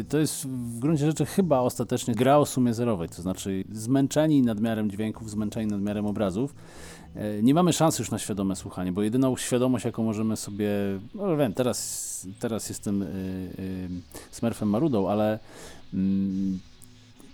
to 0.09 0.19
jest 0.19 0.47
w 0.47 0.79
gruncie 0.79 1.07
rzeczy 1.07 1.27
chyba 1.27 1.61
ostatecznie 1.61 2.15
gra 2.15 2.39
o 2.39 2.47
sumie 2.47 2.75
zerowej, 2.75 3.09
to 3.09 3.23
znaczy 3.23 3.65
zmęczeni 3.73 4.43
nadmiarem 4.43 4.91
dźwięków, 4.91 5.31
zmęczeni 5.31 5.67
nadmiarem 5.67 6.07
obrazów, 6.07 6.55
E, 6.55 7.02
Nie 7.43 7.55
mamy 7.55 7.73
szansy 7.73 8.03
już 8.03 8.11
na 8.11 8.19
świadome 8.19 8.57
słuchanie, 8.57 8.93
bo 8.93 9.03
jedyną 9.03 9.37
świadomość, 9.37 9.85
jaką 9.85 10.03
możemy 10.03 10.37
sobie. 10.37 10.71
No 11.15 11.37
wiem, 11.37 11.55
teraz, 11.55 12.27
teraz 12.41 12.69
jestem 12.69 13.03
y, 13.03 13.07
y, 13.07 13.89
Smurfem 14.31 14.69
Marudą, 14.69 15.09
ale 15.09 15.39
mm, 15.95 16.59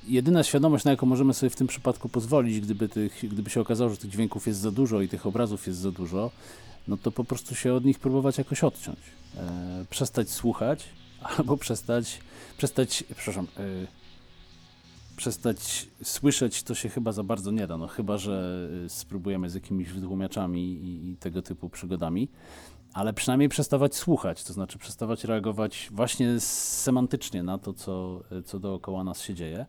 jedyna 0.09 0.45
świadomość, 0.45 0.85
na 0.85 0.91
jaką 0.91 1.07
możemy 1.07 1.35
sobie 1.35 1.51
w 1.51 1.57
tym 1.57 1.67
przypadku 1.67 2.09
pozwolić, 2.09 2.61
gdyby, 2.61 2.89
tych, 2.89 3.25
gdyby 3.33 3.51
się 3.51 3.61
okazało, 3.61 3.91
że 3.91 3.97
tych 3.97 4.11
dźwięków 4.11 4.47
jest 4.47 4.61
za 4.61 4.71
dużo 4.71 5.01
i 5.01 5.09
tych 5.09 5.27
obrazów 5.27 5.67
jest 5.67 5.79
za 5.79 5.91
dużo, 5.91 6.31
no 6.89 6.97
to 6.97 7.11
po 7.11 7.25
prostu 7.25 7.55
się 7.55 7.75
od 7.75 7.85
nich 7.85 7.99
próbować 7.99 8.39
jakoś 8.39 8.65
odciąć. 8.65 8.99
E, 9.37 9.85
przestać 9.91 10.31
słuchać, 10.31 10.85
albo 11.39 11.57
przestać, 11.57 12.21
przestać, 12.59 13.05
przepraszam, 13.17 13.47
e, 13.57 13.98
przestać 15.19 15.89
słyszeć 16.03 16.63
to 16.63 16.75
się 16.75 16.89
chyba 16.89 17.13
za 17.13 17.23
bardzo 17.23 17.51
nie 17.51 17.67
da, 17.67 17.77
no 17.77 17.87
chyba, 17.87 18.19
że 18.19 18.69
y, 18.85 18.89
spróbujemy 18.89 19.51
z 19.51 19.55
jakimiś 19.55 19.89
wytłumiaczami 19.89 20.61
i, 20.63 21.11
i 21.11 21.17
tego 21.17 21.43
typu 21.43 21.69
przygodami, 21.69 22.29
ale 22.93 23.13
przynajmniej 23.13 23.49
przestawać 23.49 23.97
słuchać, 23.97 24.45
to 24.45 24.53
znaczy 24.53 24.79
przestawać 24.79 25.25
reagować 25.25 25.89
właśnie 25.93 26.41
semantycznie 26.41 27.43
na 27.43 27.59
to, 27.59 27.73
co, 27.73 28.23
co 28.45 28.61
dookoła 28.61 29.05
nas 29.05 29.21
się 29.21 29.35
dzieje. 29.35 29.67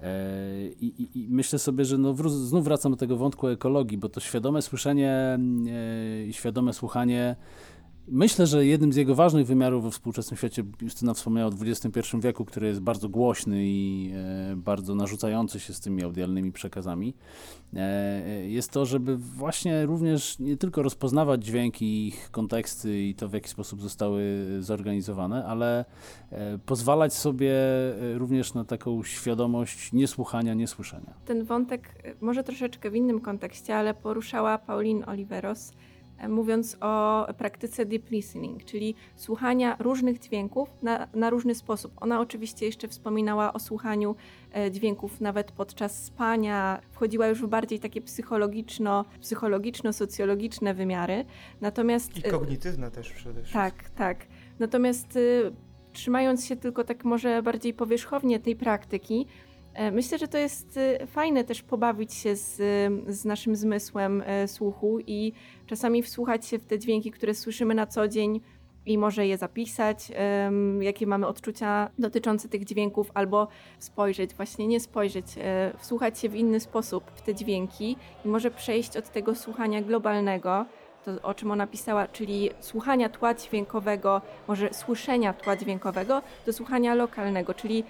E, 0.00 0.66
I, 0.80 1.02
i, 1.02 1.24
I 1.24 1.28
myślę 1.30 1.58
sobie, 1.58 1.84
że 1.84 1.98
no 1.98 2.14
wró- 2.14 2.46
znów 2.46 2.64
wracam 2.64 2.92
do 2.92 2.98
tego 2.98 3.16
wątku 3.16 3.48
ekologii, 3.48 3.98
bo 3.98 4.08
to 4.08 4.20
świadome 4.20 4.62
słyszenie 4.62 5.10
e, 5.10 6.26
i 6.26 6.32
świadome 6.32 6.72
słuchanie 6.72 7.36
Myślę, 8.08 8.46
że 8.46 8.66
jednym 8.66 8.92
z 8.92 8.96
jego 8.96 9.14
ważnych 9.14 9.46
wymiarów 9.46 9.84
we 9.84 9.90
współczesnym 9.90 10.38
świecie, 10.38 10.62
Justyna 10.82 11.14
wspomniała 11.14 11.50
o 11.50 11.52
XXI 11.60 12.00
wieku, 12.20 12.44
który 12.44 12.66
jest 12.66 12.80
bardzo 12.80 13.08
głośny 13.08 13.64
i 13.64 14.12
e, 14.14 14.56
bardzo 14.56 14.94
narzucający 14.94 15.60
się 15.60 15.72
z 15.72 15.80
tymi 15.80 16.04
audialnymi 16.04 16.52
przekazami, 16.52 17.14
e, 17.74 18.48
jest 18.48 18.70
to, 18.70 18.86
żeby 18.86 19.16
właśnie 19.16 19.86
również 19.86 20.38
nie 20.38 20.56
tylko 20.56 20.82
rozpoznawać 20.82 21.44
dźwięki, 21.44 22.06
ich 22.06 22.30
konteksty 22.30 23.02
i 23.02 23.14
to, 23.14 23.28
w 23.28 23.32
jaki 23.32 23.48
sposób 23.48 23.82
zostały 23.82 24.46
zorganizowane, 24.60 25.46
ale 25.46 25.84
e, 26.30 26.58
pozwalać 26.58 27.14
sobie 27.14 27.54
również 28.14 28.54
na 28.54 28.64
taką 28.64 29.02
świadomość 29.02 29.92
niesłuchania, 29.92 30.54
niesłyszenia. 30.54 31.14
Ten 31.24 31.44
wątek 31.44 32.14
może 32.20 32.44
troszeczkę 32.44 32.90
w 32.90 32.94
innym 32.94 33.20
kontekście, 33.20 33.76
ale 33.76 33.94
poruszała 33.94 34.58
Pauline 34.58 35.06
Oliveros, 35.06 35.72
mówiąc 36.28 36.76
o 36.80 37.26
praktyce 37.38 37.86
deep 37.86 38.10
listening, 38.10 38.64
czyli 38.64 38.94
słuchania 39.16 39.76
różnych 39.78 40.18
dźwięków 40.18 40.68
na, 40.82 41.08
na 41.14 41.30
różny 41.30 41.54
sposób. 41.54 41.92
Ona 42.00 42.20
oczywiście 42.20 42.66
jeszcze 42.66 42.88
wspominała 42.88 43.52
o 43.52 43.58
słuchaniu 43.58 44.16
e, 44.54 44.70
dźwięków 44.70 45.20
nawet 45.20 45.52
podczas 45.52 46.04
spania, 46.04 46.80
wchodziła 46.90 47.26
już 47.26 47.42
w 47.42 47.46
bardziej 47.46 47.80
takie 47.80 48.00
psychologiczno, 48.00 49.04
psychologiczno-socjologiczne 49.20 50.74
wymiary. 50.74 51.24
Natomiast 51.60 52.16
I 52.16 52.26
e, 52.28 52.30
kognitywne 52.30 52.90
też 52.90 53.12
przede 53.12 53.42
wszystkim. 53.42 53.60
tak, 53.60 53.90
tak. 53.90 54.26
Natomiast 54.58 55.18
trzymając 55.92 56.46
się 56.46 56.56
tylko 56.56 56.84
tak 56.84 57.04
może 57.04 57.42
bardziej 57.42 57.74
powierzchownie 57.74 58.40
tej 58.40 58.56
praktyki, 58.56 59.26
e, 59.26 59.49
myślę, 59.92 60.18
że 60.18 60.28
to 60.28 60.38
jest 60.38 60.76
y, 60.76 61.06
fajne 61.06 61.44
też 61.44 61.62
pobawić 61.62 62.14
się 62.14 62.36
z, 62.36 62.60
y, 62.60 63.12
z 63.12 63.24
naszym 63.24 63.56
zmysłem 63.56 64.22
e, 64.26 64.48
słuchu 64.48 64.98
i 65.06 65.32
czasami 65.66 66.02
wsłuchać 66.02 66.46
się 66.46 66.58
w 66.58 66.64
te 66.64 66.78
dźwięki, 66.78 67.10
które 67.10 67.34
słyszymy 67.34 67.74
na 67.74 67.86
co 67.86 68.08
dzień 68.08 68.40
i 68.86 68.98
może 68.98 69.26
je 69.26 69.38
zapisać, 69.38 70.12
jakie 70.80 71.06
mamy 71.06 71.26
odczucia 71.26 71.90
dotyczące 71.98 72.48
tych 72.48 72.64
dźwięków, 72.64 73.10
albo 73.14 73.48
spojrzeć, 73.78 74.34
właśnie 74.34 74.66
nie 74.66 74.80
spojrzeć, 74.80 75.26
e, 75.38 75.72
wsłuchać 75.78 76.18
się 76.18 76.28
w 76.28 76.34
inny 76.34 76.60
sposób 76.60 77.10
w 77.14 77.22
te 77.22 77.34
dźwięki 77.34 77.96
i 78.24 78.28
może 78.28 78.50
przejść 78.50 78.96
od 78.96 79.10
tego 79.10 79.34
słuchania 79.34 79.82
globalnego, 79.82 80.66
to 81.04 81.22
o 81.22 81.34
czym 81.34 81.50
ona 81.50 81.66
pisała, 81.66 82.08
czyli 82.08 82.50
słuchania 82.60 83.08
tła 83.08 83.34
dźwiękowego, 83.34 84.22
może 84.48 84.68
słyszenia 84.72 85.32
tła 85.32 85.56
dźwiękowego, 85.56 86.22
do 86.46 86.52
słuchania 86.52 86.94
lokalnego, 86.94 87.54
czyli 87.54 87.84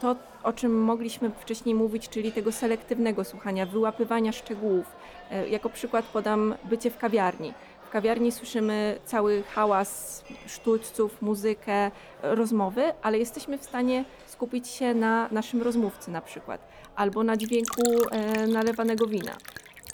to, 0.00 0.16
o 0.42 0.52
czym 0.52 0.82
mogliśmy 0.82 1.30
wcześniej 1.30 1.74
mówić, 1.74 2.08
czyli 2.08 2.32
tego 2.32 2.52
selektywnego 2.52 3.24
słuchania, 3.24 3.66
wyłapywania 3.66 4.32
szczegółów. 4.32 4.86
E, 5.30 5.48
Jako 5.48 5.70
przykład 5.70 6.04
podam 6.04 6.54
bycie 6.64 6.90
w 6.90 6.98
kawiarni. 6.98 7.54
W 7.86 7.90
kawiarni 7.90 8.32
słyszymy 8.32 8.98
cały 9.04 9.42
hałas 9.42 10.24
sztućców, 10.46 11.22
muzykę, 11.22 11.72
e, 11.72 11.90
rozmowy, 12.22 12.82
ale 13.02 13.18
jesteśmy 13.18 13.58
w 13.58 13.64
stanie 13.64 14.04
skupić 14.26 14.68
się 14.68 14.94
na 14.94 15.28
naszym 15.32 15.62
rozmówcy 15.62 16.10
na 16.10 16.20
przykład, 16.20 16.60
albo 16.96 17.24
na 17.24 17.36
dźwięku 17.36 17.82
e, 18.10 18.46
nalewanego 18.46 19.06
wina. 19.06 19.32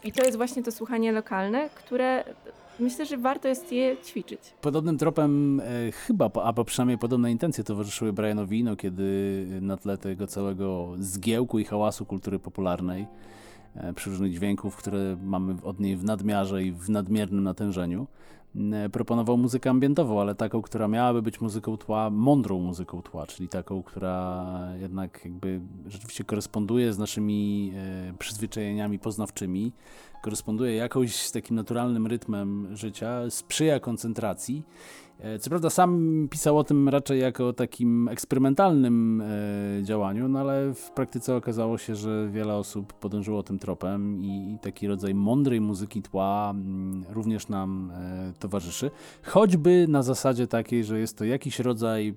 I 0.05 0.13
to 0.13 0.25
jest 0.25 0.37
właśnie 0.37 0.63
to 0.63 0.73
słuchanie 0.73 1.13
lokalne, 1.13 1.71
które 1.75 2.25
myślę, 2.83 3.07
że 3.07 3.17
warto 3.17 3.49
jest 3.49 3.73
je 3.73 3.97
ćwiczyć. 4.05 4.41
Podobnym 4.61 4.99
tropem 4.99 5.61
e, 5.61 5.93
chyba, 5.93 6.31
albo 6.45 6.65
przynajmniej 6.65 6.99
podobne 6.99 7.31
intencje 7.33 7.65
towarzyszyły 7.65 8.13
Brianowi 8.13 8.61
Eno, 8.61 8.77
kiedy 8.77 9.47
na 9.61 9.77
tle 9.77 9.99
tego 9.99 10.27
całego 10.27 10.93
zgiełku 10.99 11.59
i 11.59 11.65
hałasu 11.65 12.07
kultury 12.07 12.39
popularnej, 12.39 13.07
e, 13.75 13.93
przy 13.93 14.11
różnych 14.11 14.33
dźwięków, 14.33 14.77
które 14.77 15.17
mamy 15.25 15.55
od 15.63 15.81
niej 15.81 15.97
w 15.97 16.05
nadmiarze 16.05 16.63
i 16.65 16.73
w 16.73 16.91
nadmiernym 16.91 17.45
natężeniu, 17.45 18.03
e, 18.03 18.42
proponował 18.93 19.39
muzykę 19.39 19.71
ambientową, 19.71 20.21
ale 20.21 20.35
taką, 20.35 20.63
która 20.63 20.89
miałaby 20.89 21.23
być 21.23 21.41
muzyką 21.41 21.77
tła, 21.77 22.11
mądrą 22.11 22.61
muzyką 22.61 23.03
tła, 23.03 23.27
czyli 23.27 23.49
taką, 23.49 23.83
która 23.83 24.47
jednak 24.81 25.21
jakby 25.25 25.61
rzeczywiście 25.87 26.25
koresponduje 26.25 26.93
z 26.93 26.99
naszymi 26.99 27.73
e, 27.77 28.15
przyzwyczajeniami 28.19 28.99
poznawczymi, 28.99 29.73
koresponduje 30.23 30.75
jakoś 30.75 31.17
z 31.17 31.33
takim 31.33 31.57
naturalnym 31.57 32.07
rytmem 32.07 32.77
życia, 32.77 33.31
sprzyja 33.31 33.81
koncentracji. 33.81 34.63
E, 35.23 35.39
Co 35.39 35.51
prawda 35.51 35.71
sam 35.71 36.27
pisał 36.31 36.59
o 36.59 36.65
tym 36.65 36.89
raczej 36.89 37.21
jako 37.21 37.53
takim 37.53 38.09
eksperymentalnym 38.09 39.21
e, 39.21 39.83
działaniu, 39.83 40.29
no 40.29 40.39
ale 40.39 40.75
w 40.75 40.91
praktyce 40.91 41.37
okazało 41.37 41.79
się, 41.79 41.95
że 41.95 42.29
wiele 42.31 42.55
osób 42.55 42.93
podążyło 42.93 43.43
tym 43.43 43.59
tropem 43.59 44.25
i, 44.25 44.59
taki 44.63 44.87
rodzaj 44.87 45.15
mądrej 45.15 45.61
muzyki 45.61 46.03
tła 46.03 46.51
mm, 46.51 47.05
również 47.09 47.49
nam 47.49 47.91
e, 47.95 48.33
towarzyszy. 48.39 48.91
Choćby 49.23 49.87
na 49.89 50.03
zasadzie 50.03 50.47
takiej, 50.47 50.85
że 50.85 50.99
jest 50.99 51.19
to 51.19 51.25
jakiś 51.25 51.59
rodzaj 51.59 52.15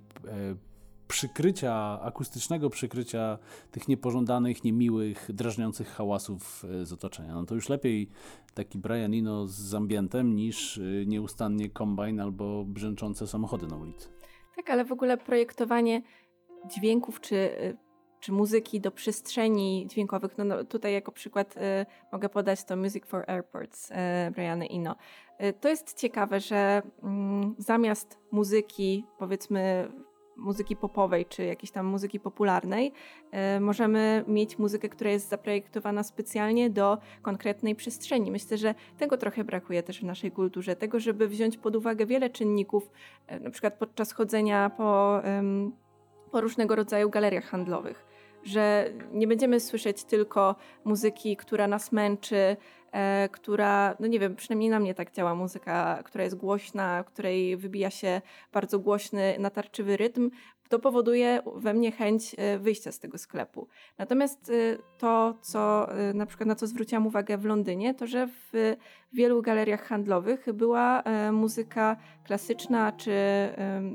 przykrycia, 1.08 2.00
akustycznego 2.02 2.70
przykrycia 2.70 3.38
tych 3.72 3.88
niepożądanych, 3.88 4.64
niemiłych, 4.64 5.30
drażniących 5.34 5.88
hałasów 5.88 6.66
e, 6.82 6.86
z 6.86 6.94
otoczenia. 6.94 7.34
No 7.34 7.46
to 7.46 7.56
już 7.56 7.70
lepiej 7.70 8.10
taki 8.54 8.78
Brian 8.78 9.14
Eno 9.14 9.48
z 9.48 9.74
ambientem 9.74 10.36
niż 10.36 10.78
y, 10.78 11.06
nieustannie 11.08 11.70
kombajn 11.70 12.20
albo 12.20 12.66
brzęczące 12.66 13.28
samochody 13.28 13.68
na 13.68 13.76
ulicy. 13.76 14.10
Tak, 14.56 14.70
ale 14.70 14.86
w 14.86 14.92
ogóle 14.92 15.18
projektowanie 15.18 16.02
dźwięków 16.66 17.22
czy, 17.22 17.36
y, 17.36 17.78
czy 18.20 18.32
muzyki 18.32 18.82
do 18.82 18.92
przestrzeni 18.92 19.88
dźwiękowych, 19.90 20.38
no, 20.38 20.44
no 20.44 20.64
tutaj 20.64 20.94
jako 20.94 21.12
przykład 21.12 21.58
y, 21.58 21.60
mogę 22.12 22.30
podać 22.30 22.64
to 22.64 22.76
Music 22.76 23.06
for 23.06 23.24
Airports 23.28 23.92
y, 23.92 23.96
Briany 24.32 24.68
Eno. 24.68 24.96
Y, 25.44 25.54
to 25.54 25.70
jest 25.70 25.94
ciekawe, 25.98 26.40
że 26.40 26.82
mm, 27.04 27.56
zamiast 27.58 28.20
muzyki 28.32 29.06
powiedzmy 29.20 29.92
muzyki 30.38 30.76
popowej 30.76 31.26
czy 31.26 31.44
jakiejś 31.44 31.72
tam 31.72 31.86
muzyki 31.86 32.20
popularnej. 32.20 32.94
E, 33.32 33.60
możemy 33.60 34.24
mieć 34.28 34.60
muzykę, 34.60 34.90
która 34.90 35.12
jest 35.12 35.30
zaprojektowana 35.30 36.04
specjalnie 36.04 36.70
do 36.70 36.98
konkretnej 37.22 37.76
przestrzeni. 37.76 38.32
Myślę, 38.32 38.58
że 38.58 38.76
tego 38.98 39.18
trochę 39.18 39.44
brakuje 39.44 39.84
też 39.84 40.00
w 40.00 40.04
naszej 40.04 40.32
kulturze, 40.32 40.76
tego, 40.76 41.00
żeby 41.00 41.28
wziąć 41.28 41.58
pod 41.58 41.76
uwagę 41.76 42.06
wiele 42.06 42.30
czynników, 42.30 42.92
e, 43.28 43.40
na 43.40 43.50
przykład 43.50 43.74
podczas 43.74 44.12
chodzenia 44.12 44.70
po, 44.70 45.22
po 46.32 46.42
różnego 46.42 46.76
rodzaju 46.76 47.10
galeriach 47.10 47.46
handlowych 47.46 48.06
że 48.46 48.90
nie 49.14 49.28
będziemy 49.28 49.60
słyszeć 49.60 50.04
tylko 50.04 50.56
muzyki, 50.84 51.38
która 51.38 51.68
nas 51.68 51.92
męczy, 51.92 52.58
która, 53.32 53.96
no 54.00 54.08
nie 54.08 54.20
wiem, 54.20 54.36
przynajmniej 54.36 54.70
na 54.70 54.80
mnie 54.80 54.94
tak 54.94 55.12
działa 55.12 55.36
muzyka, 55.36 56.04
która 56.04 56.24
jest 56.24 56.36
głośna, 56.36 57.04
której 57.04 57.58
wybija 57.58 57.90
się 57.90 58.22
bardzo 58.54 58.80
głośny, 58.80 59.36
natarczywy 59.40 59.98
rytm, 59.98 60.30
to 60.70 60.80
powoduje 60.80 61.42
we 61.56 61.74
mnie 61.74 61.92
chęć 61.92 62.36
e, 62.38 62.60
wyjścia 62.60 62.92
z 62.92 63.00
tego 63.00 63.18
sklepu. 63.18 63.68
Natomiast 63.98 64.50
e, 64.50 64.78
to, 64.98 65.38
co 65.42 65.92
e, 65.92 66.14
na 66.14 66.26
przykład 66.26 66.48
na 66.48 66.56
co 66.56 66.68
zwróciłam 66.68 67.08
uwagę 67.08 67.38
w 67.38 67.46
Londynie, 67.46 67.94
to 67.94 68.08
że 68.08 68.28
w 68.28 68.76
wielu 69.14 69.42
galeriach 69.42 69.88
handlowych 69.88 70.54
była 70.54 71.04
muzyka 71.32 71.98
klasyczna 72.24 72.92
czy 72.92 73.12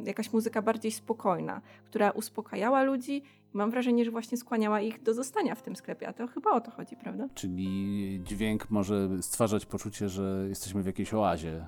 jakaś 0.04 0.32
muzyka 0.32 0.62
bardziej 0.62 0.92
spokojna, 0.92 1.60
która 1.84 2.10
uspokajała 2.10 2.82
ludzi 2.82 3.22
mam 3.52 3.70
wrażenie, 3.70 4.04
że 4.04 4.10
właśnie 4.10 4.38
skłaniała 4.38 4.80
ich 4.80 5.02
do 5.02 5.14
zostania 5.14 5.54
w 5.54 5.62
tym 5.62 5.76
sklepie, 5.76 6.08
a 6.08 6.12
to 6.12 6.26
chyba 6.26 6.50
o 6.50 6.60
to 6.60 6.70
chodzi, 6.70 6.96
prawda? 6.96 7.28
Czyli 7.34 8.20
dźwięk 8.24 8.70
może 8.70 9.08
stwarzać 9.22 9.66
poczucie, 9.66 10.08
że 10.08 10.46
jesteśmy 10.48 10.82
w 10.82 10.86
jakiejś 10.86 11.14
oazie. 11.14 11.64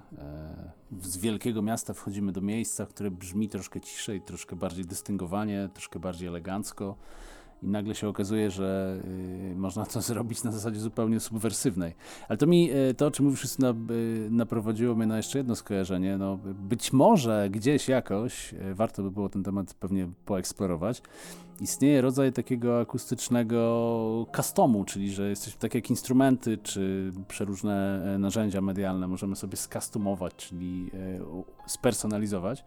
Z 1.01 1.17
wielkiego 1.17 1.63
miasta 1.63 1.95
wchodzimy 1.95 2.33
do 2.33 2.41
miejsca, 2.41 2.87
które 2.87 3.11
brzmi 3.11 3.49
troszkę 3.49 3.81
ciszej, 3.81 4.21
troszkę 4.21 4.57
bardziej 4.57 4.85
dystyngowanie, 4.85 5.69
troszkę 5.75 5.99
bardziej 5.99 6.29
elegancko 6.29 6.97
i 7.63 7.69
nagle 7.69 7.95
się 7.95 8.09
okazuje, 8.09 8.51
że 8.51 9.01
y, 9.53 9.55
można 9.57 9.87
to 9.87 10.03
zrobić 10.13 10.45
na 10.45 10.53
zasadzie 10.53 10.81
zupełnie 10.81 11.21
subwersywnej. 11.21 11.95
Ale 12.29 12.37
to 12.37 12.47
mi, 12.47 12.71
y, 12.73 12.95
to 12.95 13.07
o 13.07 13.11
czym 13.11 13.25
mówisz, 13.25 13.59
na, 13.59 13.71
y, 13.71 14.29
naprowadziło 14.31 14.95
mnie 14.95 15.07
na 15.07 15.17
jeszcze 15.17 15.39
jedno 15.39 15.57
skojarzenie. 15.57 16.19
No, 16.19 16.39
być 16.45 16.93
może 16.93 17.49
gdzieś 17.51 17.89
jakoś, 17.89 18.53
y, 18.53 18.75
warto 18.75 19.03
by 19.03 19.11
było 19.11 19.29
ten 19.29 19.43
temat 19.43 19.75
pewnie 19.75 20.09
poeksplorować, 20.27 21.03
istnieje 21.61 22.01
rodzaj 22.01 22.33
takiego 22.33 22.81
akustycznego 22.81 24.27
customu, 24.37 24.85
czyli 24.85 25.13
że 25.13 25.29
jesteśmy 25.29 25.61
tak 25.61 25.75
jak 25.75 25.91
instrumenty, 25.91 26.59
czy 26.59 27.13
przeróżne 27.29 28.03
e, 28.15 28.19
narzędzia 28.19 28.61
medialne 28.61 29.09
możemy 29.09 29.37
sobie 29.37 29.57
skustomować, 29.57 30.35
czyli 30.37 30.91
e, 30.95 31.43
spersonalizować. 31.67 32.65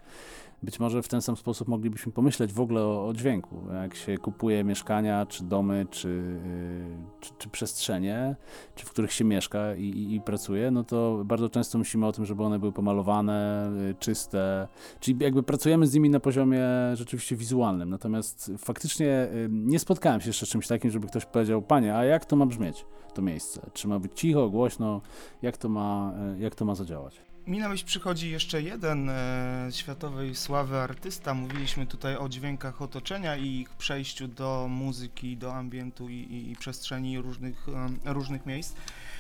Być 0.64 0.80
może 0.80 1.04
w 1.04 1.08
ten 1.08 1.22
sam 1.22 1.36
sposób 1.36 1.68
moglibyśmy 1.68 2.12
pomyśleć 2.12 2.54
w 2.54 2.60
ogóle 2.60 2.82
o, 2.82 3.08
o 3.08 3.14
dźwięku. 3.14 3.62
Jak 3.74 3.96
się 3.96 4.18
kupuje 4.18 4.64
mieszkania, 4.64 5.26
czy 5.26 5.44
domy, 5.44 5.86
czy, 5.90 6.08
y, 6.10 7.22
czy, 7.22 7.32
czy 7.38 7.50
przestrzenie, 7.50 8.36
czy 8.76 8.86
w 8.86 8.90
których 8.90 9.12
się 9.12 9.26
mieszka 9.26 9.76
i, 9.76 9.84
i, 9.84 10.16
i, 10.16 10.22
pracuje, 10.22 10.72
no 10.72 10.84
to 10.84 11.22
bardzo 11.26 11.50
często 11.50 11.78
myślimy 11.78 12.06
o 12.06 12.12
tym, 12.12 12.26
żeby 12.26 12.44
one 12.44 12.60
były 12.60 12.72
pomalowane, 12.72 13.70
y, 13.92 13.96
czyste, 14.00 14.68
czyli 15.00 15.18
jakby 15.24 15.44
pracujemy 15.44 15.88
z 15.88 15.94
nimi 15.94 16.10
na 16.10 16.20
poziomie 16.20 16.64
rzeczywiście 16.94 17.36
wizualnym. 17.36 17.90
Natomiast 17.90 18.52
faktycznie 18.58 19.28
y, 19.34 19.50
nie 19.52 19.80
spotkałem 19.80 20.22
się 20.22 20.30
jeszcze 20.30 20.46
z 20.46 20.50
czymś 20.50 20.68
takim, 20.68 20.92
żeby 20.92 21.08
ktoś 21.08 21.26
powiedział, 21.26 21.62
panie, 21.62 21.96
a 21.96 22.06
jak 22.06 22.26
to 22.26 22.36
ma 22.36 22.46
brzmieć, 22.46 22.86
to 23.14 23.22
miejsce? 23.22 23.70
Czy 23.74 23.88
ma 23.88 24.00
być 24.00 24.14
cicho, 24.14 24.50
głośno? 24.50 25.02
Jak 25.42 25.58
to 25.58 25.70
ma, 25.70 26.14
jak 26.40 26.56
to 26.56 26.66
ma 26.66 26.76
zadziałać? 26.76 27.35
Mi 27.48 27.60
na 27.60 27.70
myśl 27.70 27.86
przychodzi 27.86 28.32
jeszcze 28.32 28.62
jeden 28.62 29.10
e, 29.10 29.68
światowej 29.72 30.36
sławy 30.36 30.78
artysta. 30.78 31.34
Mówiliśmy 31.34 31.88
tutaj 31.88 32.18
o 32.18 32.30
dźwiękach 32.30 32.82
otoczenia 32.82 33.36
i 33.36 33.48
ich 33.48 33.70
przejściu 33.70 34.28
do 34.28 34.68
muzyki, 34.70 35.38
do 35.38 35.54
ambientu 35.54 36.10
i, 36.10 36.14
i, 36.14 36.52
i 36.52 36.56
przestrzeni 36.56 37.22
różnych, 37.22 37.68
e, 38.06 38.14
różnych 38.14 38.46
miejsc. 38.46 38.74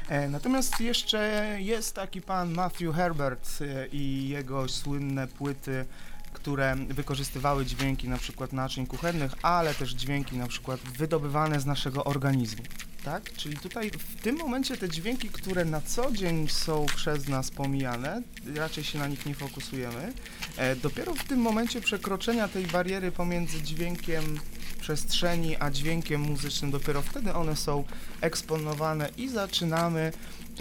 E, 0.09 0.30
natomiast 0.30 0.80
jeszcze 0.80 1.57
jest 1.59 1.95
taki 1.95 2.21
pan 2.21 2.53
Matthew 2.53 2.95
Herbert 2.95 3.49
e, 3.61 3.88
i 3.88 4.30
jego 4.30 4.67
słynne 4.67 5.28
płyty 5.28 5.86
które 6.34 6.76
wykorzystywały 6.76 7.65
dźwięki 7.65 8.09
na 8.09 8.17
przykład 8.17 8.53
naczyń 8.53 8.88
kuchennych, 8.88 9.32
ale 9.41 9.73
też 9.73 9.91
dźwięki 9.91 10.38
na 10.38 10.47
przykład 10.47 10.80
wydobywane 10.80 11.59
z 11.59 11.65
naszego 11.65 12.03
organizmu. 12.03 12.63
Tak? 13.06 13.34
Czyli 13.34 13.58
tutaj 13.58 13.91
w 13.91 14.22
tym 14.22 14.38
momencie 14.38 14.78
te 14.78 14.89
dźwięki, 14.89 15.30
które 15.30 15.66
na 15.66 15.82
co 15.82 16.12
dzień 16.12 16.47
są 16.47 16.86
przez 16.95 17.28
nas 17.28 17.51
pomijane, 17.51 18.22
raczej 18.56 18.84
się 18.84 18.99
na 18.99 19.08
nich 19.08 19.26
nie 19.26 19.36
fokusujemy, 19.36 20.14
e, 20.58 20.76
dopiero 20.76 21.16
w 21.16 21.24
tym 21.24 21.39
momencie 21.39 21.82
przekroczenia 21.82 22.47
tej 22.47 22.66
bariery 22.66 23.12
pomiędzy 23.12 23.62
dźwiękiem 23.62 24.39
przestrzeni 24.82 25.56
a 25.60 25.72
dźwiękiem 25.72 26.22
muzycznym, 26.22 26.72
dopiero 26.72 27.01
wtedy 27.01 27.34
one 27.34 27.56
są 27.56 27.84
eksponowane 28.22 29.10
i 29.18 29.30
zaczynamy 29.30 30.12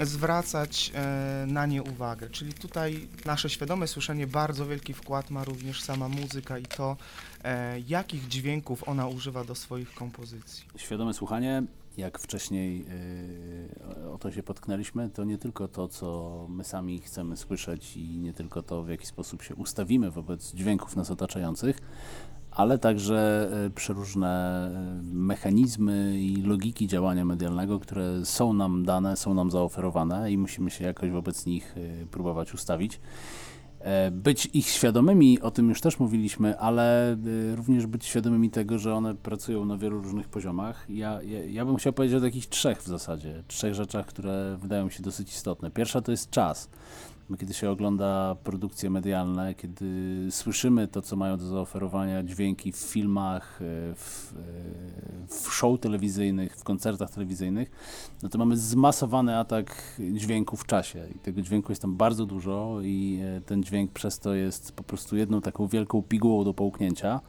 zwracać 0.03 0.93
e, 0.95 1.45
na 1.49 1.67
nie 1.67 1.83
uwagę. 1.83 2.31
Czyli 2.31 2.55
tutaj 2.55 3.09
nasze 3.25 3.51
świadome 3.51 3.89
słyszenie 3.89 4.27
bardzo 4.27 4.67
wielki 4.67 4.95
wkład 4.95 5.31
ma 5.31 5.45
również 5.45 5.83
sama 5.83 6.09
muzyka 6.09 6.59
i 6.59 6.63
to, 6.63 6.97
e, 7.45 7.81
jakich 7.81 8.29
dźwięków 8.29 8.89
ona 8.89 9.07
używa 9.07 9.45
do 9.45 9.55
swoich 9.55 9.95
kompozycji. 9.95 10.65
Świadome 10.77 11.15
słuchanie, 11.15 11.63
jak 11.97 12.19
wcześniej 12.19 12.87
e, 14.01 14.11
o 14.11 14.19
to 14.19 14.33
się 14.33 14.43
potknęliśmy, 14.43 15.11
to 15.11 15.25
nie 15.25 15.39
tylko 15.39 15.69
to, 15.69 15.89
co 15.89 16.47
my 16.49 16.65
sami 16.65 16.99
chcemy 16.99 17.37
słyszeć 17.37 17.97
i 17.97 18.19
nie 18.19 18.33
tylko 18.33 18.63
to, 18.63 18.83
w 18.83 18.89
jaki 18.89 19.07
sposób 19.07 19.43
się 19.43 19.55
ustawimy 19.55 20.11
wobec 20.11 20.55
dźwięków 20.55 20.97
nas 20.97 21.11
otaczających, 21.11 21.79
ale 22.51 22.79
także 22.79 23.51
e, 23.67 23.71
przeróżne 23.71 24.71
mechanizmy 25.03 26.21
i 26.21 26.43
logiki 26.43 26.87
działania 26.87 27.25
medialnego, 27.25 27.81
które 27.81 28.25
są 28.25 28.53
nam 28.53 28.85
dane, 28.85 29.17
są 29.17 29.35
nam 29.35 29.51
zaoferowane 29.51 30.33
i 30.33 30.39
musimy 30.39 30.71
się 30.71 30.85
jakoś 30.85 31.11
wobec 31.11 31.47
nich 31.47 31.75
próbować 32.11 32.55
ustawić. 32.55 33.01
Być 34.13 34.47
ich 34.47 34.67
świadomymi, 34.67 35.41
o 35.41 35.51
tym 35.51 35.69
już 35.69 35.81
też 35.81 35.99
mówiliśmy, 35.99 36.59
ale 36.59 37.17
również 37.55 37.87
być 37.87 38.05
świadomymi 38.05 38.51
tego, 38.51 38.79
że 38.79 38.95
one 38.95 39.15
pracują 39.15 39.65
na 39.65 39.79
wielu 39.79 40.01
różnych 40.01 40.29
poziomach. 40.29 40.87
Ja, 40.89 41.23
ja, 41.23 41.45
ja 41.45 41.65
bym 41.65 41.77
chciał 41.77 41.93
powiedzieć 41.93 42.19
o 42.19 42.21
takich 42.21 42.47
trzech 42.47 42.83
w 42.83 42.87
zasadzie, 42.87 43.43
trzech 43.47 43.75
rzeczach, 43.75 44.07
które 44.07 44.59
wydają 44.61 44.85
mi 44.85 44.93
się 44.93 45.03
dosyć 45.03 45.33
istotne. 45.33 45.71
Pierwsza 45.71 46.01
to 46.01 46.11
jest 46.11 46.31
czas 46.31 46.69
kiedy 47.39 47.55
się 47.55 47.71
ogląda 47.71 48.37
produkcje 48.45 48.91
medialne, 48.91 49.55
kiedy 49.55 49.87
słyszymy 50.31 50.89
to, 50.89 51.03
co 51.03 51.17
mają 51.17 51.37
do 51.37 51.47
zaoferowania 51.47 52.23
dźwięki 52.23 52.73
w 52.73 52.77
filmach, 52.77 53.61
e, 53.63 53.95
w, 53.95 54.35
e, 54.37 55.37
w 55.37 55.55
show 55.55 55.81
telewizyjnych, 55.81 56.57
w 56.57 56.65
koncertach 56.65 57.11
telewizyjnych, 57.11 57.71
no 58.23 58.29
to 58.29 58.39
mamy 58.39 58.57
zmasowany 58.57 59.39
atak 59.39 60.01
dźwięku 60.13 60.57
w 60.57 60.67
czasie. 60.67 61.07
I 61.17 61.19
tego 61.19 61.43
dźwięku 61.43 61.73
jest 61.73 61.83
tam 61.83 61.97
bardzo 61.97 62.27
dużo 62.27 62.79
i 62.83 63.21
e, 63.23 63.41
ten 63.41 63.63
dźwięk 63.63 63.93
przez 63.93 64.19
to 64.19 64.35
jest 64.35 64.73
po 64.73 64.83
prostu 64.83 65.17
jedną 65.17 65.41
taką 65.41 65.67
wielką 65.67 66.03
pigułą 66.03 66.45
do 66.45 66.55
połknięcia. 66.55 67.21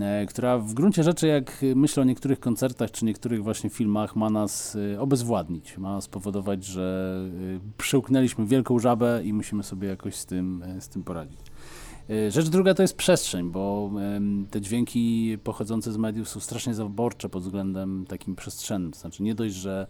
E, 0.00 0.26
która 0.26 0.58
w 0.58 0.74
gruncie 0.74 1.02
rzeczy, 1.02 1.26
jak 1.26 1.64
myślę 1.74 2.00
o 2.00 2.06
niektórych 2.06 2.40
koncertach 2.40 2.90
czy 2.90 3.04
niektórych 3.04 3.42
właśnie 3.42 3.70
filmach, 3.70 4.16
ma 4.16 4.30
nas 4.30 4.76
e, 4.94 5.00
obezwładnić, 5.00 5.78
ma 5.78 6.00
spowodować, 6.00 6.64
że 6.64 7.16
e, 7.56 7.60
przyłknęliśmy 7.78 8.46
wielką 8.46 8.78
żabę 8.78 9.20
i 9.24 9.32
musimy 9.32 9.62
sobie 9.62 9.88
jakoś 9.88 10.14
z 10.14 10.26
tym, 10.26 10.64
z 10.80 10.88
tym 10.88 11.04
poradzić. 11.04 11.40
Rzecz 12.28 12.48
druga 12.48 12.74
to 12.74 12.82
jest 12.82 12.96
przestrzeń, 12.96 13.50
bo 13.50 13.90
te 14.50 14.60
dźwięki 14.60 15.36
pochodzące 15.44 15.92
z 15.92 15.96
mediów 15.96 16.28
są 16.28 16.40
strasznie 16.40 16.74
zaborcze 16.74 17.28
pod 17.28 17.42
względem 17.42 18.04
takim 18.08 18.36
przestrzennym. 18.36 18.94
Znaczy 18.94 19.22
nie 19.22 19.34
dość, 19.34 19.54
że 19.54 19.86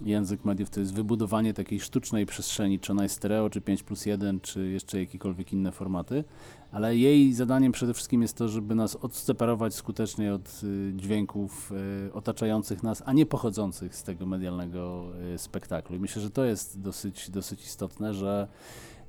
język 0.00 0.44
mediów 0.44 0.70
to 0.70 0.80
jest 0.80 0.94
wybudowanie 0.94 1.54
takiej 1.54 1.80
sztucznej 1.80 2.26
przestrzeni, 2.26 2.80
czy 2.80 2.92
ona 2.92 3.02
jest 3.02 3.14
stereo, 3.14 3.50
czy 3.50 3.60
5 3.60 3.82
plus 3.82 4.06
1, 4.06 4.40
czy 4.40 4.68
jeszcze 4.68 5.00
jakiekolwiek 5.00 5.52
inne 5.52 5.72
formaty, 5.72 6.24
ale 6.72 6.96
jej 6.96 7.34
zadaniem 7.34 7.72
przede 7.72 7.94
wszystkim 7.94 8.22
jest 8.22 8.36
to, 8.36 8.48
żeby 8.48 8.74
nas 8.74 8.96
odseparować 8.96 9.74
skutecznie 9.74 10.34
od 10.34 10.60
y, 10.64 10.92
dźwięków 10.96 11.72
y, 12.06 12.12
otaczających 12.12 12.82
nas, 12.82 13.02
a 13.06 13.12
nie 13.12 13.26
pochodzących 13.26 13.96
z 13.96 14.02
tego 14.02 14.26
medialnego 14.26 15.06
y, 15.34 15.38
spektaklu. 15.38 15.96
I 15.96 15.98
myślę, 15.98 16.22
że 16.22 16.30
to 16.30 16.44
jest 16.44 16.80
dosyć, 16.80 17.30
dosyć 17.30 17.64
istotne, 17.64 18.14
że 18.14 18.48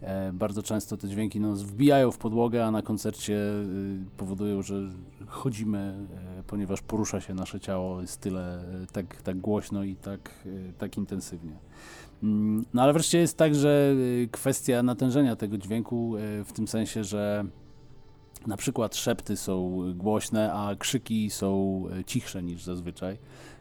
e, 0.02 0.34
bardzo 0.34 0.64
często 0.64 0.98
te 0.98 1.08
dźwięki 1.08 1.40
nas 1.40 1.62
wbijają 1.62 2.12
w 2.12 2.18
podłogę, 2.18 2.66
a 2.66 2.72
na 2.72 2.82
koncercie 2.82 3.40
powodują, 4.18 4.62
że 4.62 4.90
chodzimy, 5.28 6.08
e, 6.40 6.44
ponieważ 6.44 6.82
porusza 6.82 7.22
się 7.22 7.34
nasze 7.34 7.60
ciało, 7.60 8.02
jest 8.02 8.22
tyle, 8.22 8.60
e, 8.84 8.88
tak, 8.92 9.22
tak 9.22 9.40
głośno 9.40 9.84
i 9.84 9.96
tak, 9.96 10.46
tak 10.78 10.98
intensywnie. 10.98 11.58
Mm, 12.24 12.66
no 12.74 12.82
ale 12.82 12.94
wreszcie 12.94 13.18
jest 13.18 13.38
tak, 13.38 13.56
że 13.56 13.94
y, 13.98 14.30
kwestia 14.32 14.84
natężenia 14.84 15.36
tego 15.36 15.58
dźwięku 15.58 16.18
y, 16.18 16.44
w 16.44 16.54
tym 16.54 16.68
sensie, 16.68 17.04
że 17.04 17.46
Na 18.48 18.58
przykład 18.58 18.96
szepty 18.96 19.38
są 19.38 19.84
głośne, 19.96 20.54
a 20.54 20.76
krzyki 20.76 21.30
są 21.30 21.84
e, 22.00 22.04
cichsze 22.04 22.44
niż 22.44 22.64
zazwyczaj. 22.64 23.18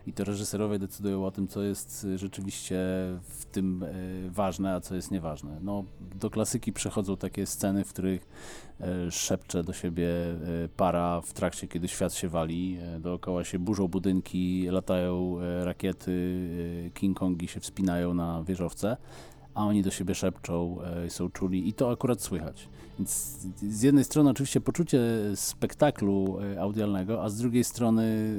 I 0.07 0.13
to 0.13 0.25
reżyserowie 0.25 0.79
decydują 0.79 1.27
o 1.27 1.31
tym, 1.31 1.49
co 1.49 1.63
jest 1.63 2.07
e, 2.15 2.19
rzeczywiście 2.19 2.77
w 3.23 3.45
tym 3.53 3.83
e, 3.83 3.89
ważne, 4.31 4.75
a 4.75 4.81
co 4.81 4.95
jest 4.95 5.11
nieważne. 5.11 5.59
No, 5.63 5.85
do 6.01 6.31
klasyki 6.31 6.73
przechodzą 6.73 7.17
takie 7.17 7.47
sceny, 7.47 7.85
w 7.85 7.89
których 7.89 8.29
szepcze 9.11 9.65
do 9.65 9.73
siebie 9.73 10.09
para 10.77 11.21
w 11.21 11.33
trakcie, 11.33 11.69
kiedy 11.69 11.89
świat 11.89 12.15
się 12.15 12.29
wali. 12.29 12.79
Dookoła 13.01 13.45
się 13.45 13.59
burzą 13.59 13.89
budynki, 13.89 14.67
latają 14.71 15.39
rakiety, 15.65 16.91
King 16.95 17.19
Kongi 17.19 17.49
się 17.49 17.61
wspinają 17.61 18.15
na 18.15 18.43
wieżowce 18.43 18.97
a 19.55 19.67
oni 19.67 19.83
do 19.83 19.91
siebie 19.91 20.15
szepczą, 20.15 20.83
e, 20.83 21.11
są 21.11 21.31
czuli 21.31 21.69
i 21.69 21.73
to 21.73 21.91
akurat 21.91 22.23
słychać. 22.23 22.69
Więc 22.99 23.11
z 23.63 23.83
jednej 23.83 24.05
strony 24.05 24.31
oczywiście 24.31 24.61
poczucie 24.61 25.01
spektaklu 25.35 26.39
e, 26.41 26.61
audialnego, 26.61 27.23
a 27.23 27.29
z 27.29 27.37
drugiej 27.37 27.65
strony 27.65 28.35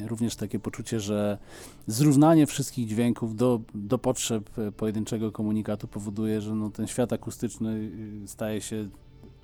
e, 0.00 0.08
również 0.08 0.36
takie 0.36 0.58
poczucie, 0.58 1.00
że 1.00 1.38
zrównanie 1.86 2.46
wszystkich 2.46 2.86
dźwięków 2.86 3.36
do, 3.36 3.60
do 3.74 3.98
potrzeb 3.98 4.50
pojedynczego 4.76 5.32
komunikatu 5.32 5.88
powoduje, 5.88 6.40
że 6.40 6.54
no, 6.54 6.70
ten 6.70 6.86
świat 6.86 7.12
akustyczny 7.12 7.90
staje 8.26 8.60
się 8.60 8.88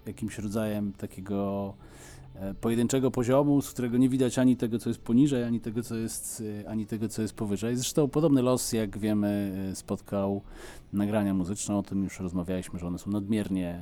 jakimś 0.06 0.38
rodzajem 0.38 0.92
takiego 0.92 1.74
pojedynczego 2.60 3.10
poziomu, 3.10 3.62
z 3.62 3.70
którego 3.70 3.98
nie 3.98 4.08
widać 4.08 4.38
ani 4.38 4.56
tego, 4.56 4.78
co 4.78 4.90
jest 4.90 5.00
poniżej, 5.00 5.44
ani 5.44 5.60
tego, 5.60 5.82
co 5.82 5.96
jest, 5.96 6.42
e, 6.60 6.68
ani 6.68 6.86
tego, 6.86 7.08
co 7.08 7.22
jest 7.22 7.34
powyżej. 7.34 7.76
Zresztą 7.76 8.08
podobny 8.08 8.42
los, 8.42 8.72
jak 8.72 8.98
wiemy, 8.98 9.52
e, 9.70 9.76
spotkał 9.76 10.42
nagrania 10.92 11.34
muzyczne, 11.34 11.76
o 11.76 11.82
tym 11.82 12.04
już 12.04 12.20
rozmawialiśmy, 12.20 12.78
że 12.78 12.86
one 12.86 12.98
są 12.98 13.10
nadmiernie, 13.10 13.80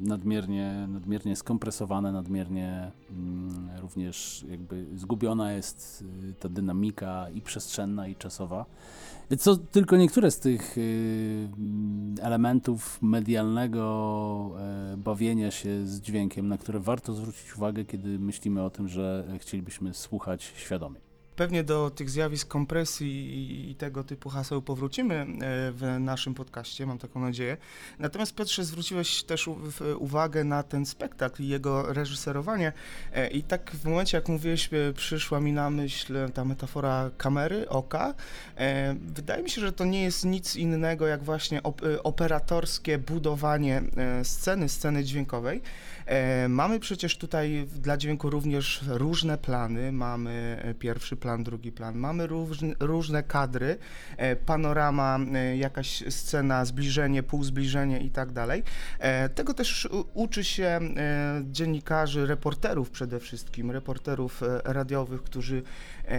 nadmiernie, 0.00 0.86
nadmiernie 0.88 1.36
skompresowane, 1.36 2.12
nadmiernie 2.12 2.92
mm, 3.10 3.68
również 3.80 4.44
jakby 4.48 4.86
zgubiona 4.94 5.52
jest 5.52 6.04
ta 6.40 6.48
dynamika 6.48 7.30
i 7.30 7.40
przestrzenna, 7.40 8.08
i 8.08 8.16
czasowa. 8.16 8.66
To 9.44 9.56
tylko 9.56 9.96
niektóre 9.96 10.30
z 10.30 10.38
tych 10.38 10.78
y, 10.78 11.48
elementów 12.22 12.98
medialnego 13.02 14.56
e, 14.58 14.96
bawienia 14.96 15.50
się 15.50 15.86
z 15.86 16.00
dźwiękiem, 16.00 16.48
na 16.48 16.58
które 16.58 16.80
warto 16.80 17.14
zwrócić 17.14 17.56
uwagę, 17.56 17.84
kiedy 17.84 18.18
myślimy 18.18 18.62
o 18.62 18.70
tym, 18.70 18.88
że 18.88 19.24
chcielibyśmy 19.38 19.94
słuchać 19.94 20.52
świadomie. 20.56 21.05
Pewnie 21.36 21.64
do 21.64 21.90
tych 21.90 22.10
zjawisk 22.10 22.48
kompresji 22.48 23.70
i 23.70 23.74
tego 23.74 24.04
typu 24.04 24.28
haseł 24.28 24.62
powrócimy 24.62 25.14
e, 25.14 25.26
w 25.72 25.96
naszym 26.00 26.34
podcaście, 26.34 26.86
mam 26.86 26.98
taką 26.98 27.20
nadzieję. 27.20 27.56
Natomiast 27.98 28.34
Piotrze, 28.34 28.64
zwróciłeś 28.64 29.22
też 29.22 29.48
uwagę 29.98 30.44
na 30.44 30.62
ten 30.62 30.86
spektakl 30.86 31.42
i 31.42 31.48
jego 31.48 31.92
reżyserowanie 31.92 32.72
e, 33.12 33.28
i 33.28 33.42
tak 33.42 33.70
w 33.70 33.84
momencie, 33.84 34.16
jak 34.16 34.28
mówiłeś, 34.28 34.70
e, 34.72 34.92
przyszła 34.92 35.40
mi 35.40 35.52
na 35.52 35.70
myśl 35.70 36.30
ta 36.34 36.44
metafora 36.44 37.10
kamery, 37.16 37.68
oka. 37.68 38.14
Wydaje 39.00 39.42
mi 39.42 39.50
się, 39.50 39.60
że 39.60 39.72
to 39.72 39.84
nie 39.84 40.02
jest 40.02 40.24
nic 40.24 40.56
innego 40.56 41.06
jak 41.06 41.24
właśnie 41.24 41.60
operatorskie 42.02 42.98
budowanie 42.98 43.82
sceny, 44.22 44.68
sceny 44.68 45.04
dźwiękowej. 45.04 45.62
Mamy 46.48 46.80
przecież 46.80 47.16
tutaj 47.16 47.66
dla 47.76 47.96
dźwięku 47.96 48.30
również 48.30 48.84
różne 48.88 49.38
plany. 49.38 49.92
Mamy 49.92 50.62
pierwszy 50.78 51.16
plan, 51.16 51.44
drugi 51.44 51.72
plan. 51.72 51.96
Mamy 51.98 52.26
różne, 52.26 52.74
różne 52.80 53.22
kadry, 53.22 53.78
e, 54.16 54.36
panorama, 54.36 55.18
e, 55.34 55.56
jakaś 55.56 56.04
scena, 56.08 56.64
zbliżenie, 56.64 57.22
półzbliżenie 57.22 58.00
i 58.00 58.10
tak 58.10 58.32
dalej. 58.32 58.62
E, 58.98 59.28
tego 59.28 59.54
też 59.54 59.88
uczy 60.14 60.44
się 60.44 60.80
dziennikarzy, 61.42 62.26
reporterów 62.26 62.90
przede 62.90 63.20
wszystkim, 63.20 63.70
reporterów 63.70 64.42
radiowych, 64.64 65.22
którzy 65.22 65.62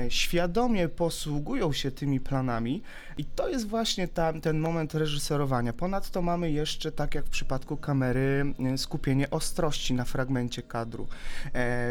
świadomie 0.09 0.89
posługują 0.89 1.73
się 1.73 1.91
tymi 1.91 2.19
planami 2.19 2.81
i 3.17 3.25
to 3.25 3.49
jest 3.49 3.67
właśnie 3.67 4.07
ta, 4.07 4.33
ten 4.33 4.59
moment 4.59 4.93
reżyserowania. 4.93 5.73
Ponadto 5.73 6.21
mamy 6.21 6.51
jeszcze, 6.51 6.91
tak 6.91 7.15
jak 7.15 7.25
w 7.25 7.29
przypadku 7.29 7.77
kamery, 7.77 8.53
skupienie 8.77 9.29
ostrości 9.29 9.76
na 9.93 10.05
fragmencie 10.05 10.61
kadru. 10.61 11.07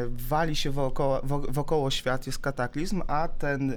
Wali 0.09 0.57
się 0.57 0.71
wokoło, 0.71 1.21
wokoło 1.49 1.91
świat, 1.91 2.27
jest 2.27 2.39
kataklizm, 2.39 3.03
a 3.07 3.29
ten, 3.29 3.75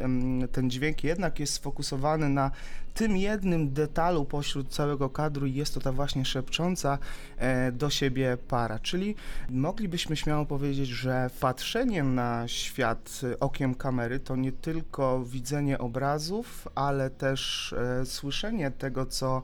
ten 0.52 0.70
dźwięk 0.70 1.04
jednak 1.04 1.40
jest 1.40 1.54
sfokusowany 1.54 2.30
na 2.30 2.52
tym 2.94 3.18
jednym 3.18 3.74
detalu 3.74 4.26
pośród 4.26 4.70
całego 4.70 5.10
kadru 5.10 5.46
i 5.46 5.54
jest 5.54 5.74
to 5.74 5.80
ta 5.80 5.92
właśnie 5.92 6.26
szepcząca 6.26 6.98
e, 7.38 7.72
do 7.72 7.90
siebie 7.90 8.38
para. 8.48 8.80
Czyli 8.80 9.16
moglibyśmy 9.50 10.16
śmiało 10.16 10.46
powiedzieć, 10.46 10.90
że 10.90 11.30
patrzenie 11.40 12.04
na 12.04 12.48
świat 12.48 13.22
okiem 13.40 13.76
kamery 13.76 14.20
to 14.20 14.36
nie 14.36 14.52
tylko 14.52 15.24
widzenie 15.26 15.78
obrazów, 15.78 16.68
ale 16.76 17.10
też 17.10 17.74
e, 17.74 18.06
słyszenie 18.06 18.72
tego, 18.72 19.06
co 19.06 19.42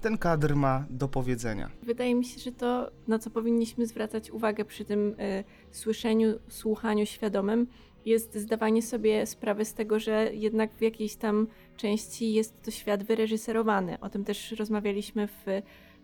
ten 0.00 0.18
kadr 0.18 0.54
ma 0.56 0.86
do 0.90 1.08
powiedzenia. 1.08 1.70
Wydaje 1.82 2.14
mi 2.14 2.24
się, 2.24 2.40
że 2.40 2.52
to, 2.52 2.90
na 3.08 3.18
co 3.18 3.30
powinniśmy 3.30 3.86
zwracać 3.86 4.30
uwagę 4.30 4.64
przy 4.64 4.84
tym 4.84 5.08
y, 5.20 5.44
słyszeniu, 5.70 6.38
słuchaniu 6.48 7.06
świadomym, 7.06 7.66
jest 8.04 8.36
zdawanie 8.36 8.82
sobie 8.82 9.26
sprawy 9.26 9.64
z 9.64 9.74
tego, 9.74 9.98
że 9.98 10.30
jednak 10.34 10.74
w 10.74 10.80
jakiejś 10.82 11.16
tam 11.16 11.46
części 11.76 12.32
jest 12.32 12.62
to 12.62 12.70
świat 12.70 13.04
wyreżyserowany. 13.04 14.00
O 14.00 14.08
tym 14.08 14.24
też 14.24 14.52
rozmawialiśmy 14.52 15.28
w 15.28 15.46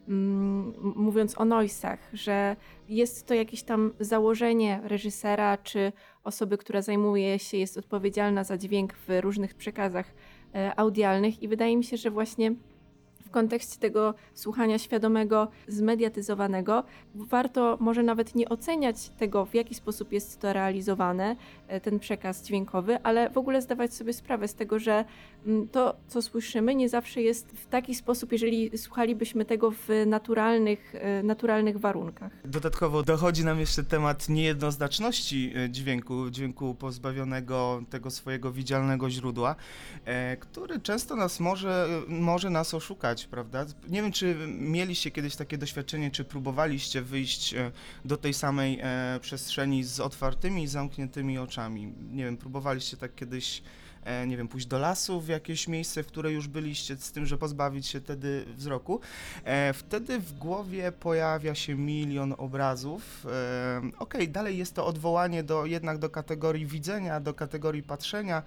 mm, 0.08 0.74
mówiąc 0.96 1.40
o 1.40 1.44
noisach, 1.44 1.98
że 2.12 2.56
jest 2.88 3.26
to 3.26 3.34
jakieś 3.34 3.62
tam 3.62 3.92
założenie 4.00 4.80
reżysera 4.84 5.58
czy 5.58 5.92
osoby, 6.24 6.58
która 6.58 6.82
zajmuje 6.82 7.38
się, 7.38 7.56
jest 7.56 7.78
odpowiedzialna 7.78 8.44
za 8.44 8.58
dźwięk 8.58 8.94
w 8.94 9.20
różnych 9.20 9.54
przekazach 9.54 10.14
e, 10.54 10.78
audialnych 10.78 11.42
i 11.42 11.48
wydaje 11.48 11.76
mi 11.76 11.84
się, 11.84 11.96
że 11.96 12.10
właśnie 12.10 12.54
kontekście 13.34 13.78
tego 13.80 14.14
słuchania 14.34 14.78
świadomego, 14.78 15.48
zmediatyzowanego, 15.68 16.84
warto 17.14 17.76
może 17.80 18.02
nawet 18.02 18.34
nie 18.34 18.48
oceniać 18.48 19.10
tego, 19.18 19.44
w 19.44 19.54
jaki 19.54 19.74
sposób 19.74 20.12
jest 20.12 20.40
to 20.40 20.52
realizowane, 20.52 21.36
e, 21.68 21.80
ten 21.80 21.98
przekaz 21.98 22.44
dźwiękowy, 22.46 23.02
ale 23.02 23.30
w 23.30 23.38
ogóle 23.38 23.62
zdawać 23.62 23.94
sobie 23.94 24.12
sprawę 24.12 24.48
z 24.48 24.54
tego, 24.54 24.78
że 24.78 25.04
mm, 25.46 25.68
to, 25.68 25.96
co 26.08 26.22
słyszymy, 26.22 26.74
nie 26.74 26.88
zawsze 26.88 27.22
jest 27.22 27.46
w 27.48 27.66
taki 27.66 27.94
sposób, 27.94 28.32
jeżeli 28.32 28.78
słuchalibyśmy 28.78 29.44
tego 29.44 29.70
w 29.70 29.88
naturalnych, 30.06 30.94
e, 30.94 31.22
naturalnych 31.22 31.78
warunkach. 31.78 32.32
Dodatkowo 32.44 33.02
dochodzi 33.02 33.44
nam 33.44 33.60
jeszcze 33.60 33.84
temat 33.84 34.28
niejednoznaczności 34.28 35.52
e, 35.56 35.70
dźwięku, 35.70 36.30
dźwięku 36.30 36.74
pozbawionego 36.74 37.82
tego 37.90 38.10
swojego 38.10 38.52
widzialnego 38.52 39.10
źródła, 39.10 39.56
który 40.40 40.80
często 40.80 41.16
nas 41.16 41.40
może, 41.40 41.88
może 42.08 42.50
nas 42.50 42.74
oszukać 42.74 43.23
prawda? 43.26 43.66
Nie 43.88 44.02
wiem, 44.02 44.12
czy 44.12 44.36
mieliście 44.48 45.10
kiedyś 45.10 45.36
takie 45.36 45.58
doświadczenie, 45.58 46.10
czy 46.10 46.24
próbowaliście 46.24 47.02
wyjść 47.02 47.54
e, 47.54 47.70
do 48.04 48.16
tej 48.16 48.34
samej 48.34 48.78
e, 48.82 49.18
przestrzeni 49.20 49.84
z 49.84 50.00
otwartymi 50.00 50.62
i 50.62 50.68
zamkniętymi 50.68 51.38
oczami. 51.38 51.92
Nie 52.12 52.24
wiem, 52.24 52.36
próbowaliście 52.36 52.96
tak 52.96 53.14
kiedyś 53.14 53.62
nie 54.26 54.36
wiem, 54.36 54.48
pójść 54.48 54.66
do 54.66 54.78
lasu 54.78 55.20
w 55.20 55.28
jakieś 55.28 55.68
miejsce, 55.68 56.02
w 56.02 56.06
które 56.06 56.32
już 56.32 56.48
byliście, 56.48 56.96
z 56.96 57.12
tym, 57.12 57.26
że 57.26 57.38
pozbawić 57.38 57.86
się 57.86 58.00
wtedy 58.00 58.44
wzroku. 58.56 59.00
E, 59.44 59.72
wtedy 59.72 60.18
w 60.18 60.38
głowie 60.38 60.92
pojawia 60.92 61.54
się 61.54 61.74
milion 61.74 62.34
obrazów. 62.38 63.26
E, 63.26 63.82
okay, 63.98 64.26
dalej 64.26 64.58
jest 64.58 64.74
to 64.74 64.86
odwołanie 64.86 65.42
do, 65.42 65.66
jednak 65.66 65.98
do 65.98 66.10
kategorii 66.10 66.66
widzenia, 66.66 67.20
do 67.20 67.34
kategorii 67.34 67.82
patrzenia, 67.82 68.42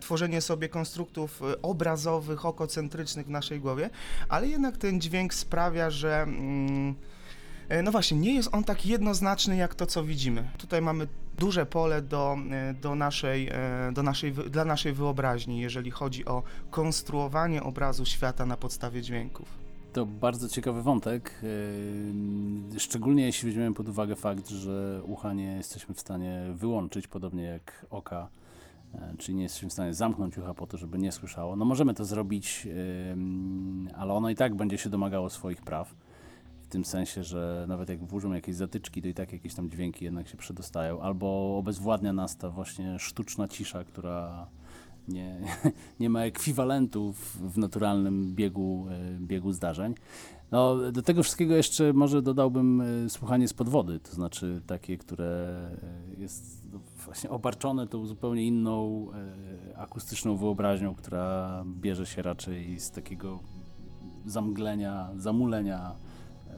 tworzenie 0.00 0.40
sobie 0.40 0.68
konstruktów 0.68 1.42
obrazowych, 1.62 2.46
okocentrycznych 2.46 3.26
w 3.26 3.30
naszej 3.30 3.60
głowie, 3.60 3.90
ale 4.28 4.48
jednak 4.48 4.76
ten 4.76 5.00
dźwięk 5.00 5.34
sprawia, 5.34 5.90
że... 5.90 6.22
Mm, 6.22 6.94
no 7.82 7.92
właśnie, 7.92 8.18
nie 8.18 8.34
jest 8.34 8.48
on 8.52 8.64
tak 8.64 8.86
jednoznaczny 8.86 9.56
jak 9.56 9.74
to, 9.74 9.86
co 9.86 10.04
widzimy. 10.04 10.48
Tutaj 10.58 10.82
mamy 10.82 11.08
duże 11.38 11.66
pole 11.66 12.02
do, 12.02 12.36
e, 12.50 12.74
do 12.74 12.94
naszej, 12.94 13.48
e, 13.48 13.92
do 13.92 14.02
naszej, 14.02 14.32
dla 14.32 14.64
naszej 14.64 14.92
wyobraźni, 14.92 15.60
jeżeli 15.60 15.90
chodzi 15.90 16.24
o 16.24 16.42
konstruowanie 16.70 17.62
obrazu 17.62 18.04
świata 18.04 18.46
na 18.46 18.56
podstawie 18.56 19.02
dźwięków. 19.02 19.48
To 19.92 20.06
bardzo 20.06 20.48
ciekawy 20.48 20.82
wątek, 20.82 21.40
e, 22.74 22.80
szczególnie 22.80 23.26
jeśli 23.26 23.48
weźmiemy 23.48 23.74
pod 23.74 23.88
uwagę 23.88 24.16
fakt, 24.16 24.48
że 24.48 25.02
ucha 25.04 25.32
nie 25.32 25.56
jesteśmy 25.56 25.94
w 25.94 26.00
stanie 26.00 26.42
wyłączyć, 26.54 27.06
podobnie 27.06 27.42
jak 27.42 27.86
oka, 27.90 28.28
czyli 29.18 29.36
nie 29.36 29.42
jesteśmy 29.42 29.68
w 29.68 29.72
stanie 29.72 29.94
zamknąć 29.94 30.38
ucha 30.38 30.54
po 30.54 30.66
to, 30.66 30.76
żeby 30.78 30.98
nie 30.98 31.12
słyszało. 31.12 31.56
No 31.56 31.64
możemy 31.64 31.94
to 31.94 32.04
zrobić, 32.04 32.68
ale 33.96 34.12
ono 34.12 34.30
i 34.30 34.34
tak 34.34 34.54
będzie 34.54 34.78
się 34.78 34.90
domagało 34.90 35.30
swoich 35.30 35.62
praw 35.62 35.94
tym 36.72 36.84
sensie, 36.84 37.24
że 37.24 37.64
nawet 37.68 37.88
jak 37.88 38.04
włożymy 38.04 38.34
jakieś 38.34 38.56
zatyczki, 38.56 39.02
to 39.02 39.08
i 39.08 39.14
tak 39.14 39.32
jakieś 39.32 39.54
tam 39.54 39.70
dźwięki 39.70 40.04
jednak 40.04 40.28
się 40.28 40.36
przedostają, 40.36 41.00
albo 41.00 41.56
obezwładnia 41.58 42.12
nas 42.12 42.36
ta 42.36 42.50
właśnie 42.50 42.98
sztuczna 42.98 43.48
cisza, 43.48 43.84
która 43.84 44.46
nie, 45.08 45.40
nie 46.00 46.10
ma 46.10 46.24
ekwiwalentu 46.24 47.12
w, 47.12 47.58
naturalnym 47.58 48.34
biegu, 48.34 48.86
e, 48.90 49.18
biegu 49.20 49.52
zdarzeń. 49.52 49.94
No, 50.50 50.92
do 50.92 51.02
tego 51.02 51.22
wszystkiego 51.22 51.54
jeszcze 51.54 51.92
może 51.92 52.22
dodałbym 52.22 52.80
e, 52.80 53.10
słuchanie 53.10 53.48
z 53.48 53.52
podwody, 53.52 54.00
to 54.00 54.14
znaczy 54.14 54.62
takie, 54.66 54.98
które 54.98 55.70
e, 56.16 56.20
jest 56.20 56.62
właśnie 57.04 57.30
obarczone 57.30 57.86
tą 57.86 58.06
zupełnie 58.06 58.46
inną 58.46 59.06
akustyczną 59.76 60.36
wyobraźnią, 60.36 60.94
która 60.94 61.64
bierze 61.66 62.06
się 62.06 62.22
raczej 62.22 62.80
z 62.80 62.90
takiego 62.90 63.38
zamglenia, 64.26 65.10
zamulenia 65.16 65.96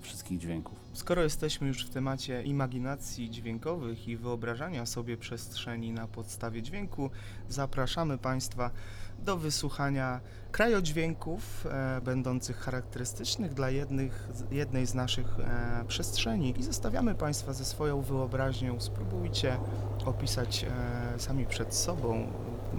wszystkich 0.00 0.38
dźwięków. 0.38 0.78
Skoro 0.92 1.22
jesteśmy 1.22 1.68
już 1.68 1.86
w 1.86 1.90
temacie 1.90 2.42
imaginacji 2.42 3.30
dźwiękowych 3.30 4.08
i 4.08 4.16
wyobrażania 4.16 4.86
sobie 4.86 5.16
przestrzeni 5.16 5.92
na 5.92 6.06
podstawie 6.06 6.62
dźwięku, 6.62 7.10
zapraszamy 7.48 8.18
Państwa 8.18 8.70
do 9.18 9.36
wysłuchania 9.36 10.20
krajodźwięków 10.52 11.66
e, 11.66 12.00
będących 12.00 12.56
charakterystycznych 12.56 13.54
dla 13.54 13.70
jednych, 13.70 14.28
jednej 14.50 14.86
z 14.86 14.94
naszych 14.94 15.26
e, 15.40 15.84
przestrzeni 15.88 16.54
i 16.58 16.62
zostawiamy 16.62 17.14
Państwa 17.14 17.52
ze 17.52 17.64
swoją 17.64 18.00
wyobraźnią. 18.00 18.80
Spróbujcie 18.80 19.56
opisać 20.04 20.64
e, 20.64 21.18
sami 21.18 21.46
przed 21.46 21.74
sobą 21.74 22.26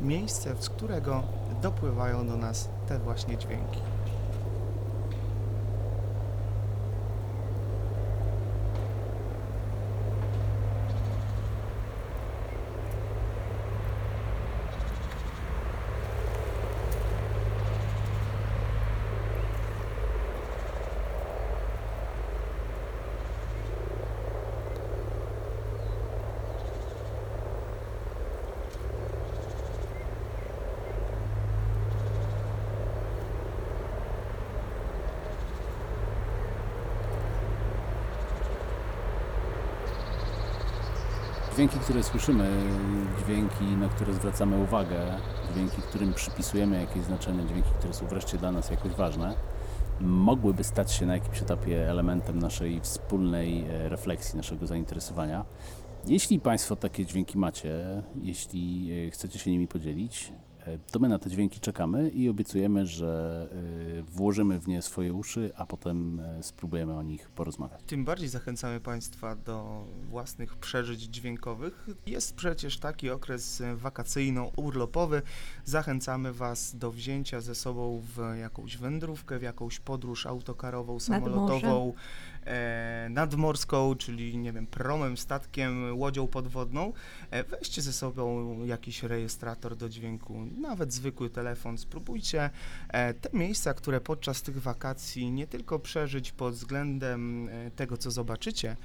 miejsce, 0.01 0.55
z 0.59 0.70
którego 0.70 1.24
dopływają 1.61 2.28
do 2.28 2.38
nas 2.38 2.70
te 2.88 2.99
właśnie 2.99 3.38
dźwięki. 3.38 3.80
Dźwięki, 41.66 41.84
które 41.84 42.03
słyszymy, 42.03 42.49
dźwięki, 43.24 43.66
na 43.66 43.89
które 43.89 44.13
zwracamy 44.13 44.57
uwagę, 44.57 45.18
dźwięki, 45.53 45.82
którym 45.82 46.13
przypisujemy 46.13 46.80
jakieś 46.80 47.03
znaczenie, 47.03 47.45
dźwięki, 47.45 47.70
które 47.80 47.93
są 47.93 48.07
wreszcie 48.07 48.38
dla 48.38 48.51
nas 48.51 48.70
jakoś 48.70 48.91
ważne, 48.91 49.36
mogłyby 50.01 50.63
stać 50.63 50.91
się 50.91 51.05
na 51.05 51.13
jakimś 51.13 51.41
etapie 51.41 51.89
elementem 51.89 52.39
naszej 52.39 52.82
wspólnej 52.82 53.66
e, 53.70 53.89
refleksji, 53.89 54.38
naszego 54.38 54.68
zainteresowania. 54.68 55.45
Jeśli 56.07 56.39
Państwo 56.39 56.76
takie 56.76 57.05
dźwięki 57.05 57.38
macie, 57.38 58.03
jeśli 58.22 58.91
e, 59.07 59.11
chcecie 59.11 59.39
się 59.39 59.51
nimi 59.51 59.68
podzielić, 59.68 60.34
to 60.91 60.99
my 60.99 61.09
na 61.09 61.20
te 61.20 61.30
dźwięki 61.30 61.59
czekamy 61.59 62.09
i 62.09 62.30
obiecujemy, 62.30 62.86
że 62.86 63.47
e, 63.99 64.03
włożymy 64.03 64.59
w 64.59 64.68
nie 64.68 64.82
swoje 64.82 65.13
uszy, 65.13 65.51
a 65.55 65.66
potem 65.66 66.20
e, 66.20 66.43
spróbujemy 66.43 66.93
o 66.93 67.03
nich 67.03 67.30
porozmawiać. 67.30 67.82
Tym 67.88 68.05
bardziej 68.05 68.30
zachęcamy 68.30 68.80
Państwa 68.80 69.36
do 69.36 69.86
własnych 70.09 70.55
przeżyć 70.55 71.01
dźwiękowych. 71.01 71.88
Jest 72.07 72.36
przecież 72.36 72.80
taki 72.80 73.09
okres 73.09 73.61
e, 73.61 73.76
wakacyjno-urlopowy. 73.76 75.22
Zachęcamy 75.66 76.34
Was 76.34 76.76
do 76.76 76.91
wzięcia 76.91 77.41
ze 77.41 77.55
sobą 77.55 78.01
w 78.16 78.38
jakąś 78.39 78.78
wędrówkę, 78.78 79.39
w 79.39 79.41
jakąś 79.41 79.80
podróż 79.80 80.26
autokarową, 80.26 80.99
samolotową, 80.99 81.93
e, 81.93 81.93
nadmorską, 83.10 83.96
czyli 83.96 84.38
nie 84.38 84.54
wiem, 84.54 84.68
promem, 84.68 85.18
statkiem, 85.18 86.00
łodzią 86.00 86.28
podwodną. 86.28 86.93
E, 87.32 87.43
weźcie 87.43 87.82
ze 87.82 87.93
sobą 87.93 88.58
jakiś 88.66 89.04
rejestrator 89.04 89.76
do 89.76 89.89
dźwięku, 89.89 90.46
nawet 90.62 90.93
zwykły 90.93 91.30
telefon. 91.30 91.78
Spróbujcie 91.78 92.50
e, 92.89 93.14
te 93.14 93.30
miejsca, 93.38 93.74
które 93.74 94.02
podczas 94.02 94.41
tych 94.41 94.62
wakacji 94.62 95.32
nie 95.32 95.48
tylko 95.48 95.80
przeżyć 95.80 96.32
pod 96.32 96.54
względem 96.54 97.50
e, 97.50 97.72
tego, 97.72 97.98
co 97.98 98.12
zobaczycie, 98.12 98.78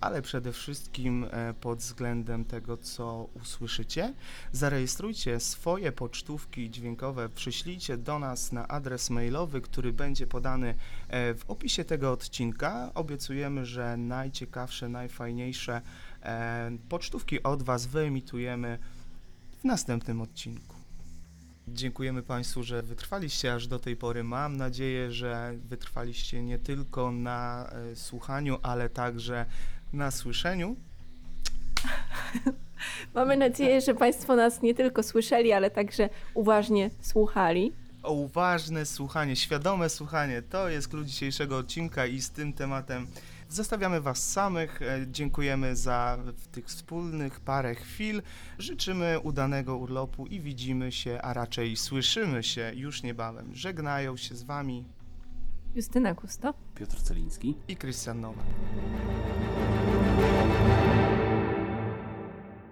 ale 0.00 0.22
przede 0.22 0.52
wszystkim 0.52 1.26
e, 1.30 1.54
pod 1.54 1.78
względem 1.78 2.44
tego, 2.44 2.76
co 2.76 3.28
usłyszycie. 3.34 4.14
Zarejestrujcie 4.52 5.40
swoje 5.40 5.92
pocztówki 5.92 6.70
dźwiękowe, 6.70 7.28
przyślijcie 7.28 7.96
do 7.96 8.18
nas 8.18 8.52
na 8.52 8.68
adres 8.68 9.10
mailowy, 9.10 9.60
który 9.60 9.92
będzie 9.92 10.26
podany 10.26 10.74
e, 11.08 11.34
w 11.34 11.50
opisie 11.50 11.84
tego 11.84 12.12
odcinka. 12.12 12.90
Obiecujemy, 12.94 13.66
że 13.66 13.96
najciekawsze, 13.96 14.88
najfajniejsze 14.88 15.82
e, 16.22 16.70
pocztówki 16.88 17.42
od 17.42 17.62
Was 17.62 17.86
wyemitujemy 17.86 18.78
w 19.60 19.64
następnym 19.64 20.20
odcinku. 20.20 20.78
Dziękujemy 21.68 22.22
Państwu, 22.22 22.62
że 22.62 22.82
wytrwaliście 22.82 23.54
aż 23.54 23.66
do 23.66 23.78
tej 23.78 23.96
pory. 23.96 24.24
Mam 24.24 24.56
nadzieję, 24.56 25.12
że 25.12 25.54
wytrwaliście 25.64 26.42
nie 26.42 26.58
tylko 26.58 27.12
na 27.12 27.70
słuchaniu, 27.94 28.58
ale 28.62 28.88
także 28.88 29.46
na 29.92 30.10
słyszeniu. 30.10 30.76
Mamy 33.14 33.36
nadzieję, 33.36 33.80
że 33.80 33.94
Państwo 33.94 34.36
nas 34.36 34.62
nie 34.62 34.74
tylko 34.74 35.02
słyszeli, 35.02 35.52
ale 35.52 35.70
także 35.70 36.08
uważnie 36.34 36.90
słuchali. 37.00 37.72
O 38.02 38.12
uważne 38.12 38.86
słuchanie, 38.86 39.36
świadome 39.36 39.88
słuchanie 39.88 40.42
to 40.42 40.68
jest 40.68 40.88
klucz 40.88 41.06
dzisiejszego 41.06 41.56
odcinka 41.56 42.06
i 42.06 42.20
z 42.20 42.30
tym 42.30 42.52
tematem 42.52 43.06
zostawiamy 43.48 44.00
Was 44.00 44.30
samych. 44.30 44.82
E, 44.82 45.06
Dziękujemy 45.10 45.76
za 45.76 46.18
tych 46.52 46.66
wspólnych 46.66 47.40
parę 47.40 47.74
chwil. 47.74 48.22
Życzymy 48.58 49.20
udanego 49.20 49.76
urlopu 49.76 50.26
i 50.26 50.40
widzimy 50.40 50.92
się, 50.92 51.18
a 51.22 51.32
raczej 51.32 51.76
słyszymy 51.76 52.42
się 52.42 52.72
już 52.74 53.02
niebawem. 53.02 53.54
Żegnają 53.54 54.16
się 54.16 54.34
z 54.34 54.42
Wami 54.42 54.84
Justyna 55.74 56.14
Kusto, 56.14 56.54
Piotr 56.74 57.02
Celiński 57.02 57.56
i 57.68 57.76
Krystian 57.76 58.20
Nowak. 58.20 58.44